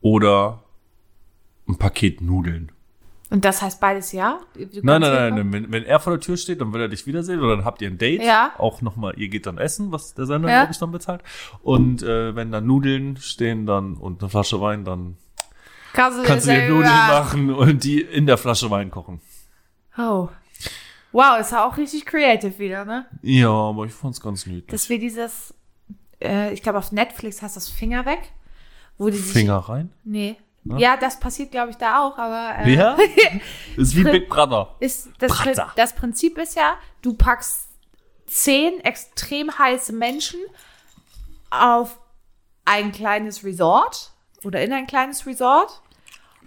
oder 0.00 0.62
ein 1.68 1.76
Paket 1.76 2.20
Nudeln. 2.20 2.70
Und 3.30 3.44
das 3.44 3.60
heißt 3.60 3.78
beides 3.78 4.12
ja? 4.12 4.40
Nein, 4.56 5.02
nein, 5.02 5.02
nein, 5.02 5.34
nein. 5.34 5.52
Wenn, 5.52 5.72
wenn 5.72 5.84
er 5.84 6.00
vor 6.00 6.14
der 6.14 6.20
Tür 6.20 6.38
steht, 6.38 6.62
dann 6.62 6.72
will 6.72 6.80
er 6.80 6.88
dich 6.88 7.06
wiedersehen 7.06 7.40
oder 7.40 7.56
dann 7.56 7.64
habt 7.66 7.82
ihr 7.82 7.88
ein 7.88 7.98
Date. 7.98 8.22
Ja. 8.22 8.52
Auch 8.56 8.80
nochmal, 8.80 9.12
ihr 9.18 9.28
geht 9.28 9.44
dann 9.44 9.58
essen, 9.58 9.92
was 9.92 10.14
der 10.14 10.24
Sender, 10.24 10.48
Ja. 10.48 10.60
glaube 10.60 10.72
ich, 10.72 10.78
dann 10.78 10.92
bezahlt. 10.92 11.20
Und 11.62 12.02
äh, 12.02 12.34
wenn 12.34 12.50
dann 12.52 12.66
Nudeln 12.66 13.18
stehen 13.18 13.66
dann 13.66 13.94
und 13.94 14.22
eine 14.22 14.30
Flasche 14.30 14.62
Wein, 14.62 14.84
dann 14.84 15.18
Kannst 15.92 16.18
du, 16.18 16.22
kannst 16.22 16.46
du 16.46 16.52
dir 16.52 16.68
Nudeln 16.68 16.84
machen 16.90 17.52
und 17.52 17.84
die 17.84 18.00
in 18.00 18.24
der 18.26 18.38
Flasche 18.38 18.70
Wein 18.70 18.90
kochen. 18.90 19.20
Oh. 19.98 20.28
Wow, 21.12 21.40
ist 21.40 21.52
ja 21.52 21.66
auch 21.66 21.76
richtig 21.76 22.04
creative 22.06 22.58
wieder, 22.58 22.84
ne? 22.84 23.06
Ja, 23.22 23.50
aber 23.50 23.84
ich 23.86 23.92
fand's 23.92 24.20
ganz 24.20 24.46
niedlich. 24.46 24.66
Dass 24.66 24.88
wir 24.88 24.98
dieses, 24.98 25.54
äh, 26.22 26.52
ich 26.52 26.62
glaube 26.62 26.78
auf 26.78 26.92
Netflix 26.92 27.40
heißt 27.42 27.56
das 27.56 27.68
Finger 27.68 28.04
weg, 28.06 28.32
wo 28.98 29.08
die 29.08 29.16
sich, 29.16 29.32
Finger 29.32 29.56
rein. 29.58 29.92
nee. 30.04 30.36
Ja, 30.76 30.98
das 30.98 31.18
passiert 31.18 31.50
glaube 31.50 31.70
ich 31.70 31.76
da 31.76 32.04
auch, 32.06 32.18
aber 32.18 32.58
äh, 32.66 32.74
Ja? 32.74 32.94
ist 33.78 33.96
wie 33.96 34.04
Big 34.04 34.28
Brother. 34.28 34.74
ist 34.80 35.08
das, 35.18 35.32
Pri 35.32 35.44
Bratzer. 35.44 35.72
das 35.76 35.94
Prinzip 35.94 36.36
ist 36.36 36.56
ja, 36.56 36.76
du 37.00 37.14
packst 37.14 37.68
zehn 38.26 38.78
extrem 38.80 39.56
heiße 39.58 39.94
Menschen 39.94 40.40
auf 41.48 41.98
ein 42.66 42.92
kleines 42.92 43.44
Resort 43.44 44.12
oder 44.44 44.62
in 44.62 44.72
ein 44.74 44.86
kleines 44.86 45.24
Resort 45.26 45.80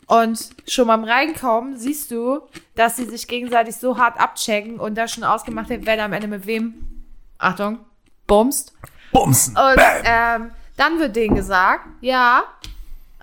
und 0.07 0.49
schon 0.67 0.87
beim 0.87 1.03
Reinkommen 1.03 1.77
siehst 1.77 2.11
du, 2.11 2.41
dass 2.75 2.97
sie 2.97 3.05
sich 3.05 3.27
gegenseitig 3.27 3.75
so 3.75 3.97
hart 3.97 4.19
abchecken 4.19 4.79
und 4.79 4.95
da 4.95 5.07
schon 5.07 5.23
ausgemacht 5.23 5.69
wird, 5.69 5.85
wer 5.85 5.97
da 5.97 6.05
am 6.05 6.13
Ende 6.13 6.27
mit 6.27 6.45
wem, 6.45 7.05
Achtung, 7.37 7.79
bumst. 8.27 8.73
Bumsen. 9.11 9.57
Und 9.57 9.81
ähm, 10.05 10.51
dann 10.77 10.99
wird 10.99 11.15
denen 11.15 11.35
gesagt, 11.35 11.85
ja, 12.01 12.43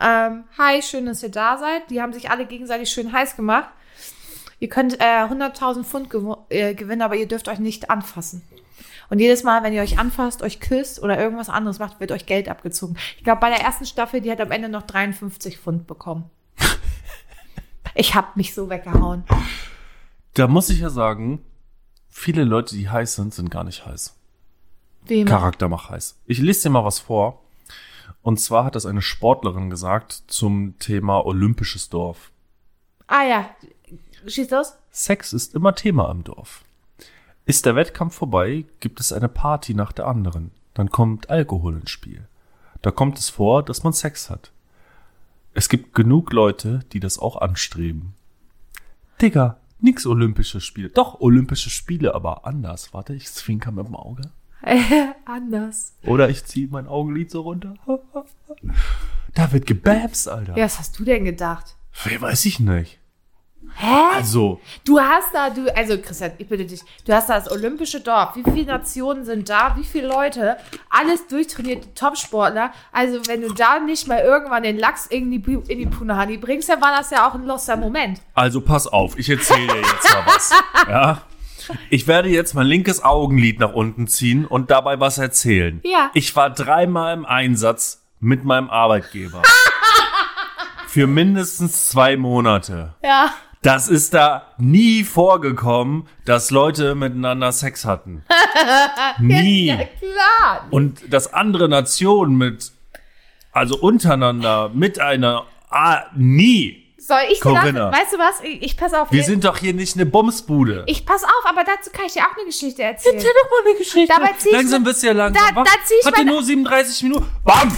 ähm, 0.01 0.45
hi, 0.57 0.83
schön, 0.83 1.07
dass 1.07 1.23
ihr 1.23 1.31
da 1.31 1.59
seid. 1.59 1.91
Die 1.91 2.01
haben 2.01 2.13
sich 2.13 2.31
alle 2.31 2.47
gegenseitig 2.47 2.91
schön 2.91 3.13
heiß 3.13 3.37
gemacht. 3.37 3.69
Ihr 4.61 4.69
könnt 4.69 5.01
äh, 5.01 5.25
100.000 5.25 5.85
Pfund 5.85 6.11
gew 6.11 6.37
äh, 6.49 6.75
gewinnen, 6.75 7.03
aber 7.03 7.17
ihr 7.17 7.29
dürft 7.29 7.49
euch 7.49 7.59
nicht 7.59 7.91
anfassen. 7.91 8.43
Und 9.11 9.21
jedes 9.21 9.43
Mal, 9.43 9.63
wenn 9.63 9.73
ihr 9.73 9.83
euch 9.83 9.99
anfasst, 9.99 10.43
euch 10.43 10.61
küsst 10.61 11.03
oder 11.03 11.19
irgendwas 11.19 11.49
anderes 11.49 11.79
macht, 11.79 12.01
wird 12.01 12.13
euch 12.13 12.27
Geld 12.27 12.49
abgezogen. 12.49 12.97
Ich 13.17 13.25
glaube, 13.25 13.41
bei 13.41 13.49
der 13.49 13.61
ersten 13.61 13.87
Staffel, 13.87 14.21
die 14.21 14.31
hat 14.31 14.41
am 14.41 14.51
Ende 14.51 14.69
noch 14.69 14.83
53 14.83 15.59
Pfund 15.59 15.87
bekommen. 15.87 16.31
Ich 17.99 18.15
hab 18.15 18.37
mich 18.37 18.55
so 18.55 18.71
weggehauen. 18.71 19.25
Da 20.35 20.47
muss 20.47 20.71
ich 20.71 20.79
ja 20.79 20.89
sagen, 20.89 21.45
viele 22.09 22.45
Leute, 22.45 22.77
die 22.77 22.89
heiß 22.89 23.17
sind, 23.17 23.35
sind 23.35 23.51
gar 23.51 23.65
nicht 23.65 23.87
heiß. 23.87 24.15
Wem? 25.07 25.27
Charakter 25.27 25.69
macht 25.69 25.91
heiß. 25.91 26.17
Ich 26.25 26.39
lese 26.39 26.63
dir 26.63 26.71
mal 26.71 26.85
was 26.85 27.01
vor. 27.01 27.43
Und 28.23 28.39
zwar 28.39 28.65
hat 28.65 28.77
das 28.77 28.87
eine 28.87 29.03
Sportlerin 29.03 29.69
gesagt 29.69 30.23
zum 30.29 30.79
Thema 30.79 31.27
olympisches 31.27 31.89
Dorf. 31.89 32.31
Ah 33.09 33.25
ja. 33.25 33.51
Schieß 34.25 34.49
los. 34.51 34.75
Sex 34.93 35.33
ist 35.33 35.57
immer 35.57 35.75
Thema 35.75 36.09
im 36.13 36.23
Dorf. 36.23 36.63
Ist 37.47 37.67
der 37.67 37.75
Wettkampf 37.75 38.15
vorbei, 38.15 38.65
gibt 38.79 39.01
es 39.01 39.13
eine 39.13 39.29
Party 39.29 39.75
nach 39.75 39.91
der 39.91 40.07
anderen. 40.07 40.53
Dann 40.73 40.91
kommt 40.91 41.31
Alkohol 41.31 41.75
ins 41.75 41.91
Spiel. 41.91 42.29
Da 42.81 42.93
kommt 42.93 43.19
es 43.19 43.29
vor, 43.29 43.65
dass 43.65 43.83
man 43.83 43.93
Sex 43.93 44.31
hat. 44.31 44.53
Es 45.59 45.69
gibt 45.69 45.93
genug 45.93 46.33
Leute, 46.33 46.85
die 46.93 47.01
das 47.01 47.19
auch 47.19 47.35
anstreben. 47.35 48.15
Digga, 49.21 49.57
nix 49.81 50.07
Olympische 50.07 50.61
Spiele. 50.61 50.89
Doch, 50.89 51.19
Olympische 51.19 51.69
Spiele, 51.69 52.15
aber 52.15 52.47
anders. 52.47 52.95
Warte, 52.95 53.13
ich 53.13 53.29
zwinker 53.29 53.73
mit 53.73 53.89
dem 53.89 53.97
Auge. 53.97 54.31
Anders. 55.25 55.97
Oder 56.05 56.29
ich 56.29 56.45
ziehe 56.45 56.69
mein 56.69 56.87
Augenlid 56.87 57.33
so 57.33 57.41
runter. 57.41 57.75
Da 59.35 59.51
wird 59.53 59.67
gebabst, 59.67 60.29
Alter. 60.29 60.57
Ja, 60.57 60.65
was 60.65 60.79
hast 60.79 60.97
du 60.99 61.05
denn 61.05 61.25
gedacht? 61.25 61.77
Wer 62.05 62.21
weiß 62.21 62.45
ich 62.45 62.61
nicht. 62.61 63.01
Hä? 63.75 64.17
Also, 64.17 64.61
Du 64.85 64.99
hast 64.99 65.29
da, 65.33 65.51
du, 65.51 65.67
also 65.77 65.99
Christian, 65.99 66.33
ich 66.39 66.49
bitte 66.49 66.65
dich, 66.65 66.81
du 67.07 67.13
hast 67.13 67.29
da 67.29 67.39
das 67.39 67.51
olympische 67.51 68.01
Dorf. 68.01 68.35
Wie 68.35 68.43
viele 68.51 68.67
Nationen 68.67 69.25
sind 69.25 69.49
da? 69.49 69.77
Wie 69.77 69.85
viele 69.85 70.09
Leute? 70.09 70.57
Alles 70.91 71.27
durchtrainierte 71.29 71.95
Topsportler. 71.95 72.73
Also 72.93 73.21
wenn 73.29 73.43
du 73.43 73.53
da 73.53 73.79
nicht 73.79 74.09
mal 74.09 74.21
irgendwann 74.21 74.63
den 74.65 74.79
Lachs 74.79 75.07
in 75.07 75.31
die, 75.31 75.37
in 75.69 75.79
die 75.79 75.87
Punani 75.87 76.39
bringst, 76.39 76.69
dann 76.69 76.81
war 76.81 76.97
das 76.97 77.11
ja 77.11 77.29
auch 77.29 77.35
ein 77.35 77.45
loster 77.47 77.77
Moment. 77.77 78.21
also 78.35 78.61
pass 78.61 78.87
auf, 78.89 79.17
ich 79.19 79.29
erzähle 79.31 79.67
dir 79.69 79.77
jetzt 79.81 80.13
mal 80.13 80.23
was. 80.27 80.53
Ja? 80.89 81.23
Ich 81.91 82.07
werde 82.07 82.31
jetzt 82.31 82.55
mein 82.55 82.67
linkes 82.67 83.05
Augenlid 83.05 83.61
nach 83.61 83.75
unten 83.75 84.07
ziehen 84.09 84.47
und 84.47 84.71
dabei 84.71 84.99
was 85.01 85.19
erzählen. 85.19 85.81
Ja. 85.85 86.11
Ich 86.15 86.35
war 86.35 86.49
dreimal 86.51 87.13
im 87.15 87.27
Einsatz 87.27 88.03
mit 88.21 88.43
meinem 88.45 88.71
Arbeitgeber. 88.71 89.43
Für 90.87 91.07
mindestens 91.07 91.91
zwei 91.91 92.17
Monate. 92.17 92.95
Ja. 93.05 93.35
Das 93.63 93.89
ist 93.89 94.15
da 94.15 94.47
nie 94.59 95.03
vorgekommen, 95.03 96.07
dass 96.25 96.51
Leute 96.51 96.95
miteinander 96.95 97.51
Sex 97.53 97.85
hatten. 97.85 98.23
Nie. 99.19 99.67
Ja, 99.67 99.77
klar. 99.77 100.67
Und 100.71 101.13
dass 101.13 101.33
andere 101.35 101.69
Nationen 101.69 102.37
mit, 102.39 102.71
also 103.53 103.77
untereinander, 103.77 104.71
mit 104.73 105.01
einer, 105.01 105.45
ah, 105.71 106.05
nie. 106.15 106.85
Soll 106.99 107.19
ich 107.33 107.41
Corinna. 107.41 107.91
weißt 107.91 108.13
du 108.13 108.19
was? 108.19 108.41
Ich, 108.43 108.63
ich 108.63 108.77
pass 108.77 108.93
auf. 108.95 109.11
Wir 109.11 109.25
sind 109.25 109.43
doch 109.45 109.57
hier 109.57 109.73
nicht 109.73 109.97
eine 109.97 110.05
Bumsbude. 110.07 110.85
ich 110.87 111.07
pass 111.07 111.25
auf, 111.25 111.47
aber 111.47 111.65
dazu 111.65 111.91
kann 111.91 112.05
ich 112.07 112.13
dir 112.13 112.21
auch 112.23 112.37
eine 112.37 112.45
Geschichte 112.45 112.83
erzählen. 112.83 113.15
Erzähl 113.17 113.31
doch 113.43 113.51
mal 113.51 113.71
eine 113.71 113.79
Geschichte. 113.79 114.15
Dabei 114.15 114.35
zieh 114.37 114.49
ich 114.51 114.55
langsam 114.55 114.85
bist 114.85 115.03
du 115.03 115.07
ja 115.09 115.13
langsam. 115.15 115.55
Da- 115.55 115.63
da 115.65 115.71
zieh 115.85 115.95
ich 116.01 116.07
Hatte 116.07 116.25
nur 116.25 116.43
37 116.43 117.03
Minuten. 117.05 117.27
Bam! 117.45 117.75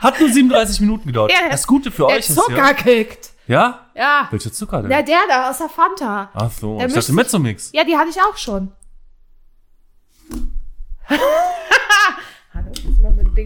Hat 0.00 0.20
nur 0.20 0.28
37 0.28 0.80
Minuten 0.80 1.08
gedauert. 1.08 1.32
Ja, 1.32 1.48
das 1.50 1.66
Gute 1.66 1.90
für 1.90 2.06
euch 2.06 2.28
ist 2.28 2.34
Zucker 2.34 2.56
ja. 2.56 2.74
kickt. 2.74 3.30
Ja? 3.46 3.86
Ja. 3.94 4.28
Welcher 4.30 4.52
Zucker 4.52 4.82
denn? 4.82 4.90
Ja, 4.90 5.02
der 5.02 5.18
da 5.28 5.50
aus 5.50 5.58
der 5.58 5.68
Fanta. 5.68 6.30
Ach 6.34 6.50
so, 6.52 6.78
Der 6.78 6.86
ich 6.86 6.94
dachte 6.94 7.12
Mezzomix. 7.12 7.70
Ja, 7.72 7.84
die 7.84 7.96
hatte 7.96 8.10
ich 8.10 8.20
auch 8.20 8.36
schon. 8.36 8.72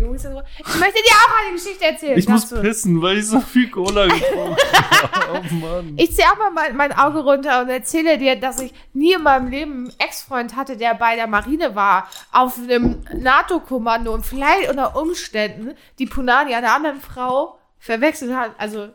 Was 0.01 0.17
ist 0.17 0.23
so? 0.23 0.43
Ich 0.59 0.81
möchte 0.81 1.03
dir 1.03 1.13
auch 1.13 1.41
eine 1.45 1.55
Geschichte 1.57 1.85
erzählen. 1.85 2.19
Ich 2.19 2.29
muss 2.29 2.49
dazu. 2.49 2.63
pissen, 2.63 3.03
weil 3.03 3.19
ich 3.19 3.27
so 3.27 3.41
viel 3.41 3.71
Cola 3.71 4.07
getrunken 4.07 4.57
habe. 5.03 5.43
Oh 5.51 5.55
Mann. 5.55 5.95
Ich 5.97 6.15
ziehe 6.15 6.27
auch 6.31 6.39
mal 6.39 6.51
mein, 6.51 6.77
mein 6.77 6.93
Auge 6.93 7.21
runter 7.21 7.61
und 7.63 7.69
erzähle 7.69 8.19
dir, 8.19 8.37
dass 8.37 8.61
ich 8.61 8.73
nie 8.93 9.13
in 9.15 9.23
meinem 9.23 9.49
Leben 9.49 9.73
einen 9.73 9.95
Ex-Freund 9.99 10.57
hatte, 10.57 10.77
der 10.77 10.95
bei 10.95 11.17
der 11.17 11.27
Marine 11.27 11.75
war, 11.75 12.09
auf 12.33 12.57
einem 12.59 13.05
NATO-Kommando 13.13 14.13
und 14.15 14.25
vielleicht 14.25 14.71
unter 14.71 14.97
Umständen 14.97 15.75
die 15.99 16.07
Punani 16.07 16.55
einer 16.55 16.75
anderen 16.75 17.01
Frau 17.01 17.59
verwechselt 17.79 18.35
hat. 18.35 18.53
Also, 18.59 18.89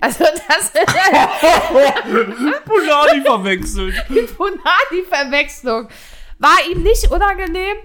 also 0.00 0.24
das 0.48 0.72
Pulani 2.64 3.22
verwechselt. 3.22 3.94
Punani-Verwechslung 4.36 5.88
war 6.38 6.56
ihm 6.70 6.82
nicht 6.82 7.10
unangenehm. 7.10 7.78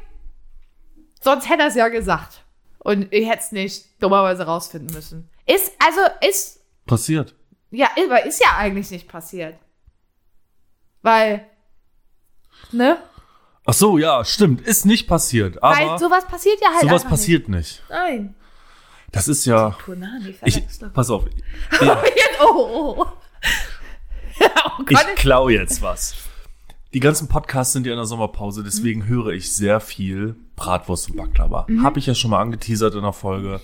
Sonst 1.21 1.49
hätte 1.49 1.61
er 1.61 1.67
es 1.67 1.75
ja 1.75 1.87
gesagt. 1.87 2.40
Und 2.83 3.13
ich 3.13 3.29
hätte 3.29 3.39
es 3.39 3.51
nicht 3.51 3.85
dummerweise 4.01 4.43
rausfinden 4.43 4.93
müssen. 4.93 5.29
Ist, 5.45 5.71
also, 5.79 6.01
ist 6.27 6.61
Passiert. 6.85 7.35
Ja, 7.69 7.89
aber 7.97 8.25
ist 8.25 8.41
ja 8.41 8.57
eigentlich 8.57 8.91
nicht 8.91 9.07
passiert. 9.07 9.55
Weil, 11.01 11.47
ne? 12.71 12.97
Ach 13.65 13.73
so, 13.73 13.97
ja, 13.97 14.25
stimmt. 14.25 14.61
Ist 14.61 14.85
nicht 14.85 15.07
passiert. 15.07 15.61
Aber 15.63 15.77
Weil 15.77 15.99
sowas 15.99 16.27
passiert 16.27 16.59
ja 16.59 16.69
halt 16.69 16.81
sowas 16.81 17.05
passiert 17.05 17.47
nicht. 17.47 17.79
Nicht. 17.79 17.89
Nein. 17.89 18.35
Das 19.11 19.27
ist 19.27 19.45
ja. 19.45 19.71
Punani 19.85 20.35
Ich, 20.43 20.63
pass 20.93 21.09
auf. 21.09 21.25
oh, 21.81 22.45
oh, 22.45 22.95
oh. 22.97 23.05
oh 24.39 24.83
Ich 24.89 24.97
Gott. 24.97 25.15
klau 25.15 25.49
jetzt 25.49 25.81
was. 25.81 26.15
Die 26.93 26.99
ganzen 26.99 27.29
Podcasts 27.29 27.71
sind 27.71 27.85
ja 27.85 27.93
in 27.93 27.97
der 27.97 28.05
Sommerpause, 28.05 28.65
deswegen 28.65 29.05
höre 29.05 29.27
ich 29.27 29.53
sehr 29.53 29.79
viel 29.79 30.35
Bratwurst 30.57 31.09
und 31.09 31.15
Baklava. 31.15 31.65
Habe 31.81 31.99
ich 31.99 32.05
ja 32.05 32.13
schon 32.13 32.31
mal 32.31 32.41
angeteasert 32.41 32.95
in 32.95 33.03
der 33.03 33.13
Folge. 33.13 33.61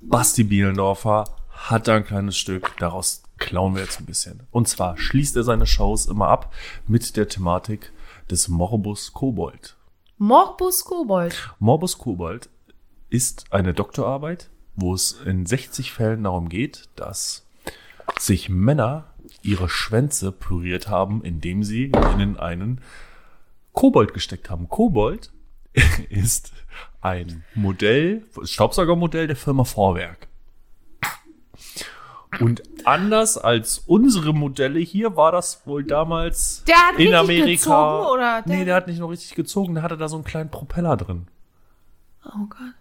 Basti 0.00 0.44
Bielendorfer 0.44 1.24
hat 1.48 1.88
da 1.88 1.96
ein 1.96 2.04
kleines 2.04 2.38
Stück, 2.38 2.70
daraus 2.78 3.24
klauen 3.38 3.74
wir 3.74 3.82
jetzt 3.82 3.98
ein 3.98 4.06
bisschen. 4.06 4.44
Und 4.52 4.68
zwar 4.68 4.96
schließt 4.96 5.34
er 5.34 5.42
seine 5.42 5.66
Shows 5.66 6.06
immer 6.06 6.28
ab 6.28 6.54
mit 6.86 7.16
der 7.16 7.28
Thematik 7.28 7.92
des 8.30 8.46
Morbus 8.46 9.12
Kobold. 9.12 9.76
Morbus 10.18 10.84
Kobold. 10.84 11.52
Morbus 11.58 11.98
Kobold 11.98 12.50
ist 13.08 13.46
eine 13.50 13.74
Doktorarbeit, 13.74 14.48
wo 14.76 14.94
es 14.94 15.20
in 15.24 15.44
60 15.44 15.90
Fällen 15.90 16.22
darum 16.22 16.48
geht, 16.48 16.88
dass 16.94 17.44
sich 18.16 18.48
Männer 18.48 19.09
ihre 19.42 19.68
Schwänze 19.68 20.32
püriert 20.32 20.88
haben, 20.88 21.22
indem 21.24 21.62
sie 21.64 21.86
ihnen 22.14 22.38
einen 22.38 22.80
Kobold 23.72 24.14
gesteckt 24.14 24.50
haben. 24.50 24.68
Kobold 24.68 25.30
ist 26.10 26.52
ein 27.00 27.44
Modell, 27.54 28.24
Staubsaugermodell 28.42 29.26
der 29.26 29.36
Firma 29.36 29.64
Vorwerk. 29.64 30.26
Und 32.40 32.62
anders 32.84 33.36
als 33.38 33.78
unsere 33.86 34.32
Modelle 34.32 34.78
hier 34.78 35.16
war 35.16 35.32
das 35.32 35.66
wohl 35.66 35.82
damals 35.84 36.62
Der 36.64 36.76
hat 36.76 36.98
in 36.98 37.12
Amerika. 37.12 37.98
gezogen, 37.98 38.06
oder? 38.12 38.42
Der- 38.42 38.56
nee, 38.56 38.64
der 38.64 38.74
hat 38.76 38.86
nicht 38.86 39.00
nur 39.00 39.10
richtig 39.10 39.34
gezogen, 39.34 39.74
der 39.74 39.82
hatte 39.82 39.96
da 39.96 40.08
so 40.08 40.16
einen 40.16 40.24
kleinen 40.24 40.50
Propeller 40.50 40.96
drin. 40.96 41.26
Oh 42.24 42.46
Gott. 42.48 42.74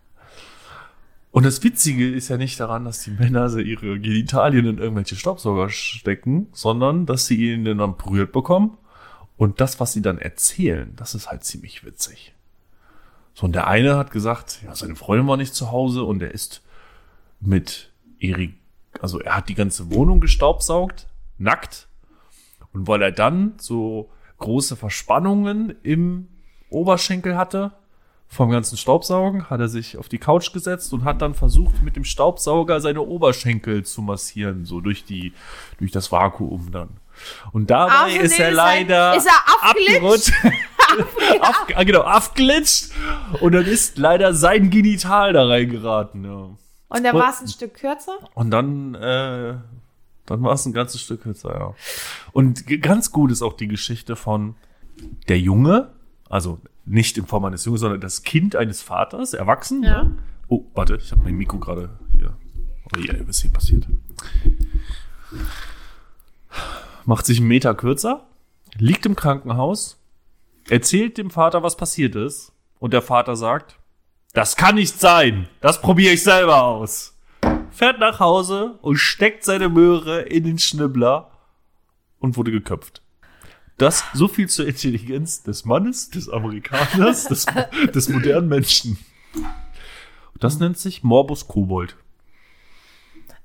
Und 1.39 1.45
das 1.45 1.63
Witzige 1.63 2.11
ist 2.11 2.27
ja 2.27 2.35
nicht 2.35 2.59
daran, 2.59 2.83
dass 2.83 3.01
die 3.01 3.11
Männer 3.11 3.47
so 3.47 3.59
ihre 3.59 3.97
Genitalien 3.97 4.65
in 4.65 4.77
irgendwelche 4.77 5.15
Staubsauger 5.15 5.69
stecken, 5.69 6.49
sondern 6.51 7.05
dass 7.05 7.27
sie 7.27 7.53
ihn 7.53 7.63
dann 7.63 7.95
berührt 7.95 8.33
bekommen. 8.33 8.77
Und 9.37 9.61
das, 9.61 9.79
was 9.79 9.93
sie 9.93 10.01
dann 10.01 10.17
erzählen, 10.17 10.93
das 10.97 11.15
ist 11.15 11.31
halt 11.31 11.45
ziemlich 11.45 11.85
witzig. 11.85 12.33
So, 13.33 13.45
und 13.45 13.55
der 13.55 13.67
eine 13.67 13.95
hat 13.95 14.11
gesagt, 14.11 14.59
ja, 14.65 14.75
seine 14.75 14.97
Freundin 14.97 15.29
war 15.29 15.37
nicht 15.37 15.55
zu 15.55 15.71
Hause 15.71 16.03
und 16.03 16.21
er 16.21 16.31
ist 16.31 16.61
mit 17.39 17.89
Erik, 18.19 18.55
also 18.99 19.21
er 19.21 19.37
hat 19.37 19.47
die 19.47 19.55
ganze 19.55 19.89
Wohnung 19.93 20.19
gestaubsaugt, 20.19 21.07
nackt. 21.37 21.87
Und 22.73 22.89
weil 22.89 23.01
er 23.01 23.13
dann 23.13 23.53
so 23.61 24.11
große 24.39 24.75
Verspannungen 24.75 25.73
im 25.83 26.27
Oberschenkel 26.69 27.37
hatte, 27.37 27.71
vom 28.31 28.51
ganzen 28.51 28.77
Staubsaugen, 28.77 29.49
hat 29.49 29.59
er 29.59 29.67
sich 29.67 29.97
auf 29.97 30.07
die 30.07 30.19
Couch 30.19 30.53
gesetzt 30.53 30.93
und 30.93 31.03
hat 31.03 31.21
dann 31.21 31.33
versucht, 31.33 31.81
mit 31.81 31.95
dem 31.95 32.03
Staubsauger 32.03 32.79
seine 32.79 33.01
Oberschenkel 33.01 33.83
zu 33.83 34.03
massieren, 34.03 34.65
so 34.65 34.81
durch 34.81 35.03
die, 35.03 35.33
durch 35.79 35.91
das 35.91 36.11
Vakuum 36.11 36.71
dann. 36.71 36.89
Und 37.51 37.71
dabei 37.71 38.05
Außerdem 38.05 38.21
ist 38.21 38.39
er 38.39 38.45
er- 38.45 38.51
leider 38.53 39.15
ist 39.15 39.27
er 39.27 39.69
abgerutscht. 39.69 40.31
Auf, 41.41 41.65
ah, 41.75 41.83
genau, 41.83 42.01
abglitscht. 42.01 42.91
Und 43.41 43.51
dann 43.53 43.65
ist 43.65 43.97
leider 43.97 44.33
sein 44.33 44.69
Genital 44.69 45.33
da 45.33 45.45
reingeraten. 45.45 46.23
Ja. 46.23 46.49
Und 46.89 47.03
dann 47.03 47.15
war 47.15 47.29
es 47.31 47.41
ein 47.41 47.47
Stück 47.47 47.73
kürzer? 47.75 48.17
Und 48.35 48.51
dann, 48.51 48.95
äh, 48.95 49.55
dann 50.25 50.43
war 50.43 50.53
es 50.53 50.65
ein 50.65 50.73
ganzes 50.73 51.01
Stück 51.01 51.23
kürzer, 51.23 51.53
ja. 51.59 51.73
Und 52.31 52.65
ganz 52.81 53.11
gut 53.11 53.31
ist 53.31 53.41
auch 53.41 53.53
die 53.53 53.67
Geschichte 53.67 54.15
von 54.15 54.55
der 55.27 55.39
Junge, 55.39 55.91
also 56.29 56.61
nicht 56.85 57.17
in 57.17 57.25
Form 57.25 57.45
eines 57.45 57.65
Jungen, 57.65 57.77
sondern 57.77 58.01
das 58.01 58.23
Kind 58.23 58.55
eines 58.55 58.81
Vaters, 58.81 59.33
erwachsen. 59.33 59.83
Ja. 59.83 60.03
ne? 60.03 60.17
Oh, 60.47 60.63
warte, 60.73 60.95
ich 60.95 61.11
habe 61.11 61.23
mein 61.23 61.35
Mikro 61.35 61.59
gerade 61.59 61.99
hier. 62.15 62.37
Oh 62.85 62.99
ja, 62.99 63.13
was 63.27 63.41
hier 63.41 63.51
passiert. 63.51 63.87
Macht 67.05 67.25
sich 67.25 67.39
einen 67.39 67.47
Meter 67.47 67.75
kürzer, 67.75 68.27
liegt 68.77 69.05
im 69.05 69.15
Krankenhaus, 69.15 69.99
erzählt 70.69 71.17
dem 71.17 71.29
Vater, 71.29 71.61
was 71.63 71.77
passiert 71.77 72.15
ist. 72.15 72.51
Und 72.79 72.93
der 72.93 73.01
Vater 73.01 73.35
sagt, 73.35 73.77
das 74.33 74.55
kann 74.55 74.75
nicht 74.75 74.99
sein. 74.99 75.47
Das 75.59 75.81
probiere 75.81 76.13
ich 76.13 76.23
selber 76.23 76.63
aus. 76.63 77.17
fährt 77.71 77.99
nach 77.99 78.19
Hause 78.19 78.77
und 78.81 78.97
steckt 78.97 79.43
seine 79.43 79.69
Möhre 79.69 80.21
in 80.21 80.43
den 80.43 80.59
Schnibbler 80.59 81.31
und 82.19 82.37
wurde 82.37 82.51
geköpft. 82.51 83.01
Das 83.79 84.03
so 84.13 84.27
viel 84.27 84.47
zur 84.49 84.67
Intelligenz 84.67 85.41
des 85.41 85.65
Mannes, 85.65 86.09
des 86.09 86.29
Amerikaners, 86.29 87.25
des, 87.25 87.45
des 87.95 88.09
modernen 88.09 88.47
Menschen. 88.47 88.97
Das 90.39 90.59
nennt 90.59 90.77
sich 90.77 91.03
Morbus 91.03 91.47
Kobold. 91.47 91.95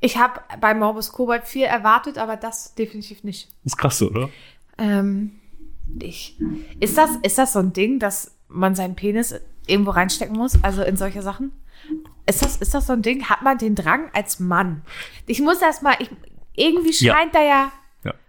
Ich 0.01 0.19
habe 0.19 0.41
bei 0.61 0.75
Morbus 0.75 1.13
Kobold 1.13 1.45
viel 1.45 1.65
erwartet, 1.65 2.19
aber 2.19 2.37
das 2.37 2.75
definitiv 2.75 3.25
nicht. 3.25 3.49
Ist 3.65 3.79
krass, 3.79 4.03
oder? 4.03 4.29
Ähm, 4.77 5.33
ich, 6.01 6.37
ist, 6.81 6.99
das, 6.99 7.11
ist 7.23 7.39
das 7.39 7.53
so 7.53 7.61
ein 7.61 7.73
Ding, 7.73 7.99
dass 8.01 8.33
man 8.49 8.75
seinen 8.75 8.97
Penis 8.97 9.35
irgendwo 9.67 9.93
reinstecken 9.93 10.37
muss? 10.37 10.63
Also 10.63 10.83
in 10.83 10.97
solche 10.97 11.23
Sachen? 11.23 11.53
Ist 12.27 12.43
das, 12.43 12.57
ist 12.57 12.75
das 12.75 12.87
so 12.87 12.93
ein 12.93 13.03
Ding? 13.03 13.29
Hat 13.29 13.43
man 13.43 13.57
den 13.59 13.75
Drang 13.75 14.11
als 14.13 14.41
Mann? 14.41 14.83
Ich 15.27 15.41
muss 15.41 15.63
erst 15.63 15.83
mal, 15.83 15.95
ich, 16.01 16.11
irgendwie 16.55 16.93
Ja. 17.05 17.15
scheint 17.15 17.35
da 17.35 17.43
ja. 17.43 17.73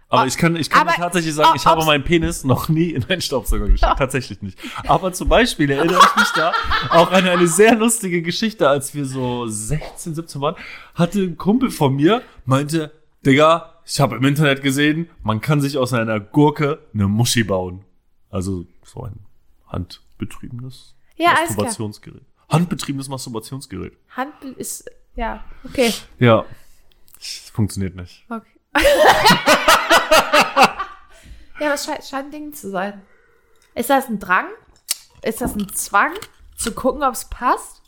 Aber 0.08 0.22
Oh, 0.22 0.26
ich 0.26 0.36
kann, 0.36 0.54
ich 0.54 0.70
kann 0.70 0.86
aber- 0.86 0.96
tatsächlich 0.96 1.34
sagen, 1.34 1.50
oh, 1.52 1.56
ich 1.56 1.66
habe 1.66 1.84
meinen 1.84 2.04
Penis 2.04 2.44
noch 2.44 2.68
nie 2.68 2.90
in 2.90 3.04
einen 3.04 3.20
Staubsauger 3.20 3.68
gesteckt. 3.70 3.98
Tatsächlich 3.98 4.40
nicht. 4.40 4.56
Aber 4.86 5.12
zum 5.12 5.28
Beispiel 5.28 5.68
erinnere 5.70 5.98
ich 6.00 6.16
mich 6.16 6.28
da 6.36 6.52
auch 6.90 7.10
an 7.10 7.26
eine 7.26 7.48
sehr 7.48 7.74
lustige 7.74 8.22
Geschichte, 8.22 8.68
als 8.68 8.94
wir 8.94 9.04
so 9.04 9.46
16, 9.48 10.14
17 10.14 10.40
waren, 10.40 10.54
hatte 10.94 11.20
ein 11.20 11.36
Kumpel 11.36 11.70
von 11.70 11.96
mir, 11.96 12.22
meinte, 12.44 12.92
Digga, 13.24 13.74
ich 13.84 13.98
habe 14.00 14.16
im 14.16 14.24
Internet 14.24 14.62
gesehen, 14.62 15.08
man 15.24 15.40
kann 15.40 15.60
sich 15.60 15.76
aus 15.76 15.92
einer 15.92 16.20
Gurke 16.20 16.78
eine 16.94 17.08
Muschi 17.08 17.42
bauen. 17.42 17.84
Also 18.30 18.64
so 18.84 19.02
ein 19.04 19.18
handbetriebenes 19.68 20.94
Ja. 21.16 21.32
Masturbationsgerät. 21.32 22.22
Handbetriebenes 22.48 23.08
Masturbationsgerät. 23.08 23.92
Hand 24.16 24.34
ist, 24.56 24.88
ja, 25.16 25.42
okay. 25.64 25.92
Ja. 26.20 26.44
Funktioniert 27.52 27.96
nicht. 27.96 28.24
okay. 28.30 28.46
ja, 31.60 31.70
das 31.70 31.84
scheint, 31.84 32.04
scheint 32.04 32.28
ein 32.28 32.30
Ding 32.30 32.52
zu 32.52 32.70
sein. 32.70 33.02
Ist 33.74 33.90
das 33.90 34.08
ein 34.08 34.18
Drang? 34.18 34.46
Ist 35.22 35.40
das 35.40 35.54
ein 35.54 35.68
Zwang, 35.74 36.14
zu 36.56 36.72
gucken, 36.72 37.02
ob 37.02 37.14
es 37.14 37.24
passt? 37.26 37.82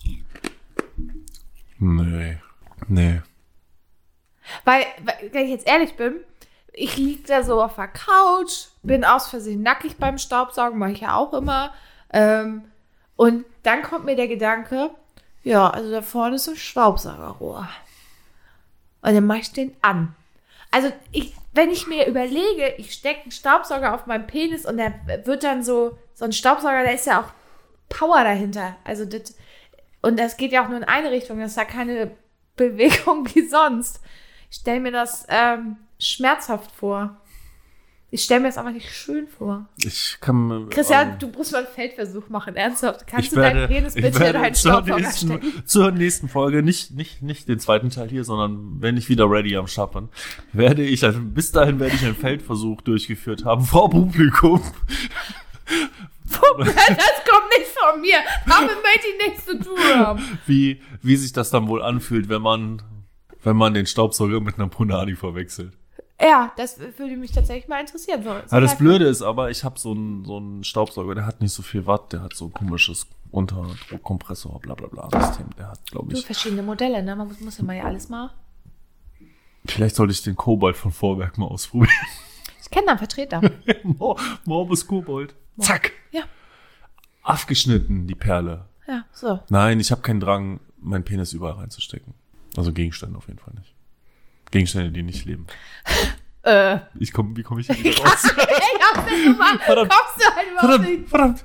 Nee. 1.78 2.38
Nee. 2.88 3.22
Weil, 4.64 4.86
weil, 5.04 5.30
wenn 5.32 5.44
ich 5.44 5.50
jetzt 5.50 5.68
ehrlich 5.68 5.96
bin, 5.96 6.16
ich 6.72 6.96
lieg 6.96 7.26
da 7.26 7.42
so 7.42 7.62
auf 7.62 7.76
der 7.76 7.88
Couch, 7.88 8.68
bin 8.82 9.04
aus 9.04 9.28
Versehen 9.28 9.62
nackig 9.62 9.96
beim 9.96 10.18
Staubsaugen, 10.18 10.78
mache 10.78 10.92
ich 10.92 11.00
ja 11.00 11.16
auch 11.16 11.32
immer. 11.32 11.74
Ähm, 12.12 12.64
und 13.16 13.44
dann 13.62 13.82
kommt 13.82 14.04
mir 14.04 14.16
der 14.16 14.28
Gedanke, 14.28 14.90
ja, 15.42 15.68
also 15.70 15.90
da 15.90 16.02
vorne 16.02 16.36
ist 16.36 16.48
ein 16.48 16.56
Staubsaugerrohr. 16.56 17.68
Und 19.02 19.14
dann 19.14 19.26
mache 19.26 19.40
ich 19.40 19.52
den 19.52 19.76
an. 19.82 20.14
Also, 20.70 20.92
ich, 21.12 21.34
wenn 21.52 21.70
ich 21.70 21.86
mir 21.86 22.06
überlege, 22.06 22.74
ich 22.76 22.92
stecke 22.92 23.22
einen 23.22 23.30
Staubsauger 23.30 23.94
auf 23.94 24.06
meinen 24.06 24.26
Penis 24.26 24.66
und 24.66 24.76
der 24.76 24.94
wird 25.24 25.44
dann 25.44 25.62
so, 25.62 25.98
so 26.14 26.24
ein 26.24 26.32
Staubsauger, 26.32 26.84
da 26.84 26.90
ist 26.90 27.06
ja 27.06 27.20
auch 27.20 27.32
Power 27.88 28.22
dahinter. 28.22 28.76
Also, 28.84 29.04
das, 29.04 29.34
und 30.02 30.18
das 30.18 30.36
geht 30.36 30.52
ja 30.52 30.64
auch 30.64 30.68
nur 30.68 30.78
in 30.78 30.84
eine 30.84 31.10
Richtung, 31.10 31.40
das 31.40 31.52
ist 31.52 31.56
ja 31.56 31.64
keine 31.64 32.10
Bewegung 32.56 33.26
wie 33.34 33.46
sonst. 33.46 34.00
Ich 34.50 34.58
stelle 34.58 34.80
mir 34.80 34.92
das 34.92 35.26
ähm, 35.28 35.76
schmerzhaft 35.98 36.70
vor. 36.72 37.20
Ich 38.10 38.22
stelle 38.24 38.40
mir 38.40 38.48
das 38.48 38.56
aber 38.56 38.70
nicht 38.70 38.90
schön 38.90 39.28
vor. 39.28 39.68
Ich 39.84 40.16
kann. 40.22 40.68
Christian, 40.70 41.10
ähm, 41.10 41.18
du 41.18 41.28
musst 41.28 41.52
mal 41.52 41.58
einen 41.58 41.74
Feldversuch 41.74 42.30
machen, 42.30 42.56
ernsthaft. 42.56 43.06
Kannst 43.06 43.32
du 43.32 43.36
werde, 43.36 43.60
deinen 43.60 43.68
Penis 43.68 43.96
ich 43.96 44.02
bitte 44.02 44.24
in 44.24 44.36
einen 44.36 44.54
zur, 44.54 44.72
Staubsauger 44.72 45.10
stecken? 45.12 45.40
nächsten, 45.40 45.66
zur 45.66 45.90
nächsten 45.90 46.28
Folge, 46.30 46.62
nicht, 46.62 46.92
nicht, 46.92 47.20
nicht 47.20 47.48
den 47.48 47.58
zweiten 47.58 47.90
Teil 47.90 48.08
hier, 48.08 48.24
sondern 48.24 48.80
wenn 48.80 48.96
ich 48.96 49.10
wieder 49.10 49.30
ready 49.30 49.54
am 49.56 49.66
Schappern, 49.66 50.08
werde 50.54 50.84
ich, 50.84 51.04
also 51.04 51.20
bis 51.20 51.52
dahin 51.52 51.80
werde 51.80 51.96
ich 51.96 52.04
einen 52.04 52.16
Feldversuch 52.16 52.80
durchgeführt 52.80 53.44
haben. 53.44 53.66
Frau 53.66 53.88
Publikum, 53.88 54.62
das 56.28 56.40
kommt 56.64 57.48
nicht 57.58 57.68
von 57.78 58.00
mir. 58.00 58.18
Damit 58.46 58.76
möchte 58.82 59.06
ich 59.06 59.26
nichts 59.26 59.44
zu 59.44 59.58
tun 59.58 59.78
haben. 59.94 60.38
wie, 60.46 60.80
wie 61.02 61.16
sich 61.16 61.34
das 61.34 61.50
dann 61.50 61.68
wohl 61.68 61.82
anfühlt, 61.82 62.30
wenn 62.30 62.40
man, 62.40 62.80
wenn 63.42 63.56
man 63.56 63.74
den 63.74 63.84
Staubsauger 63.84 64.40
mit 64.40 64.54
einer 64.54 64.68
Punani 64.68 65.14
verwechselt. 65.14 65.74
Ja, 66.20 66.52
das 66.56 66.78
würde 66.80 67.16
mich 67.16 67.30
tatsächlich 67.32 67.68
mal 67.68 67.80
interessieren. 67.80 68.22
So, 68.24 68.30
so 68.46 68.56
Ja, 68.56 68.60
das 68.60 68.76
Blöde 68.76 69.06
ist 69.06 69.22
aber, 69.22 69.50
ich 69.50 69.62
habe 69.64 69.78
so 69.78 69.92
einen 69.92 70.24
so 70.24 70.38
einen 70.38 70.64
Staubsauger, 70.64 71.14
der 71.14 71.26
hat 71.26 71.40
nicht 71.40 71.52
so 71.52 71.62
viel 71.62 71.86
Watt, 71.86 72.12
der 72.12 72.22
hat 72.22 72.34
so 72.34 72.46
ein 72.46 72.52
komisches 72.52 73.06
Unterdruckkompressor, 73.30 74.58
bla 74.60 74.74
bla 74.74 74.88
bla 74.88 75.08
System. 75.26 75.46
Der 75.58 75.68
hat, 75.70 75.84
glaube 75.90 76.12
Du, 76.12 76.18
ich. 76.18 76.26
verschiedene 76.26 76.62
Modelle, 76.62 77.02
ne? 77.02 77.14
Man 77.14 77.28
muss, 77.28 77.40
muss 77.40 77.58
ja 77.58 77.64
mal 77.64 77.76
ja 77.76 77.84
alles 77.84 78.08
mal. 78.08 78.30
Vielleicht 79.66 79.96
sollte 79.96 80.12
ich 80.12 80.22
den 80.22 80.34
Kobold 80.34 80.76
von 80.76 80.92
Vorwerk 80.92 81.36
mal 81.38 81.46
ausprobieren. 81.46 81.92
Ich 82.62 82.70
kenne 82.70 82.88
einen 82.88 82.98
Vertreter. 82.98 83.40
Mor 83.84 84.18
Morbus 84.44 84.86
Kobold. 84.86 85.34
Zack. 85.58 85.92
Ja, 86.12 86.22
Abgeschnitten, 87.22 88.06
die 88.06 88.14
Perle. 88.14 88.66
ja, 88.86 89.04
so. 89.12 89.40
Nein, 89.50 89.80
ich 89.80 89.90
habe 89.90 90.00
keinen 90.02 90.20
Drang, 90.20 90.60
meinen 90.80 91.04
Penis 91.04 91.32
überall 91.32 91.54
reinzustecken. 91.54 92.14
Also 92.56 92.72
Gegenstände 92.72 93.16
auf 93.18 93.26
jeden 93.28 93.38
Fall 93.38 93.54
nicht. 93.54 93.74
Gegenstände, 94.50 94.90
die 94.90 95.02
nicht 95.02 95.24
leben. 95.24 95.46
Äh. 96.44 96.78
Ich 96.98 97.12
komm, 97.12 97.36
wie 97.36 97.42
komme 97.42 97.60
ich 97.60 97.66
hier 97.70 97.76
wieder 97.84 98.02
raus? 98.04 98.24
ich 98.24 98.32
hab's 98.32 99.10
nicht 99.10 99.24
gemacht. 99.24 99.60
Verdammt. 99.64 99.90
Kommst 99.92 100.16
du 100.30 100.34
halt 100.36 100.46
überhaupt 100.52 100.80
nicht. 100.82 101.08
verdammt, 101.08 101.40
verdammt. 101.40 101.44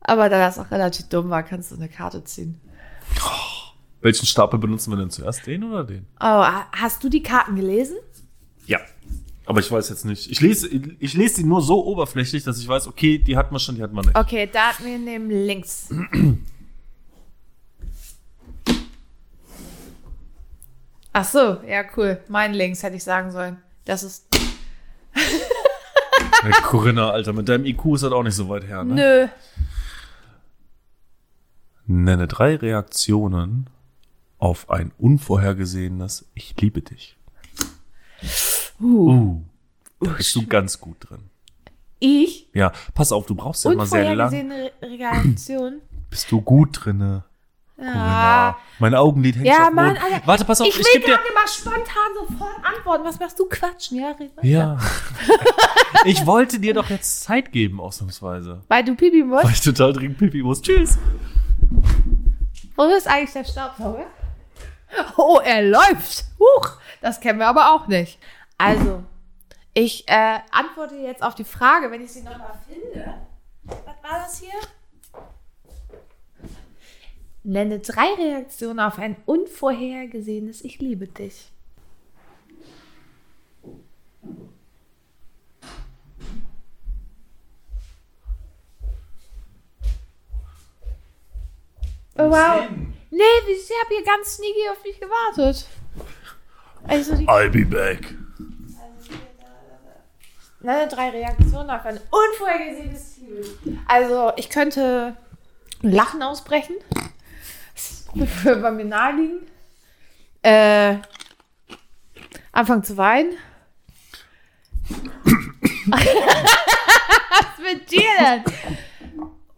Aber 0.00 0.28
da 0.30 0.38
das 0.38 0.58
auch 0.58 0.70
relativ 0.70 1.08
dumm 1.08 1.28
war, 1.28 1.42
kannst 1.42 1.70
du 1.72 1.74
eine 1.76 1.88
Karte 1.88 2.24
ziehen. 2.24 2.58
Welchen 4.00 4.24
Stapel 4.24 4.58
benutzen 4.58 4.92
wir 4.92 4.96
denn 4.96 5.10
zuerst? 5.10 5.46
Den 5.46 5.64
oder 5.64 5.84
den? 5.84 6.06
Oh, 6.20 6.24
ha- 6.24 6.68
hast 6.72 7.04
du 7.04 7.10
die 7.10 7.22
Karten 7.22 7.56
gelesen? 7.56 7.96
Ja. 8.66 8.78
Aber 9.44 9.60
ich 9.60 9.70
weiß 9.70 9.90
jetzt 9.90 10.04
nicht. 10.06 10.30
Ich 10.30 10.40
lese, 10.40 10.68
ich 10.68 11.12
lese 11.14 11.42
die 11.42 11.44
nur 11.44 11.60
so 11.60 11.84
oberflächlich, 11.84 12.44
dass 12.44 12.58
ich 12.60 12.68
weiß, 12.68 12.86
okay, 12.86 13.18
die 13.18 13.36
hat 13.36 13.50
man 13.50 13.60
schon, 13.60 13.74
die 13.74 13.82
hat 13.82 13.92
man 13.92 14.06
nicht. 14.06 14.16
Okay, 14.16 14.48
da 14.50 14.70
wir 14.82 14.96
nehmen 14.98 15.28
links. 15.28 15.88
Ach 21.12 21.24
so, 21.24 21.60
ja, 21.66 21.82
cool. 21.96 22.20
Mein 22.28 22.54
links 22.54 22.82
hätte 22.82 22.96
ich 22.96 23.04
sagen 23.04 23.30
sollen. 23.30 23.56
Das 23.84 24.02
ist. 24.02 24.26
Hey, 26.42 26.52
Corinna, 26.62 27.10
Alter, 27.10 27.34
mit 27.34 27.48
deinem 27.50 27.66
IQ 27.66 27.94
ist 27.96 28.02
das 28.02 28.12
auch 28.12 28.22
nicht 28.22 28.34
so 28.34 28.48
weit 28.48 28.66
her, 28.66 28.82
ne? 28.82 28.94
Nö. 28.94 29.28
Nenne 31.86 32.26
drei 32.28 32.56
Reaktionen 32.56 33.68
auf 34.38 34.70
ein 34.70 34.92
unvorhergesehenes 34.96 36.26
Ich 36.34 36.58
liebe 36.60 36.80
dich. 36.80 37.18
Uh. 38.80 39.40
Da 40.00 40.12
bist 40.12 40.34
du 40.34 40.46
ganz 40.46 40.80
gut 40.80 40.96
drin. 41.10 41.24
Ich? 41.98 42.48
Ja, 42.54 42.72
pass 42.94 43.12
auf, 43.12 43.26
du 43.26 43.34
brauchst 43.34 43.64
ja 43.66 43.72
immer 43.72 43.84
sehr 43.84 44.14
lang. 44.14 44.32
Unvorhergesehene 44.32 44.72
Re- 44.80 44.98
Reaktion. 44.98 45.80
Bist 46.08 46.30
du 46.32 46.40
gut 46.40 46.70
drinne? 46.84 47.24
Ja. 47.80 47.86
Corinna. 47.86 48.56
Mein 48.78 48.94
Augenlid 48.94 49.36
hängt 49.36 49.46
Ja, 49.46 49.68
auf 49.68 49.72
Mann. 49.72 49.96
Alter. 49.96 50.26
Warte, 50.26 50.44
pass 50.44 50.60
auf, 50.60 50.66
ich 50.66 50.78
ich, 50.78 50.86
will 50.86 51.00
gerade 51.00 51.22
mal 51.34 51.46
spontan 51.48 52.12
sofort 52.14 52.56
antworten. 52.64 53.04
Was 53.04 53.18
machst 53.18 53.38
du? 53.38 53.46
Quatschen, 53.46 53.98
ja? 53.98 54.12
red. 54.12 54.30
Ja. 54.42 54.78
ich 56.04 56.24
wollte 56.26 56.58
dir 56.60 56.74
doch 56.74 56.88
jetzt 56.88 57.22
Zeit 57.22 57.52
geben, 57.52 57.80
ausnahmsweise. 57.80 58.62
Weil 58.68 58.84
du 58.84 58.94
Pipi 58.94 59.22
musst. 59.22 59.44
Weil 59.44 59.52
ich 59.52 59.60
total 59.60 59.92
dringend 59.92 60.18
pipi 60.18 60.42
muss. 60.42 60.62
Tschüss. 60.62 60.98
Wo 62.76 62.84
ist 62.84 63.06
eigentlich 63.06 63.32
der 63.32 63.44
Staubsauger? 63.44 64.06
Oh, 65.16 65.38
er 65.44 65.62
läuft. 65.62 66.24
Huch, 66.38 66.70
das 67.00 67.20
kennen 67.20 67.38
wir 67.38 67.46
aber 67.48 67.72
auch 67.74 67.86
nicht. 67.86 68.18
Also, 68.58 69.04
ich 69.74 70.08
äh, 70.08 70.38
antworte 70.50 70.96
jetzt 70.96 71.22
auf 71.22 71.34
die 71.34 71.44
Frage, 71.44 71.90
wenn 71.90 72.02
ich 72.02 72.12
sie 72.12 72.22
nochmal 72.22 72.58
finde. 72.66 73.14
Was 73.62 74.10
war 74.10 74.18
das 74.24 74.40
hier? 74.40 74.58
Nenne 77.42 77.78
drei 77.78 78.14
Reaktionen 78.14 78.80
auf 78.80 78.98
ein 78.98 79.16
unvorhergesehenes 79.24 80.62
Ich 80.62 80.78
liebe 80.78 81.06
dich. 81.06 81.50
Oh, 92.18 92.28
wow. 92.28 92.68
Nee, 93.10 93.22
ich 93.48 93.70
habe 93.82 93.94
hier 93.94 94.04
ganz 94.04 94.36
sneaky 94.36 94.68
auf 94.70 94.82
dich 94.82 95.00
gewartet. 95.00 95.66
Also, 96.86 97.16
die 97.16 97.26
I'll 97.26 97.48
be 97.48 97.64
back. 97.64 98.14
Nenne 100.60 100.88
drei 100.88 101.08
Reaktionen 101.08 101.70
auf 101.70 101.86
ein 101.86 101.98
unvorhergesehenes 102.10 103.14
Ziel. 103.14 103.78
Also, 103.88 104.32
ich 104.36 104.50
könnte 104.50 105.16
Lachen 105.80 106.22
ausbrechen. 106.22 106.76
Würde 108.14 108.60
bei 108.60 108.70
mir 108.70 108.84
naheliegen. 108.84 109.40
Äh, 110.42 110.96
anfangen 112.52 112.82
zu 112.82 112.96
weinen. 112.96 113.32
Was 115.86 117.58
mit 117.62 117.90
dir 117.90 118.02
denn? 118.18 118.44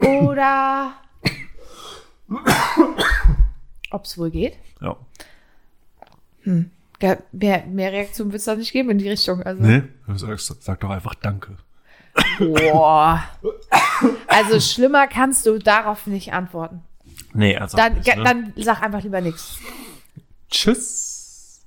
Oder 0.09 0.95
ob 3.91 4.05
es 4.05 4.19
wohl 4.19 4.31
geht. 4.31 4.57
Ja. 4.81 4.97
Ja, 7.01 7.17
mehr, 7.33 7.65
mehr 7.67 7.93
Reaktion 7.93 8.33
wird 8.33 8.41
es 8.41 8.45
da 8.45 8.55
nicht 8.55 8.73
geben 8.73 8.91
in 8.91 8.99
die 8.99 9.09
Richtung. 9.09 9.43
Also. 9.43 9.63
Nee, 9.63 9.83
sag, 10.15 10.39
sag 10.41 10.81
doch 10.81 10.91
einfach 10.91 11.15
Danke. 11.15 11.57
Boah. 12.39 13.23
Also 14.27 14.61
schlimmer 14.61 15.07
kannst 15.07 15.47
du 15.47 15.59
darauf 15.59 16.07
nicht 16.07 16.33
antworten. 16.33 16.83
Nee, 17.35 17.53
ernsthaft 17.55 17.83
Dann, 17.83 17.95
nicht, 17.99 18.17
ne? 18.17 18.25
dann 18.25 18.53
sag 18.57 18.83
einfach 18.83 19.03
lieber 19.03 19.21
nichts. 19.21 19.59
Tschüss. 20.51 21.63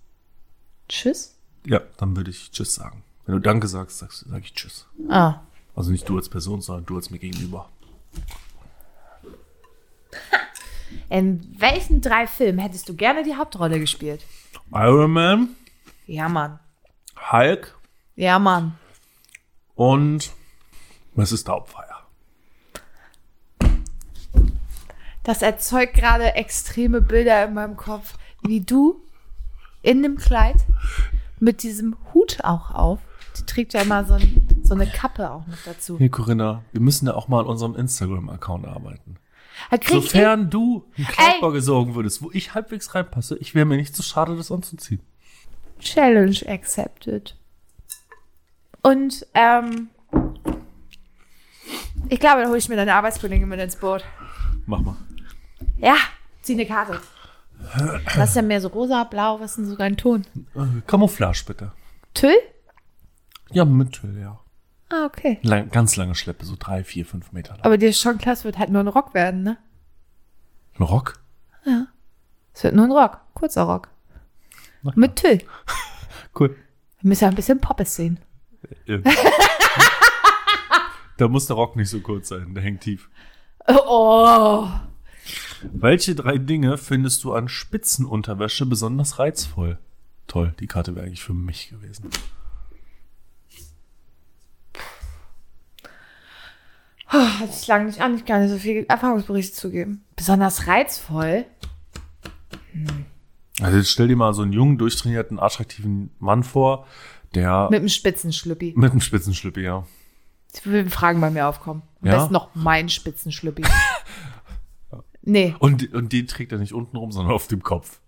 Tschüss. 0.87 1.35
Ja, 1.65 1.81
dann 1.97 2.15
würde 2.15 2.29
ich 2.29 2.51
Tschüss 2.51 2.75
sagen. 2.75 3.03
Wenn 3.25 3.35
du 3.35 3.41
Danke 3.41 3.67
sagst, 3.67 3.97
sagst 3.97 4.25
sag 4.29 4.43
ich 4.43 4.53
Tschüss. 4.53 4.85
Ah. 5.09 5.41
Also 5.75 5.91
nicht 5.91 6.07
du 6.07 6.15
als 6.17 6.29
Person, 6.29 6.61
sondern 6.61 6.85
du 6.85 6.95
als 6.95 7.09
mir 7.09 7.19
gegenüber. 7.19 7.67
In 11.09 11.55
welchen 11.59 12.01
drei 12.01 12.27
Filmen 12.27 12.59
hättest 12.59 12.87
du 12.87 12.95
gerne 12.95 13.23
die 13.23 13.35
Hauptrolle 13.35 13.79
gespielt? 13.79 14.23
Iron 14.71 15.11
Man, 15.11 15.49
Ja, 16.07 16.29
Mann. 16.29 16.59
Hulk 17.31 17.75
Ja, 18.15 18.39
Mann. 18.39 18.77
und 19.75 20.31
Mrs. 21.15 21.43
Doubtfire. 21.43 21.94
Das 25.25 25.41
erzeugt 25.41 25.95
gerade 25.95 26.35
extreme 26.35 27.01
Bilder 27.01 27.45
in 27.45 27.55
meinem 27.55 27.75
Kopf, 27.75 28.13
wie 28.43 28.61
du 28.61 29.01
in 29.81 30.03
dem 30.03 30.17
Kleid 30.17 30.57
mit 31.39 31.63
diesem 31.63 31.97
Hut 32.13 32.37
auch 32.43 32.71
auf. 32.71 32.99
Die 33.37 33.45
trägt 33.45 33.73
ja 33.73 33.81
immer 33.81 34.05
so, 34.05 34.13
ein, 34.13 34.47
so 34.63 34.75
eine 34.75 34.85
Kappe 34.85 35.31
auch 35.31 35.47
noch 35.47 35.57
dazu. 35.65 35.99
Hey 35.99 36.09
Corinna, 36.09 36.63
wir 36.71 36.81
müssen 36.81 37.07
ja 37.07 37.15
auch 37.15 37.27
mal 37.27 37.39
an 37.39 37.47
unserem 37.47 37.75
Instagram-Account 37.75 38.67
arbeiten. 38.67 39.17
Sofern 39.87 40.51
du 40.51 40.85
einen 40.95 41.07
Ey. 41.07 41.13
Kleidbau 41.13 41.51
gesorgen 41.51 41.95
würdest, 41.95 42.21
wo 42.21 42.29
ich 42.31 42.53
halbwegs 42.53 42.93
reinpasse, 42.93 43.35
ich 43.39 43.55
wäre 43.55 43.65
mir 43.65 43.77
nicht 43.77 43.95
so 43.95 44.03
schade, 44.03 44.35
das 44.35 44.51
anzuziehen. 44.51 45.01
Challenge 45.79 46.37
accepted. 46.47 47.35
Und 48.83 49.25
ähm, 49.33 49.87
ich 52.09 52.19
glaube, 52.19 52.43
da 52.43 52.47
hole 52.47 52.59
ich 52.59 52.69
mir 52.69 52.75
deine 52.75 52.93
Arbeitskollegin 52.93 53.49
mit 53.49 53.59
ins 53.59 53.75
Boot. 53.75 54.03
Mach 54.67 54.81
mal. 54.81 54.95
Ja, 55.85 55.97
zieh 56.41 56.53
eine 56.53 56.65
Karte. 56.65 56.99
Was 58.15 58.29
ist 58.29 58.35
denn 58.35 58.47
mehr 58.47 58.59
so 58.59 58.69
rosa, 58.69 59.03
blau? 59.03 59.39
Was 59.39 59.51
ist 59.51 59.57
denn 59.57 59.65
so 59.67 59.75
dein 59.75 59.97
Ton? 59.97 60.25
Äh, 60.55 60.81
Camouflage 60.87 61.43
bitte. 61.45 61.73
Tüll? 62.15 62.35
Ja, 63.51 63.65
mit 63.65 63.91
Tüll, 63.91 64.19
ja. 64.19 64.39
Ah, 64.89 65.05
okay. 65.05 65.37
Lang, 65.43 65.69
ganz 65.69 65.95
lange 65.95 66.15
Schleppe, 66.15 66.43
so 66.43 66.55
drei, 66.57 66.83
vier, 66.83 67.05
fünf 67.05 67.31
Meter 67.33 67.53
lang. 67.53 67.63
Aber 67.63 67.77
dir 67.77 67.89
ist 67.89 67.99
schon 67.99 68.17
klar, 68.17 68.33
es 68.33 68.43
wird 68.43 68.57
halt 68.57 68.71
nur 68.71 68.81
ein 68.81 68.87
Rock 68.87 69.13
werden, 69.13 69.43
ne? 69.43 69.57
Ein 70.79 70.83
Rock? 70.83 71.19
Es 72.53 72.63
wird 72.63 72.73
nur 72.73 72.85
ein 72.85 72.91
Rock. 72.91 73.19
Kurzer 73.35 73.63
Rock. 73.63 73.89
Mit 74.95 75.15
Tüll. 75.15 75.39
Cool. 76.37 76.49
Wir 76.99 77.07
müssen 77.07 77.23
ja 77.23 77.29
ein 77.29 77.35
bisschen 77.35 77.61
Poppes 77.61 77.95
sehen. 77.95 78.19
Ja. 78.85 78.97
da 81.17 81.29
muss 81.29 81.45
der 81.45 81.55
Rock 81.55 81.77
nicht 81.77 81.89
so 81.89 82.01
kurz 82.01 82.27
sein, 82.27 82.53
der 82.53 82.61
hängt 82.61 82.81
tief. 82.81 83.09
Oh. 83.67 84.67
Welche 85.71 86.15
drei 86.15 86.37
Dinge 86.37 86.77
findest 86.77 87.23
du 87.23 87.33
an 87.33 87.47
Spitzenunterwäsche 87.47 88.65
besonders 88.65 89.19
reizvoll? 89.19 89.77
Toll, 90.27 90.53
die 90.59 90.67
Karte 90.67 90.95
wäre 90.95 91.05
eigentlich 91.05 91.23
für 91.23 91.33
mich 91.33 91.69
gewesen. 91.69 92.09
Hatte 97.07 97.49
ich 97.51 97.67
lange 97.67 97.85
nicht 97.85 98.01
an, 98.01 98.15
ich 98.15 98.25
kann 98.25 98.41
nicht 98.41 98.51
so 98.51 98.57
viel 98.57 98.85
Erfahrungsberichte 98.89 99.55
zu 99.55 99.69
geben. 99.69 100.03
Besonders 100.15 100.67
reizvoll. 100.67 101.45
Also 103.61 103.77
jetzt 103.77 103.91
stell 103.91 104.07
dir 104.07 104.15
mal 104.15 104.33
so 104.33 104.41
einen 104.41 104.51
jungen, 104.53 104.77
durchtrainierten, 104.77 105.39
attraktiven 105.39 106.09
Mann 106.19 106.43
vor, 106.43 106.87
der 107.35 107.69
Mit 107.69 107.79
einem 107.79 107.89
Spitzenschlüppi. 107.89 108.73
mit 108.75 108.91
einem 108.91 109.01
Spitzenschlippi, 109.01 109.61
ja. 109.61 109.85
Ich 110.53 110.65
will 110.65 110.89
Fragen 110.89 111.21
bei 111.21 111.29
mir 111.29 111.47
aufkommen. 111.47 111.83
Am 112.01 112.07
Ja? 112.07 112.15
besten 112.17 112.33
noch 112.33 112.49
mein 112.55 112.89
Spitzenschlüppi. 112.89 113.63
nee. 115.25 115.55
Und, 115.59 115.93
und 115.93 116.13
den 116.13 116.27
trägt 116.27 116.51
er 116.51 116.57
nicht 116.57 116.73
unten 116.73 116.97
rum, 116.97 117.11
sondern 117.11 117.33
auf 117.33 117.47
dem 117.47 117.63
Kopf. 117.63 117.99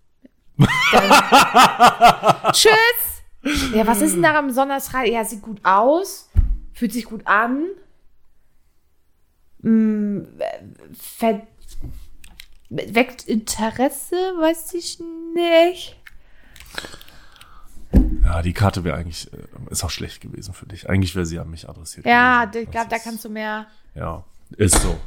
Tschüss! 2.52 3.22
Ja, 3.74 3.86
was 3.86 4.00
ist 4.00 4.14
denn 4.14 4.22
daran 4.22 4.48
besonders 4.48 4.92
reizvoll? 4.92 5.14
Ja, 5.14 5.24
sieht 5.24 5.42
gut 5.42 5.60
aus. 5.64 6.30
Fühlt 6.72 6.92
sich 6.92 7.04
gut 7.04 7.26
an. 7.26 7.66
Mm, 9.62 10.22
ver 10.92 11.46
weckt 12.70 13.26
Interesse, 13.26 14.16
weiß 14.16 14.74
ich 14.74 14.98
nicht. 15.34 15.96
Ja, 18.22 18.42
die 18.42 18.52
Karte 18.52 18.84
wäre 18.84 18.96
eigentlich, 18.96 19.32
äh, 19.32 19.38
ist 19.70 19.84
auch 19.84 19.90
schlecht 19.90 20.20
gewesen 20.20 20.52
für 20.52 20.66
dich. 20.66 20.88
Eigentlich 20.88 21.14
wäre 21.14 21.24
sie 21.24 21.38
an 21.38 21.48
mich 21.50 21.68
adressiert. 21.68 22.04
Ja, 22.04 22.44
gewesen. 22.44 22.64
ich 22.64 22.70
glaube, 22.70 22.88
da 22.90 22.98
kannst 22.98 23.24
du 23.24 23.30
mehr. 23.30 23.66
Ja, 23.94 24.24
ist 24.56 24.80
so. 24.82 24.98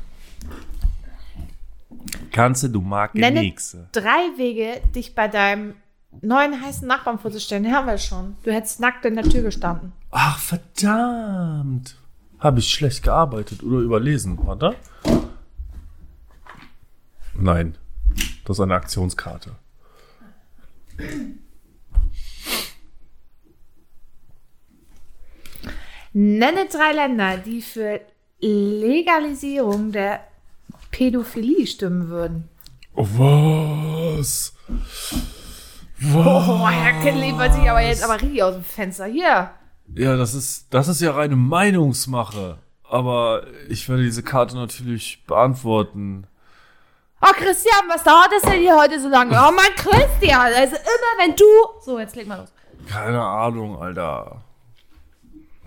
Kannst 2.31 2.63
du, 2.63 2.69
du 2.69 2.81
magst 2.81 3.15
Nenne 3.15 3.41
nix. 3.41 3.77
drei 3.91 4.31
Wege, 4.37 4.81
dich 4.95 5.15
bei 5.15 5.27
deinem 5.27 5.75
neuen 6.21 6.61
heißen 6.61 6.87
Nachbarn 6.87 7.19
vorzustellen. 7.19 7.71
Haben 7.73 7.87
wir 7.87 7.97
schon. 7.97 8.35
Du 8.43 8.51
hättest 8.51 8.79
nackt 8.79 9.05
in 9.05 9.15
der 9.15 9.25
Tür 9.25 9.41
gestanden. 9.43 9.91
Ach, 10.11 10.39
verdammt. 10.39 11.95
Habe 12.39 12.59
ich 12.59 12.69
schlecht 12.69 13.03
gearbeitet 13.03 13.63
oder 13.63 13.79
überlesen, 13.79 14.37
warte. 14.45 14.75
Nein, 17.35 17.77
das 18.45 18.57
ist 18.57 18.61
eine 18.61 18.75
Aktionskarte. 18.75 19.51
Nenne 26.13 26.65
drei 26.67 26.91
Länder, 26.93 27.37
die 27.37 27.61
für 27.61 28.01
Legalisierung 28.41 29.91
der 29.91 30.19
Pädophilie 30.91 31.65
stimmen 31.67 32.09
würden. 32.09 32.49
Oh, 32.95 33.07
was? 33.17 34.53
Oh, 36.13 36.67
Herr 36.67 37.01
Kinley 37.01 37.37
wird 37.37 37.53
sich 37.53 37.69
aber 37.69 37.81
jetzt 37.81 38.03
aber 38.03 38.15
richtig 38.15 38.43
aus 38.43 38.55
dem 38.55 38.63
Fenster. 38.63 39.05
Hier. 39.05 39.51
Ja, 39.95 40.17
das 40.17 40.33
ist, 40.33 40.73
das 40.73 40.87
ist 40.87 41.01
ja 41.01 41.11
reine 41.11 41.35
Meinungsmache. 41.35 42.59
Aber 42.83 43.45
ich 43.69 43.87
werde 43.87 44.03
diese 44.03 44.23
Karte 44.23 44.55
natürlich 44.55 45.23
beantworten. 45.25 46.27
Oh, 47.21 47.33
Christian, 47.33 47.87
was 47.87 48.03
dauert 48.03 48.31
das 48.31 48.41
denn 48.41 48.59
hier 48.59 48.75
heute 48.77 48.99
so 48.99 49.07
lange? 49.07 49.31
Oh 49.31 49.51
Mann, 49.51 49.73
Christian, 49.75 50.39
also 50.39 50.75
immer 50.75 51.17
wenn 51.19 51.35
du... 51.35 51.45
So, 51.81 51.99
jetzt 51.99 52.15
leg 52.15 52.27
mal 52.27 52.39
los. 52.39 52.51
Keine 52.89 53.21
Ahnung, 53.21 53.79
Alter. 53.81 54.41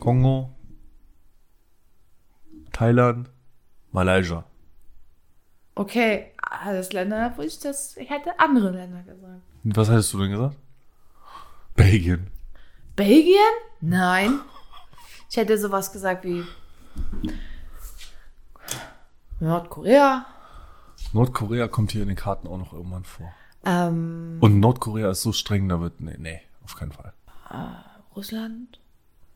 Kongo, 0.00 0.50
Thailand, 2.72 3.30
Malaysia. 3.92 4.44
Okay, 5.74 6.32
alles 6.36 6.92
Länder, 6.92 7.32
wo 7.36 7.42
ich 7.42 7.58
das... 7.58 7.96
Ich 7.96 8.08
hätte 8.08 8.38
andere 8.38 8.70
Länder 8.70 9.02
gesagt. 9.02 9.42
Was 9.64 9.88
hättest 9.88 10.12
du 10.12 10.18
denn 10.20 10.30
gesagt? 10.30 10.56
Belgien. 11.74 12.28
Belgien? 12.94 13.38
Nein. 13.80 14.40
Ich 15.28 15.36
hätte 15.36 15.58
sowas 15.58 15.92
gesagt 15.92 16.24
wie... 16.24 16.44
Nordkorea. 19.40 20.26
Nordkorea 21.12 21.68
kommt 21.68 21.92
hier 21.92 22.02
in 22.02 22.08
den 22.08 22.16
Karten 22.16 22.46
auch 22.46 22.58
noch 22.58 22.72
irgendwann 22.72 23.04
vor. 23.04 23.32
Ähm, 23.64 24.38
Und 24.40 24.60
Nordkorea 24.60 25.10
ist 25.10 25.22
so 25.22 25.32
streng, 25.32 25.68
da 25.68 25.80
wird. 25.80 26.00
Nee, 26.00 26.16
nee, 26.18 26.40
auf 26.64 26.76
keinen 26.76 26.92
Fall. 26.92 27.12
Russland 28.14 28.78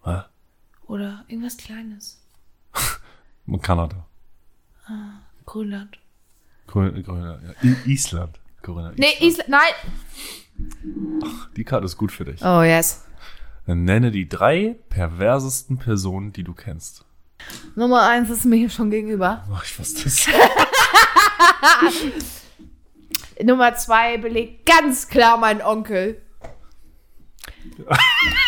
Hä? 0.05 0.22
oder 0.86 1.24
irgendwas 1.28 1.57
Kleines. 1.57 2.20
Kanada. 3.62 4.05
Grönland. 5.47 5.99
Grön, 6.68 7.02
Grön, 7.02 7.54
ja. 7.62 7.70
Island. 7.86 8.38
Corinna, 8.62 8.92
Nee, 8.96 9.14
Island. 9.20 9.48
Nein. 9.48 9.72
Die 11.56 11.64
Karte 11.64 11.86
ist 11.86 11.96
gut 11.96 12.12
für 12.12 12.24
dich. 12.24 12.42
Oh, 12.44 12.62
yes. 12.62 13.04
Dann 13.66 13.84
nenne 13.84 14.10
die 14.10 14.28
drei 14.28 14.76
perversesten 14.88 15.78
Personen, 15.78 16.32
die 16.32 16.44
du 16.44 16.54
kennst. 16.54 17.04
Nummer 17.74 18.02
eins 18.08 18.30
ist 18.30 18.44
mir 18.44 18.56
hier 18.56 18.70
schon 18.70 18.90
gegenüber. 18.90 19.44
Ach, 19.52 19.64
ich 19.64 19.78
weiß 19.78 19.94
das. 20.04 20.26
Nummer 23.42 23.74
zwei 23.76 24.18
belegt 24.18 24.66
ganz 24.66 25.08
klar 25.08 25.36
mein 25.36 25.62
Onkel. 25.62 26.20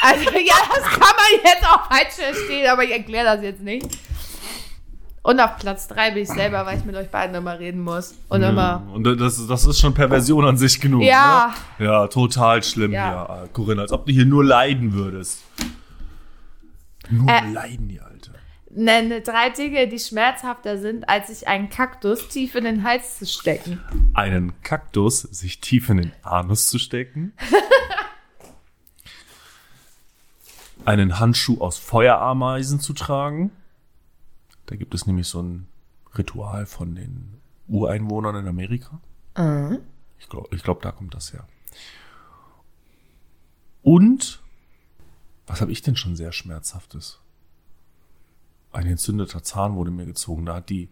Also, 0.03 0.31
ja, 0.31 0.55
das 0.75 0.83
kann 0.85 1.01
man 1.01 1.41
jetzt 1.45 1.65
auch 1.65 1.87
falsch 1.89 2.15
verstehen, 2.15 2.67
aber 2.69 2.83
ich 2.85 2.91
erkläre 2.91 3.37
das 3.37 3.43
jetzt 3.43 3.61
nicht. 3.61 3.87
Und 5.23 5.39
auf 5.39 5.59
Platz 5.59 5.87
drei 5.87 6.13
bin 6.13 6.23
ich 6.23 6.31
selber, 6.31 6.65
weil 6.65 6.79
ich 6.79 6.85
mit 6.87 6.97
euch 6.97 7.11
beiden 7.11 7.37
immer 7.37 7.59
reden 7.59 7.83
muss. 7.83 8.15
Und 8.31 8.43
immer. 8.43 8.83
Und 8.95 9.05
das, 9.05 9.47
das 9.47 9.67
ist 9.67 9.79
schon 9.79 9.93
Perversion 9.93 10.47
an 10.47 10.57
sich 10.57 10.81
genug. 10.81 11.03
Ja. 11.03 11.55
Ne? 11.79 11.85
Ja, 11.87 12.07
total 12.07 12.63
schlimm 12.63 12.93
Ja. 12.93 13.41
hier, 13.41 13.49
Corinna. 13.53 13.83
Als 13.83 13.93
ob 13.93 14.07
du 14.07 14.13
hier 14.13 14.25
nur 14.25 14.43
leiden 14.45 14.95
würdest. 14.95 15.41
Nur 17.11 17.29
Äh. 17.29 17.51
leiden, 17.51 17.89
die 17.89 18.01
Alte. 18.01 18.31
Nenne 18.71 19.21
drei 19.21 19.51
Dinge, 19.51 19.89
die 19.89 19.99
schmerzhafter 19.99 20.79
sind, 20.79 21.07
als 21.09 21.27
sich 21.27 21.49
einen 21.49 21.69
Kaktus 21.69 22.29
tief 22.29 22.55
in 22.55 22.65
den 22.65 22.83
Hals 22.85 23.19
zu 23.19 23.27
stecken. 23.27 23.81
Einen 24.15 24.63
Kaktus 24.63 25.21
sich 25.23 25.61
tief 25.61 25.91
in 25.91 25.97
den 25.99 26.13
Anus 26.23 26.69
zu 26.69 26.79
stecken. 26.79 27.35
einen 30.87 31.19
Handschuh 31.19 31.61
aus 31.61 31.79
Feuerameisen 31.79 32.81
zu 32.81 32.95
tragen. 32.95 33.51
Da 34.71 34.77
gibt 34.77 34.95
es 34.95 35.05
nämlich 35.05 35.27
so 35.27 35.43
ein 35.43 35.67
Ritual 36.17 36.65
von 36.65 36.95
den 36.95 37.41
Ureinwohnern 37.67 38.37
in 38.37 38.47
Amerika. 38.47 39.01
Ich 40.17 40.29
glaube, 40.29 40.57
glaub, 40.57 40.81
da 40.81 40.93
kommt 40.93 41.13
das 41.13 41.33
her. 41.33 41.45
Und 43.83 44.41
was 45.49 45.61
habe 45.61 45.73
ich 45.73 45.83
denn 45.83 45.97
schon 45.97 46.15
sehr 46.15 46.31
schmerzhaftes? 46.31 47.19
Ein 48.71 48.87
entzündeter 48.87 49.43
Zahn 49.43 49.75
wurde 49.75 49.91
mir 49.91 50.07
gezogen. 50.07 50.47
Da 50.47 50.55
hat 50.55 50.71
die, 50.71 50.89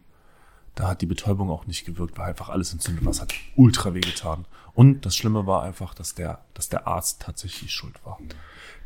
da 0.74 0.88
hat 0.88 1.00
die 1.00 1.06
Betäubung 1.06 1.48
auch 1.48 1.66
nicht 1.66 1.84
gewirkt, 1.84 2.18
weil 2.18 2.30
einfach 2.30 2.48
alles 2.48 2.72
entzündet 2.72 3.04
war. 3.04 3.12
Es 3.12 3.20
hat 3.20 3.32
ultra 3.54 3.94
weh 3.94 4.00
getan. 4.00 4.44
Und 4.74 5.06
das 5.06 5.14
Schlimme 5.14 5.46
war 5.46 5.62
einfach, 5.62 5.94
dass 5.94 6.16
der, 6.16 6.44
dass 6.54 6.68
der 6.68 6.88
Arzt 6.88 7.22
tatsächlich 7.22 7.70
schuld 7.70 8.04
war. 8.04 8.18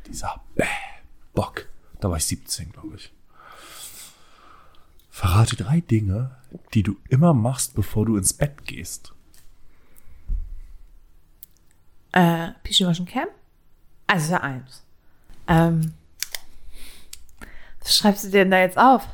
Dieser 0.07 0.43
Bäh, 0.55 0.67
Bock. 1.33 1.71
Da 1.99 2.11
war 2.11 2.19
ich 2.19 2.27
17, 2.27 2.73
glaube 2.73 2.97
ich. 2.97 3.11
Verrate 5.13 5.57
drei 5.57 5.81
Dinge, 5.81 6.31
die 6.73 6.83
du 6.83 6.97
immer 7.11 7.35
machst, 7.35 7.75
bevor 7.75 8.07
du 8.07 8.17
ins 8.17 8.33
Bett 8.33 8.65
gehst. 8.65 9.13
Äh, 12.13 12.53
Pischen 12.63 12.87
waschen 12.87 13.05
Cam? 13.05 13.29
Also 14.07 14.25
ist 14.25 14.31
ja 14.31 14.41
eins. 14.41 14.83
Ähm, 15.47 15.93
was 17.81 17.95
schreibst 17.95 18.25
du 18.25 18.29
dir 18.29 18.39
denn 18.39 18.51
da 18.51 18.61
jetzt 18.61 18.79
auf? 18.79 19.07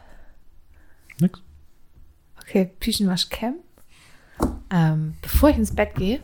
Nix. 1.18 1.42
Okay, 2.40 2.70
Pischen 2.78 3.08
waschen 3.08 3.30
Cam. 3.30 3.54
Ähm, 4.70 5.14
bevor 5.22 5.48
ich 5.48 5.56
ins 5.56 5.74
Bett 5.74 5.94
gehe. 5.94 6.20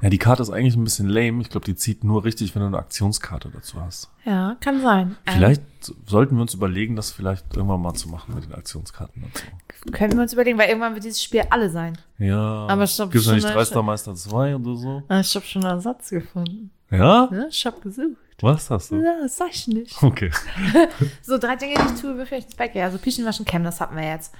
Ja, 0.00 0.08
die 0.08 0.16
Karte 0.18 0.42
ist 0.42 0.48
eigentlich 0.50 0.74
ein 0.74 0.84
bisschen 0.84 1.06
lame. 1.08 1.42
Ich 1.42 1.50
glaube, 1.50 1.66
die 1.66 1.74
zieht 1.74 2.02
nur 2.02 2.24
richtig, 2.24 2.54
wenn 2.54 2.60
du 2.62 2.68
eine 2.68 2.78
Aktionskarte 2.78 3.50
dazu 3.50 3.78
hast. 3.80 4.08
Ja, 4.24 4.56
kann 4.60 4.80
sein. 4.80 5.16
Vielleicht 5.26 5.60
sollten 6.06 6.36
wir 6.36 6.42
uns 6.42 6.54
überlegen, 6.54 6.96
das 6.96 7.12
vielleicht 7.12 7.54
irgendwann 7.54 7.82
mal 7.82 7.92
zu 7.92 8.08
machen 8.08 8.34
mit 8.34 8.44
den 8.44 8.54
Aktionskarten 8.54 9.22
dazu. 9.22 9.44
Ähm, 9.86 9.92
können 9.92 10.14
wir 10.14 10.22
uns 10.22 10.32
überlegen, 10.32 10.56
weil 10.58 10.68
irgendwann 10.68 10.94
wird 10.94 11.04
dieses 11.04 11.22
Spiel 11.22 11.42
alle 11.50 11.68
sein. 11.68 11.98
Ja. 12.18 12.66
Aber 12.68 12.86
stopp, 12.86 13.10
Gibt's 13.10 13.26
noch 13.26 13.34
nicht 13.34 13.42
schon- 13.46 13.52
Dreistermeister 13.52 14.14
2 14.14 14.56
oder 14.56 14.76
so? 14.76 15.02
Ah, 15.08 15.20
Ich 15.20 15.34
habe 15.36 15.44
schon 15.44 15.64
einen 15.66 15.80
Satz 15.80 16.08
gefunden. 16.08 16.70
Ja? 16.90 17.28
Ne? 17.30 17.48
Ich 17.50 17.66
habe 17.66 17.78
gesucht. 17.80 18.16
Was 18.40 18.70
hast 18.70 18.90
du? 18.92 18.96
Ja, 18.96 19.14
das 19.22 19.36
sag 19.36 19.50
ich 19.50 19.68
nicht. 19.68 20.02
Okay. 20.02 20.30
So, 21.22 21.36
drei 21.38 21.56
Dinge, 21.56 21.74
die 21.74 21.94
ich 21.94 22.00
tue, 22.00 22.14
bevor 22.14 22.38
ich 22.38 22.44
ins 22.46 22.54
Bett 22.54 22.72
gehe. 22.72 22.82
Also 22.84 22.96
Pischen 22.98 23.24
waschen, 23.26 23.44
Cam, 23.44 23.62
das 23.62 23.80
hatten 23.80 23.94
wir 23.96 24.04
jetzt. 24.08 24.34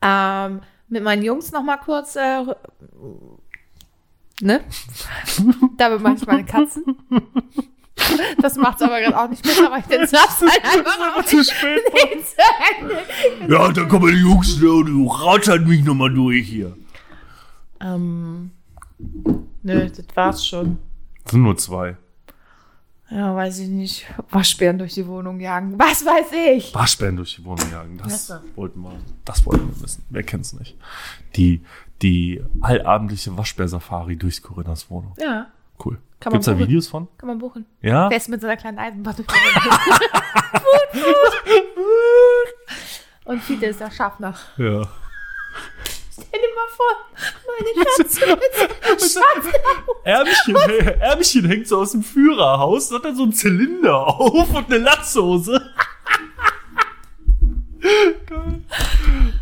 Ähm, 0.00 0.60
mit 0.88 1.02
meinen 1.02 1.22
Jungs 1.22 1.52
noch 1.52 1.62
mal 1.62 1.76
kurz, 1.76 2.16
äh, 2.16 2.44
ne? 4.40 4.60
Damit 5.76 6.00
meine 6.00 6.16
ich 6.16 6.26
meine 6.26 6.44
Katzen. 6.44 6.96
Das 8.40 8.56
macht's 8.56 8.82
aber 8.82 9.00
gerade 9.00 9.18
auch 9.18 9.28
nicht 9.28 9.42
besser, 9.42 9.70
weil 9.70 9.80
ich 9.80 9.86
den 9.86 10.06
Satz 10.06 10.42
halt 10.42 10.64
einfach 10.64 11.16
auch 11.16 11.24
Zu 11.24 11.36
nicht 11.36 11.50
spät. 11.50 11.80
nicht 12.14 12.28
zu 12.28 12.36
Ende. 13.40 13.52
Ja, 13.52 13.72
da 13.72 13.84
kommen 13.84 14.12
die 14.12 14.20
Jungs, 14.20 14.58
du 14.58 15.06
ratschert 15.06 15.66
mich 15.66 15.84
nochmal 15.84 16.12
durch 16.12 16.46
hier. 16.46 16.76
Ähm, 17.80 18.50
nö, 19.62 19.88
das 19.88 20.04
war's 20.14 20.46
schon. 20.46 20.78
Das 21.22 21.32
sind 21.32 21.42
nur 21.42 21.56
zwei. 21.56 21.96
Ja, 23.10 23.36
weiß 23.36 23.58
ich 23.60 23.68
nicht. 23.68 24.06
Waschbären 24.30 24.78
durch 24.78 24.94
die 24.94 25.06
Wohnung 25.06 25.38
jagen. 25.38 25.78
Was 25.78 26.04
weiß 26.04 26.32
ich? 26.56 26.74
Waschbären 26.74 27.16
durch 27.16 27.36
die 27.36 27.44
Wohnung 27.44 27.70
jagen. 27.70 27.98
Das 27.98 28.06
Klasse. 28.26 28.42
wollten 28.56 28.80
wir, 28.80 28.92
das 29.24 29.44
wollten 29.46 29.68
wir 29.68 29.82
wissen. 29.82 30.02
Wer 30.10 30.22
kennt's 30.22 30.52
nicht? 30.54 30.76
Die, 31.36 31.62
die 32.02 32.42
allabendliche 32.60 33.36
Waschbär-Safari 33.36 34.16
durch 34.16 34.42
Corinnas 34.42 34.90
Wohnung. 34.90 35.14
Ja, 35.18 35.46
Cool. 35.84 35.98
Kann 36.20 36.30
man 36.32 36.40
Gibt's 36.40 36.46
da. 36.46 36.58
Videos 36.58 36.86
von? 36.86 37.08
kann 37.18 37.26
man 37.26 37.38
buchen. 37.38 37.66
Ja? 37.82 38.08
Fest 38.08 38.28
mit 38.28 38.40
so 38.40 38.46
einer 38.46 38.56
kleinen 38.56 38.78
Eisenbahn 38.78 39.16
durch 39.16 39.26
die 39.26 39.34
Wohnung. 39.34 40.94
Und 43.24 43.42
Fiete 43.42 43.66
ist 43.66 43.80
der 43.80 43.90
Schaffner. 43.90 44.34
Ja. 44.56 44.82
Stell 46.14 46.40
dir 46.40 46.54
mal 46.54 46.68
vor, 46.68 46.94
meine 47.58 47.70
Schaffner. 48.98 49.64
Ärmchen, 50.04 50.56
Ärmchen 51.00 51.46
hängt 51.46 51.66
so 51.66 51.80
aus 51.80 51.90
dem 51.92 52.04
Führerhaus, 52.04 52.92
hat 52.92 53.04
dann 53.04 53.16
so 53.16 53.24
einen 53.24 53.32
Zylinder 53.32 54.06
auf 54.06 54.54
und 54.54 54.66
eine 54.66 54.78
Latzhose. 54.78 55.60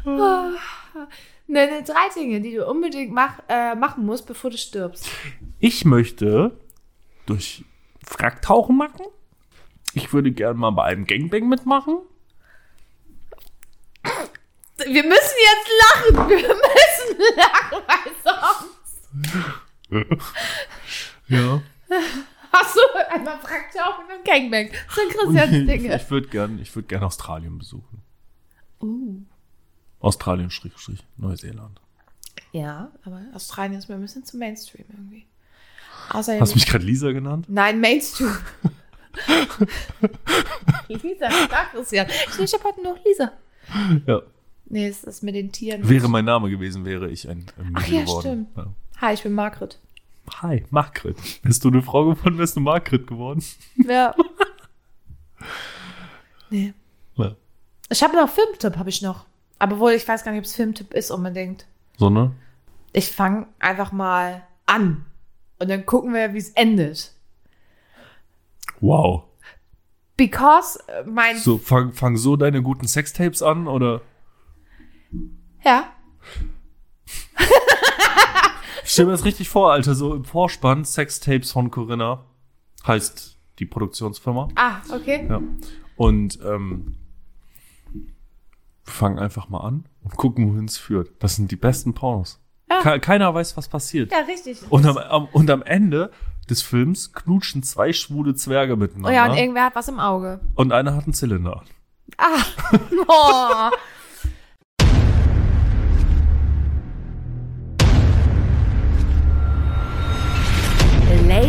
Ne, 0.05 1.67
ne, 1.67 1.83
drei 1.85 2.09
Dinge, 2.17 2.41
die 2.41 2.55
du 2.55 2.67
unbedingt 2.67 3.13
mach, 3.13 3.41
äh, 3.49 3.75
machen 3.75 4.07
musst, 4.07 4.27
bevor 4.27 4.51
du 4.51 4.57
stirbst. 4.57 5.07
Ich 5.59 5.85
möchte 5.85 6.57
durch 7.27 7.65
Wracktauchen 8.09 8.77
machen. 8.77 9.05
Ich 9.93 10.15
würde 10.15 10.33
gerne 10.33 10.59
mal 10.59 10.71
bei 10.71 10.85
einem 10.85 11.07
Gangbang 11.07 11.49
mitmachen. 11.49 11.99
Wir 14.79 15.03
müssen 15.05 15.39
jetzt 15.51 15.71
lachen. 15.81 16.29
Wir 16.29 16.49
müssen 16.49 17.19
lachen, 17.37 17.83
weil 17.87 18.13
sonst 18.25 20.23
Ja. 21.29 21.63
hast 22.53 22.77
du 22.77 22.81
einmal 23.11 23.39
fragt 23.41 23.75
ja 23.75 23.87
auch 23.87 23.99
und 23.99 24.09
dann 24.09 24.25
Gangbang. 24.25 24.71
Das 24.87 24.95
sind 24.95 25.13
Christians 25.13 25.53
Ich, 25.53 25.67
Dinge. 25.67 25.97
ich 25.97 26.11
würde 26.11 26.29
gerne 26.29 26.61
ich 26.61 26.75
würd 26.75 26.89
gern 26.89 27.03
Australien 27.05 27.59
besuchen. 27.59 28.03
Uh. 28.81 29.23
Australien, 30.01 30.51
Strich, 30.51 30.73
Strich, 30.77 31.05
Neuseeland. 31.17 31.81
Ja, 32.53 32.91
aber 33.05 33.21
Australien 33.35 33.79
ist 33.79 33.89
mir 33.89 33.95
ein 33.95 34.01
bisschen 34.01 34.25
zu 34.25 34.37
Mainstream 34.37 34.85
irgendwie. 34.91 35.27
Außerdem. 36.11 36.41
Hast 36.41 36.53
du 36.53 36.57
mich 36.57 36.67
gerade 36.67 36.85
Lisa 36.85 37.13
genannt? 37.13 37.47
Nein, 37.49 37.81
Mainstream. 37.81 38.37
Lisa, 40.89 41.31
stark, 41.31 41.71
Christian. 41.73 42.07
Ich, 42.09 42.39
ich 42.41 42.53
habe 42.55 42.65
heute 42.65 42.83
noch 42.83 42.97
Lisa. 43.05 43.33
Ja. 44.07 44.23
Nee, 44.73 44.89
es 44.89 45.05
ist 45.05 45.23
mit 45.23 45.35
den 45.35 45.53
Tieren. 45.53 45.87
Wäre 45.87 46.09
mein 46.09 46.25
Name 46.25 46.49
gewesen, 46.49 46.87
wäre 46.87 47.11
ich 47.11 47.29
ein, 47.29 47.45
ein 47.59 47.73
Ach 47.75 47.87
ja, 47.87 48.05
geworden. 48.05 48.47
Ja. 48.57 48.67
Hi, 49.03 49.13
ich 49.13 49.23
bin 49.23 49.35
Margret. 49.35 49.79
Hi, 50.41 50.65
Margret. 50.71 51.15
Bist 51.43 51.63
du 51.63 51.69
eine 51.69 51.83
Frau 51.83 52.07
geworden, 52.07 52.39
wärst 52.39 52.57
du 52.57 52.61
Margret 52.61 53.07
geworden? 53.07 53.45
Ja. 53.77 54.15
nee. 56.51 56.73
Ja. 57.17 57.37
Ich 57.91 58.03
habe 58.03 58.17
noch 58.17 58.31
Filmtipp, 58.31 58.79
habe 58.79 58.89
ich 58.89 59.03
noch. 59.03 59.27
Aber 59.59 59.79
wohl, 59.79 59.93
ich 59.93 60.09
weiß 60.09 60.25
gar 60.25 60.33
nicht, 60.33 60.39
ob 60.39 60.47
es 60.47 60.57
Filmtipp 60.57 60.95
ist 60.95 61.11
unbedingt. 61.11 61.67
So, 61.99 62.09
ne? 62.09 62.33
Ich 62.95 63.13
fange 63.13 63.49
einfach 63.59 63.93
mal 63.93 64.43
an. 64.65 65.05
Und 65.59 65.69
dann 65.69 65.85
gucken 65.85 66.15
wir, 66.15 66.33
wie 66.33 66.39
es 66.39 66.49
endet. 66.49 67.13
Wow. 68.81 69.25
Because 70.17 70.83
äh, 70.89 71.05
mein. 71.05 71.37
So, 71.37 71.59
fang, 71.59 71.93
fang 71.93 72.17
so 72.17 72.37
deine 72.37 72.63
guten 72.63 72.89
Sextapes 72.89 73.43
an, 73.43 73.69
oder? 73.69 74.01
Ja. 75.65 75.85
Ich 78.85 78.91
stell 78.91 79.07
mir 79.07 79.13
das 79.13 79.25
richtig 79.25 79.49
vor, 79.49 79.73
Alter, 79.73 79.95
so 79.95 80.15
im 80.15 80.25
Vorspann 80.25 80.85
Sextapes 80.85 81.53
von 81.53 81.71
Corinna. 81.71 82.25
Heißt 82.87 83.39
die 83.59 83.67
Produktionsfirma. 83.67 84.49
Ah, 84.57 84.77
okay. 84.93 85.27
Ja. 85.29 85.41
Und 85.97 86.39
ähm, 86.45 86.97
wir 87.93 88.93
fangen 88.93 89.19
einfach 89.19 89.49
mal 89.49 89.61
an 89.61 89.85
und 90.03 90.17
gucken, 90.17 90.53
wohin 90.53 90.65
es 90.65 90.79
führt. 90.79 91.11
Das 91.21 91.37
sind 91.37 91.51
die 91.53 91.57
besten 91.57 91.95
Pornos. 91.95 92.41
Ja. 92.69 92.81
Ke 92.83 92.99
keiner 93.01 93.33
weiß, 93.33 93.57
was 93.57 93.69
passiert. 93.69 94.11
Ja, 94.11 94.19
richtig. 94.21 94.59
Und 94.71 94.85
am, 94.85 94.97
am, 94.99 95.27
und 95.27 95.49
am 95.51 95.63
Ende 95.63 96.11
des 96.51 96.61
Films 96.63 97.13
knutschen 97.13 97.63
zwei 97.63 97.93
schwule 97.93 98.35
Zwerge 98.35 98.73
Oh 98.73 98.77
miteinander. 98.77 99.13
ja, 99.13 99.31
und 99.31 99.37
irgendwer 99.39 99.67
hat 99.67 99.77
was 99.77 99.89
im 99.89 100.01
Auge. 100.01 100.41
und 100.57 100.73
einer 100.73 100.97
hat 100.97 101.05
einen 101.05 101.15
Zylinder. 101.15 101.63
Ah. 102.19 102.43
Oh. 103.07 103.71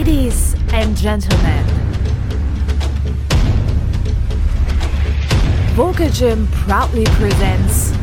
Ladies 0.06 0.54
and 0.74 0.98
Gentlemen. 0.98 1.66
Vocal 5.76 6.10
Gym 6.10 6.46
proudly 6.66 7.06
presents 7.06 7.94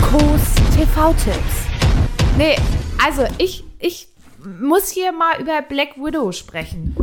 Kurs 0.00 0.54
TV-Tipps. 0.76 1.66
Nee, 2.38 2.56
also 3.02 3.26
ich, 3.38 3.64
ich 3.80 4.06
muss 4.44 4.90
hier 4.90 5.10
mal 5.10 5.40
über 5.40 5.60
Black 5.62 5.96
Widow 5.96 6.30
sprechen. 6.30 6.94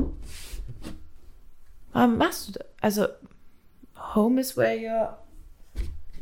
Was 1.92 2.10
machst 2.10 2.48
du 2.48 2.52
da? 2.54 2.66
Also, 2.80 3.08
Home 4.16 4.40
is 4.40 4.56
where 4.56 4.78
your 4.78 5.18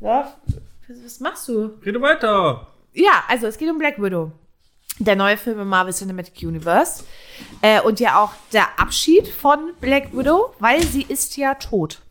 love. 0.02 0.34
Was, 0.88 1.04
was 1.04 1.20
machst 1.20 1.48
du? 1.48 1.78
Rede 1.86 2.02
weiter. 2.02 2.66
Ja, 2.94 3.24
also 3.28 3.46
es 3.46 3.60
geht 3.60 3.70
um 3.70 3.78
Black 3.78 4.02
Widow. 4.02 4.32
Der 5.00 5.16
neue 5.16 5.38
Film 5.38 5.60
im 5.60 5.68
Marvel 5.68 5.94
Cinematic 5.94 6.44
Universe. 6.44 7.04
Äh, 7.62 7.82
und 7.82 8.00
ja 8.00 8.22
auch 8.22 8.34
der 8.52 8.80
Abschied 8.80 9.28
von 9.28 9.72
Black 9.80 10.16
Widow, 10.16 10.54
weil 10.60 10.84
sie 10.84 11.04
ist 11.04 11.38
ja 11.38 11.56
tot. 11.56 12.02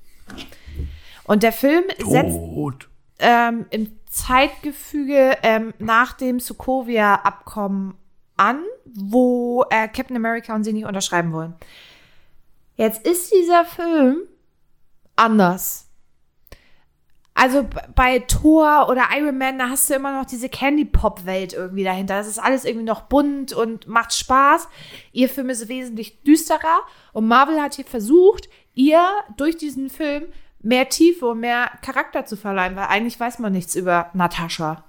Und 1.24 1.42
der 1.42 1.52
Film 1.52 1.84
setzt 1.98 2.36
Tot. 2.36 2.88
ähm, 3.18 3.66
im 3.70 3.98
Zeitgefüge 4.06 5.36
ähm, 5.42 5.74
nach 5.78 6.14
dem 6.14 6.40
Sokovia-Abkommen 6.40 7.94
an, 8.38 8.62
wo 8.86 9.64
äh, 9.68 9.88
Captain 9.88 10.16
America 10.16 10.54
und 10.54 10.64
sie 10.64 10.72
nicht 10.72 10.86
unterschreiben 10.86 11.32
wollen. 11.32 11.54
Jetzt 12.76 13.06
ist 13.06 13.32
dieser 13.32 13.64
Film 13.64 14.22
anders. 15.16 15.87
Also 17.40 17.68
bei 17.94 18.18
Thor 18.18 18.88
oder 18.90 19.04
Iron 19.16 19.38
Man, 19.38 19.60
da 19.60 19.68
hast 19.68 19.88
du 19.88 19.94
immer 19.94 20.12
noch 20.12 20.26
diese 20.26 20.48
Candy-Pop-Welt 20.48 21.52
irgendwie 21.52 21.84
dahinter. 21.84 22.16
Das 22.16 22.26
ist 22.26 22.40
alles 22.40 22.64
irgendwie 22.64 22.84
noch 22.84 23.02
bunt 23.02 23.52
und 23.52 23.86
macht 23.86 24.12
Spaß. 24.12 24.68
Ihr 25.12 25.28
Film 25.28 25.48
ist 25.48 25.68
wesentlich 25.68 26.20
düsterer 26.24 26.80
und 27.12 27.28
Marvel 27.28 27.62
hat 27.62 27.74
hier 27.74 27.84
versucht, 27.84 28.48
ihr 28.74 29.08
durch 29.36 29.56
diesen 29.56 29.88
Film 29.88 30.24
mehr 30.58 30.88
Tiefe 30.88 31.26
und 31.26 31.38
mehr 31.38 31.70
Charakter 31.80 32.24
zu 32.24 32.36
verleihen, 32.36 32.74
weil 32.74 32.86
eigentlich 32.86 33.20
weiß 33.20 33.38
man 33.38 33.52
nichts 33.52 33.76
über 33.76 34.10
Natascha. 34.14 34.82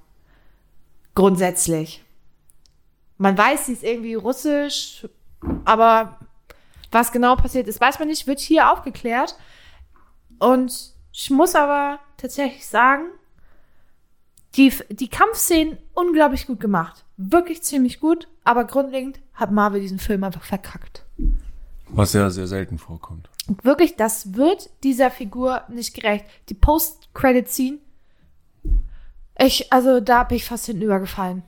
Grundsätzlich. 1.13 2.03
Man 3.19 3.37
weiß, 3.37 3.67
sie 3.67 3.73
ist 3.73 3.83
irgendwie 3.83 4.15
russisch, 4.15 5.07
aber 5.65 6.17
was 6.89 7.11
genau 7.11 7.35
passiert 7.35 7.67
ist, 7.67 7.79
weiß 7.79 7.99
man 7.99 8.07
nicht, 8.07 8.25
wird 8.25 8.39
hier 8.39 8.71
aufgeklärt. 8.71 9.35
Und 10.39 10.97
ich 11.11 11.29
muss 11.29 11.55
aber 11.55 11.99
tatsächlich 12.17 12.65
sagen, 12.67 13.07
die, 14.55 14.73
die 14.89 15.09
Kampfszenen 15.09 15.77
unglaublich 15.93 16.47
gut 16.47 16.59
gemacht. 16.59 17.05
Wirklich 17.17 17.61
ziemlich 17.63 17.99
gut, 17.99 18.27
aber 18.43 18.65
grundlegend 18.65 19.19
hat 19.33 19.51
Marvel 19.51 19.81
diesen 19.81 19.99
Film 19.99 20.23
einfach 20.23 20.43
verkackt. 20.43 21.05
Was 21.89 22.13
ja 22.13 22.29
sehr 22.29 22.47
selten 22.47 22.77
vorkommt. 22.77 23.29
Und 23.47 23.63
wirklich, 23.65 23.95
das 23.95 24.35
wird 24.35 24.69
dieser 24.83 25.11
Figur 25.11 25.63
nicht 25.69 25.93
gerecht. 25.93 26.25
Die 26.49 26.53
Post-Credit-Scene, 26.53 27.79
ich, 29.39 29.71
also 29.71 29.99
da 29.99 30.23
bin 30.23 30.37
ich 30.37 30.45
fast 30.45 30.67
hinübergefallen. 30.67 31.43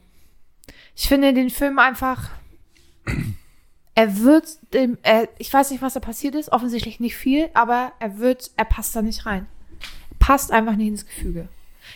Ich 0.96 1.08
finde 1.08 1.34
den 1.34 1.50
Film 1.50 1.78
einfach, 1.80 2.30
er 3.96 4.20
wird 4.20 4.74
dem, 4.74 4.98
er, 5.04 5.28
ich 5.38 5.54
weiß 5.54 5.72
nicht, 5.72 5.82
was 5.82 5.94
da 5.94 6.00
passiert 6.00 6.36
ist, 6.36 6.52
offensichtlich 6.52 7.00
nicht 7.00 7.16
viel, 7.16 7.50
aber 7.54 7.92
er 8.00 8.20
wird, 8.20 8.52
er 8.56 8.66
passt 8.66 8.96
da 8.96 9.02
nicht 9.02 9.26
rein. 9.26 9.48
Passt 10.20 10.52
einfach 10.52 10.76
nicht 10.76 10.88
ins 10.88 11.06
Gefüge. 11.06 11.50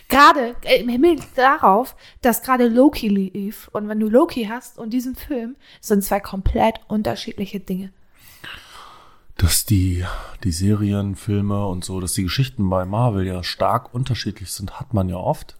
Gerade 0.08 0.56
äh, 0.62 0.80
im 0.80 0.88
Himmel 0.88 1.18
darauf, 1.34 1.96
dass 2.22 2.42
gerade 2.42 2.68
Loki 2.68 3.08
lief 3.08 3.68
und 3.72 3.88
wenn 3.88 4.00
du 4.00 4.08
Loki 4.08 4.44
hast 4.44 4.78
und 4.78 4.90
diesen 4.90 5.16
Film, 5.16 5.56
sind 5.80 6.04
zwei 6.04 6.20
komplett 6.20 6.80
unterschiedliche 6.88 7.60
Dinge. 7.60 7.92
Dass 9.36 9.66
die, 9.66 10.04
die 10.44 10.52
Serien, 10.52 11.14
Filme 11.14 11.66
und 11.66 11.84
so, 11.84 12.00
dass 12.00 12.14
die 12.14 12.22
Geschichten 12.22 12.68
bei 12.68 12.84
Marvel 12.84 13.26
ja 13.26 13.42
stark 13.42 13.94
unterschiedlich 13.94 14.50
sind, 14.50 14.80
hat 14.80 14.94
man 14.94 15.08
ja 15.08 15.16
oft. 15.16 15.55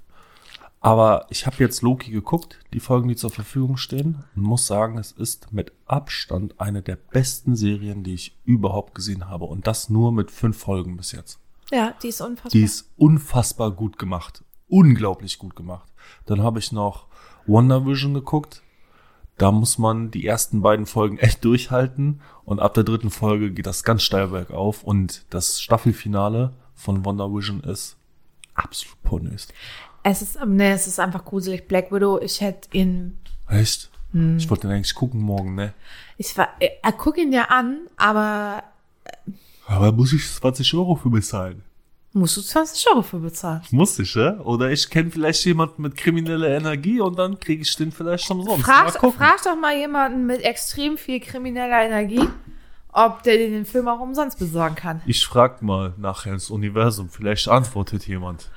Aber 0.87 1.27
ich 1.31 1.47
habe 1.47 1.57
jetzt 1.59 1.83
Loki 1.83 2.13
geguckt, 2.13 2.61
die 2.73 2.79
Folgen, 2.79 3.09
die 3.09 3.17
zur 3.17 3.31
Verfügung 3.31 3.77
stehen, 3.77 4.23
und 4.37 4.43
muss 4.43 4.69
sagen, 4.69 4.99
es 4.99 5.11
ist 5.11 5.53
mit 5.53 5.73
Abstand 5.87 6.61
eine 6.61 6.81
der 6.81 6.95
besten 6.95 7.57
Serien, 7.57 8.05
die 8.05 8.15
ich 8.15 8.39
überhaupt 8.45 8.95
gesehen 8.95 9.29
habe. 9.29 9.47
Und 9.47 9.67
das 9.67 9.91
nur 9.91 10.13
mit 10.13 10.31
fünf 10.31 10.57
Folgen 10.57 10.97
bis 10.97 11.11
jetzt. 11.11 11.41
Ja, 11.73 11.93
die 12.05 12.07
ist 12.07 12.21
unfassbar. 12.21 12.51
Die 12.53 12.63
ist 12.63 12.89
unfassbar 12.97 13.73
gut 13.73 13.99
gemacht. 13.99 14.45
Unglaublich 14.69 15.41
gut 15.41 15.57
gemacht. 15.57 15.93
Dann 16.25 16.41
habe 16.41 16.61
ich 16.61 16.71
noch 16.71 17.07
Wonder 17.49 17.85
Vision 17.85 18.15
geguckt. 18.15 18.63
Da 19.39 19.51
muss 19.51 19.79
man 19.79 20.13
die 20.13 20.25
ersten 20.25 20.63
beiden 20.63 20.87
Folgen 20.87 21.19
echt 21.19 21.45
durchhalten. 21.45 22.21
Und 22.45 22.61
ab 22.61 22.75
der 22.75 22.85
dritten 22.85 23.11
Folge 23.11 23.51
geht 23.51 23.67
das 23.67 23.83
ganz 23.83 24.05
steil 24.05 24.29
bergauf. 24.29 24.85
Und 24.85 25.27
das 25.31 25.61
Staffelfinale 25.61 26.53
von 26.77 27.05
Wonder 27.05 27.29
Vision 27.35 27.59
ist 27.65 27.97
absolut 28.55 29.03
pornös. 29.03 29.49
Es 30.09 30.23
ist, 30.23 30.39
nee, 30.47 30.71
es 30.71 30.87
ist 30.87 31.01
einfach 31.01 31.25
gruselig. 31.25 31.67
Black 31.67 31.91
Widow, 31.91 32.21
ich 32.21 32.41
hätte 32.41 32.69
ihn, 32.73 33.19
Echt? 33.49 33.91
Ich 34.39 34.49
wollte 34.49 34.69
den 34.69 34.77
eigentlich 34.77 34.95
gucken 34.95 35.21
morgen, 35.21 35.57
ne? 35.57 35.75
ich 36.17 36.39
war, 36.39 36.49
äh, 36.61 36.69
er 36.81 36.93
guck 36.93 37.19
ihn 37.19 37.33
ja 37.33 37.47
an, 37.47 37.81
aber 37.97 38.63
Aber 39.67 39.93
muss 39.93 40.13
ich 40.13 40.27
20 40.27 40.73
Euro 40.75 40.95
für 40.95 41.11
bezahlen? 41.11 41.63
musst 42.13 42.37
du 42.37 42.41
20 42.41 42.89
Euro 42.89 43.03
für 43.03 43.19
bezahlen. 43.19 43.61
Muss 43.73 43.99
ich, 43.99 44.15
ja? 44.15 44.39
Oder 44.41 44.71
ich 44.71 44.89
kenne 44.89 45.11
vielleicht 45.11 45.45
jemanden 45.45 45.83
mit 45.83 45.97
krimineller 45.97 46.49
Energie 46.49 47.01
und 47.01 47.19
dann 47.19 47.39
kriege 47.39 47.63
ich 47.63 47.77
den 47.77 47.93
vielleicht 47.93 48.31
umsonst. 48.31 48.65
Frag, 48.65 48.93
frag 48.93 49.43
doch 49.43 49.57
mal 49.57 49.77
jemanden 49.77 50.25
mit 50.25 50.41
extrem 50.43 50.97
viel 50.97 51.21
krimineller 51.21 51.85
Energie, 51.85 52.27
ob 52.93 53.23
der 53.25 53.37
den 53.37 53.67
Film 53.67 53.89
auch 53.89 54.01
umsonst 54.01 54.39
besorgen 54.39 54.77
kann. 54.77 55.03
Ich 55.05 55.27
frag 55.27 55.61
mal 55.61 55.93
nachher 55.99 56.33
ins 56.33 56.49
Universum, 56.49 57.11
vielleicht 57.11 57.49
antwortet 57.49 58.07
jemand. 58.07 58.51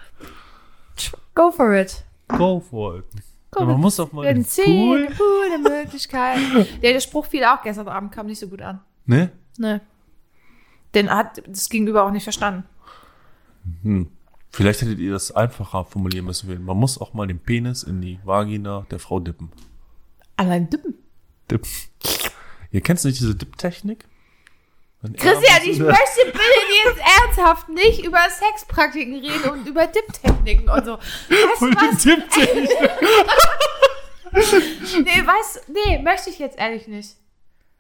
Go 1.36 1.52
for 1.52 1.74
it. 1.76 2.04
Go 2.28 2.60
for 2.60 3.00
it. 3.00 3.06
Go 3.52 3.66
man 3.66 3.80
muss 3.80 4.00
auch 4.00 4.12
mal 4.12 4.26
in 4.26 4.46
Pool. 4.46 5.08
coole 5.18 5.58
Möglichkeit. 5.58 6.38
Ja, 6.82 6.92
der 6.92 7.00
Spruch 7.00 7.26
fiel 7.26 7.44
auch 7.44 7.62
gestern 7.64 7.88
Abend, 7.88 8.12
kam 8.12 8.28
nicht 8.28 8.40
so 8.40 8.48
gut 8.48 8.62
an. 8.62 8.80
Ne? 9.06 9.32
Ne. 9.58 9.82
Den 10.94 11.10
hat 11.10 11.42
das 11.48 11.70
Gegenüber 11.70 12.04
auch 12.04 12.12
nicht 12.12 12.24
verstanden. 12.24 12.64
Vielleicht 14.52 14.82
hättet 14.82 15.00
ihr 15.00 15.12
das 15.12 15.32
einfacher 15.32 15.86
formulieren 15.86 16.26
müssen. 16.26 16.64
Man 16.64 16.78
muss 16.78 17.00
auch 17.00 17.14
mal 17.14 17.28
den 17.28 17.40
Penis 17.40 17.84
in 17.84 18.02
die 18.02 18.20
Vagina 18.24 18.86
der 18.90 19.00
Frau 19.00 19.20
dippen. 19.20 19.52
Allein 20.38 20.70
Dippen. 20.70 20.96
Dippen. 21.50 21.70
Ihr 22.72 22.82
kennt 22.82 23.04
nicht 23.04 23.20
diese 23.20 23.36
Dip-Technik? 23.36 24.06
Christian, 25.02 25.62
ich 25.64 25.80
möchte 25.80 26.26
bitte 26.26 26.40
jetzt 26.86 27.00
ernsthaft 27.22 27.70
nicht 27.70 28.06
über 28.06 28.20
Sexpraktiken 28.30 29.16
reden 29.16 29.50
und 29.52 29.66
über 29.68 29.88
Dip-Techniken 29.88 30.70
und 30.70 30.86
so. 30.86 30.98
Weißt 30.98 31.62
Und 31.62 31.76
was? 31.82 31.98
die 32.04 32.10
Dip-Technik. 32.10 32.70
Nee, 34.32 35.26
weißt 35.26 35.70
nee, 35.70 35.98
möchte 36.04 36.30
ich 36.30 36.38
jetzt 36.40 36.60
ehrlich 36.60 36.88
nicht. 36.88 37.16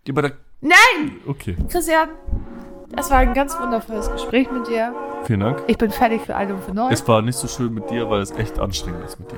Aber 0.10 0.24
da- 0.24 0.32
Nein! 0.62 1.22
Okay, 1.28 1.56
Christian, 1.72 2.10
das 2.90 3.12
war 3.12 3.20
ein 3.20 3.34
ganz 3.36 3.58
wundervolles 3.60 4.12
Gespräch 4.12 4.50
mit 4.52 4.68
dir. 4.68 4.94
vielen 5.26 5.42
Dank. 5.42 5.62
Ich 5.68 5.78
bin 5.78 5.92
fertig 5.92 6.22
für 6.24 6.36
alt 6.36 6.50
und 6.50 6.64
für 6.64 6.74
neu. 6.74 6.90
Es 6.92 7.08
war 7.08 7.22
nicht 7.22 7.38
so 7.38 7.48
schön 7.48 7.72
mit 7.74 7.90
dir, 7.92 8.10
weil 8.10 8.22
es 8.22 8.32
echt 8.32 8.58
anstrengend 8.60 9.06
ist 9.06 9.20
mit 9.20 9.32
dir. 9.32 9.38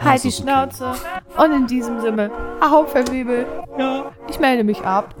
Halt 0.00 0.22
die 0.22 0.28
Das 0.28 0.38
ist 0.38 0.40
okay. 0.40 0.42
Schnauze. 0.42 0.94
Und 1.38 1.52
in 1.52 1.66
diesem 1.66 2.00
Sinne, 2.02 2.30
Ahau, 2.60 2.84
Verwebel. 2.84 3.46
Ja. 3.78 4.12
Ich 4.28 4.38
melde 4.38 4.62
mich 4.62 4.82
ab. 4.82 5.14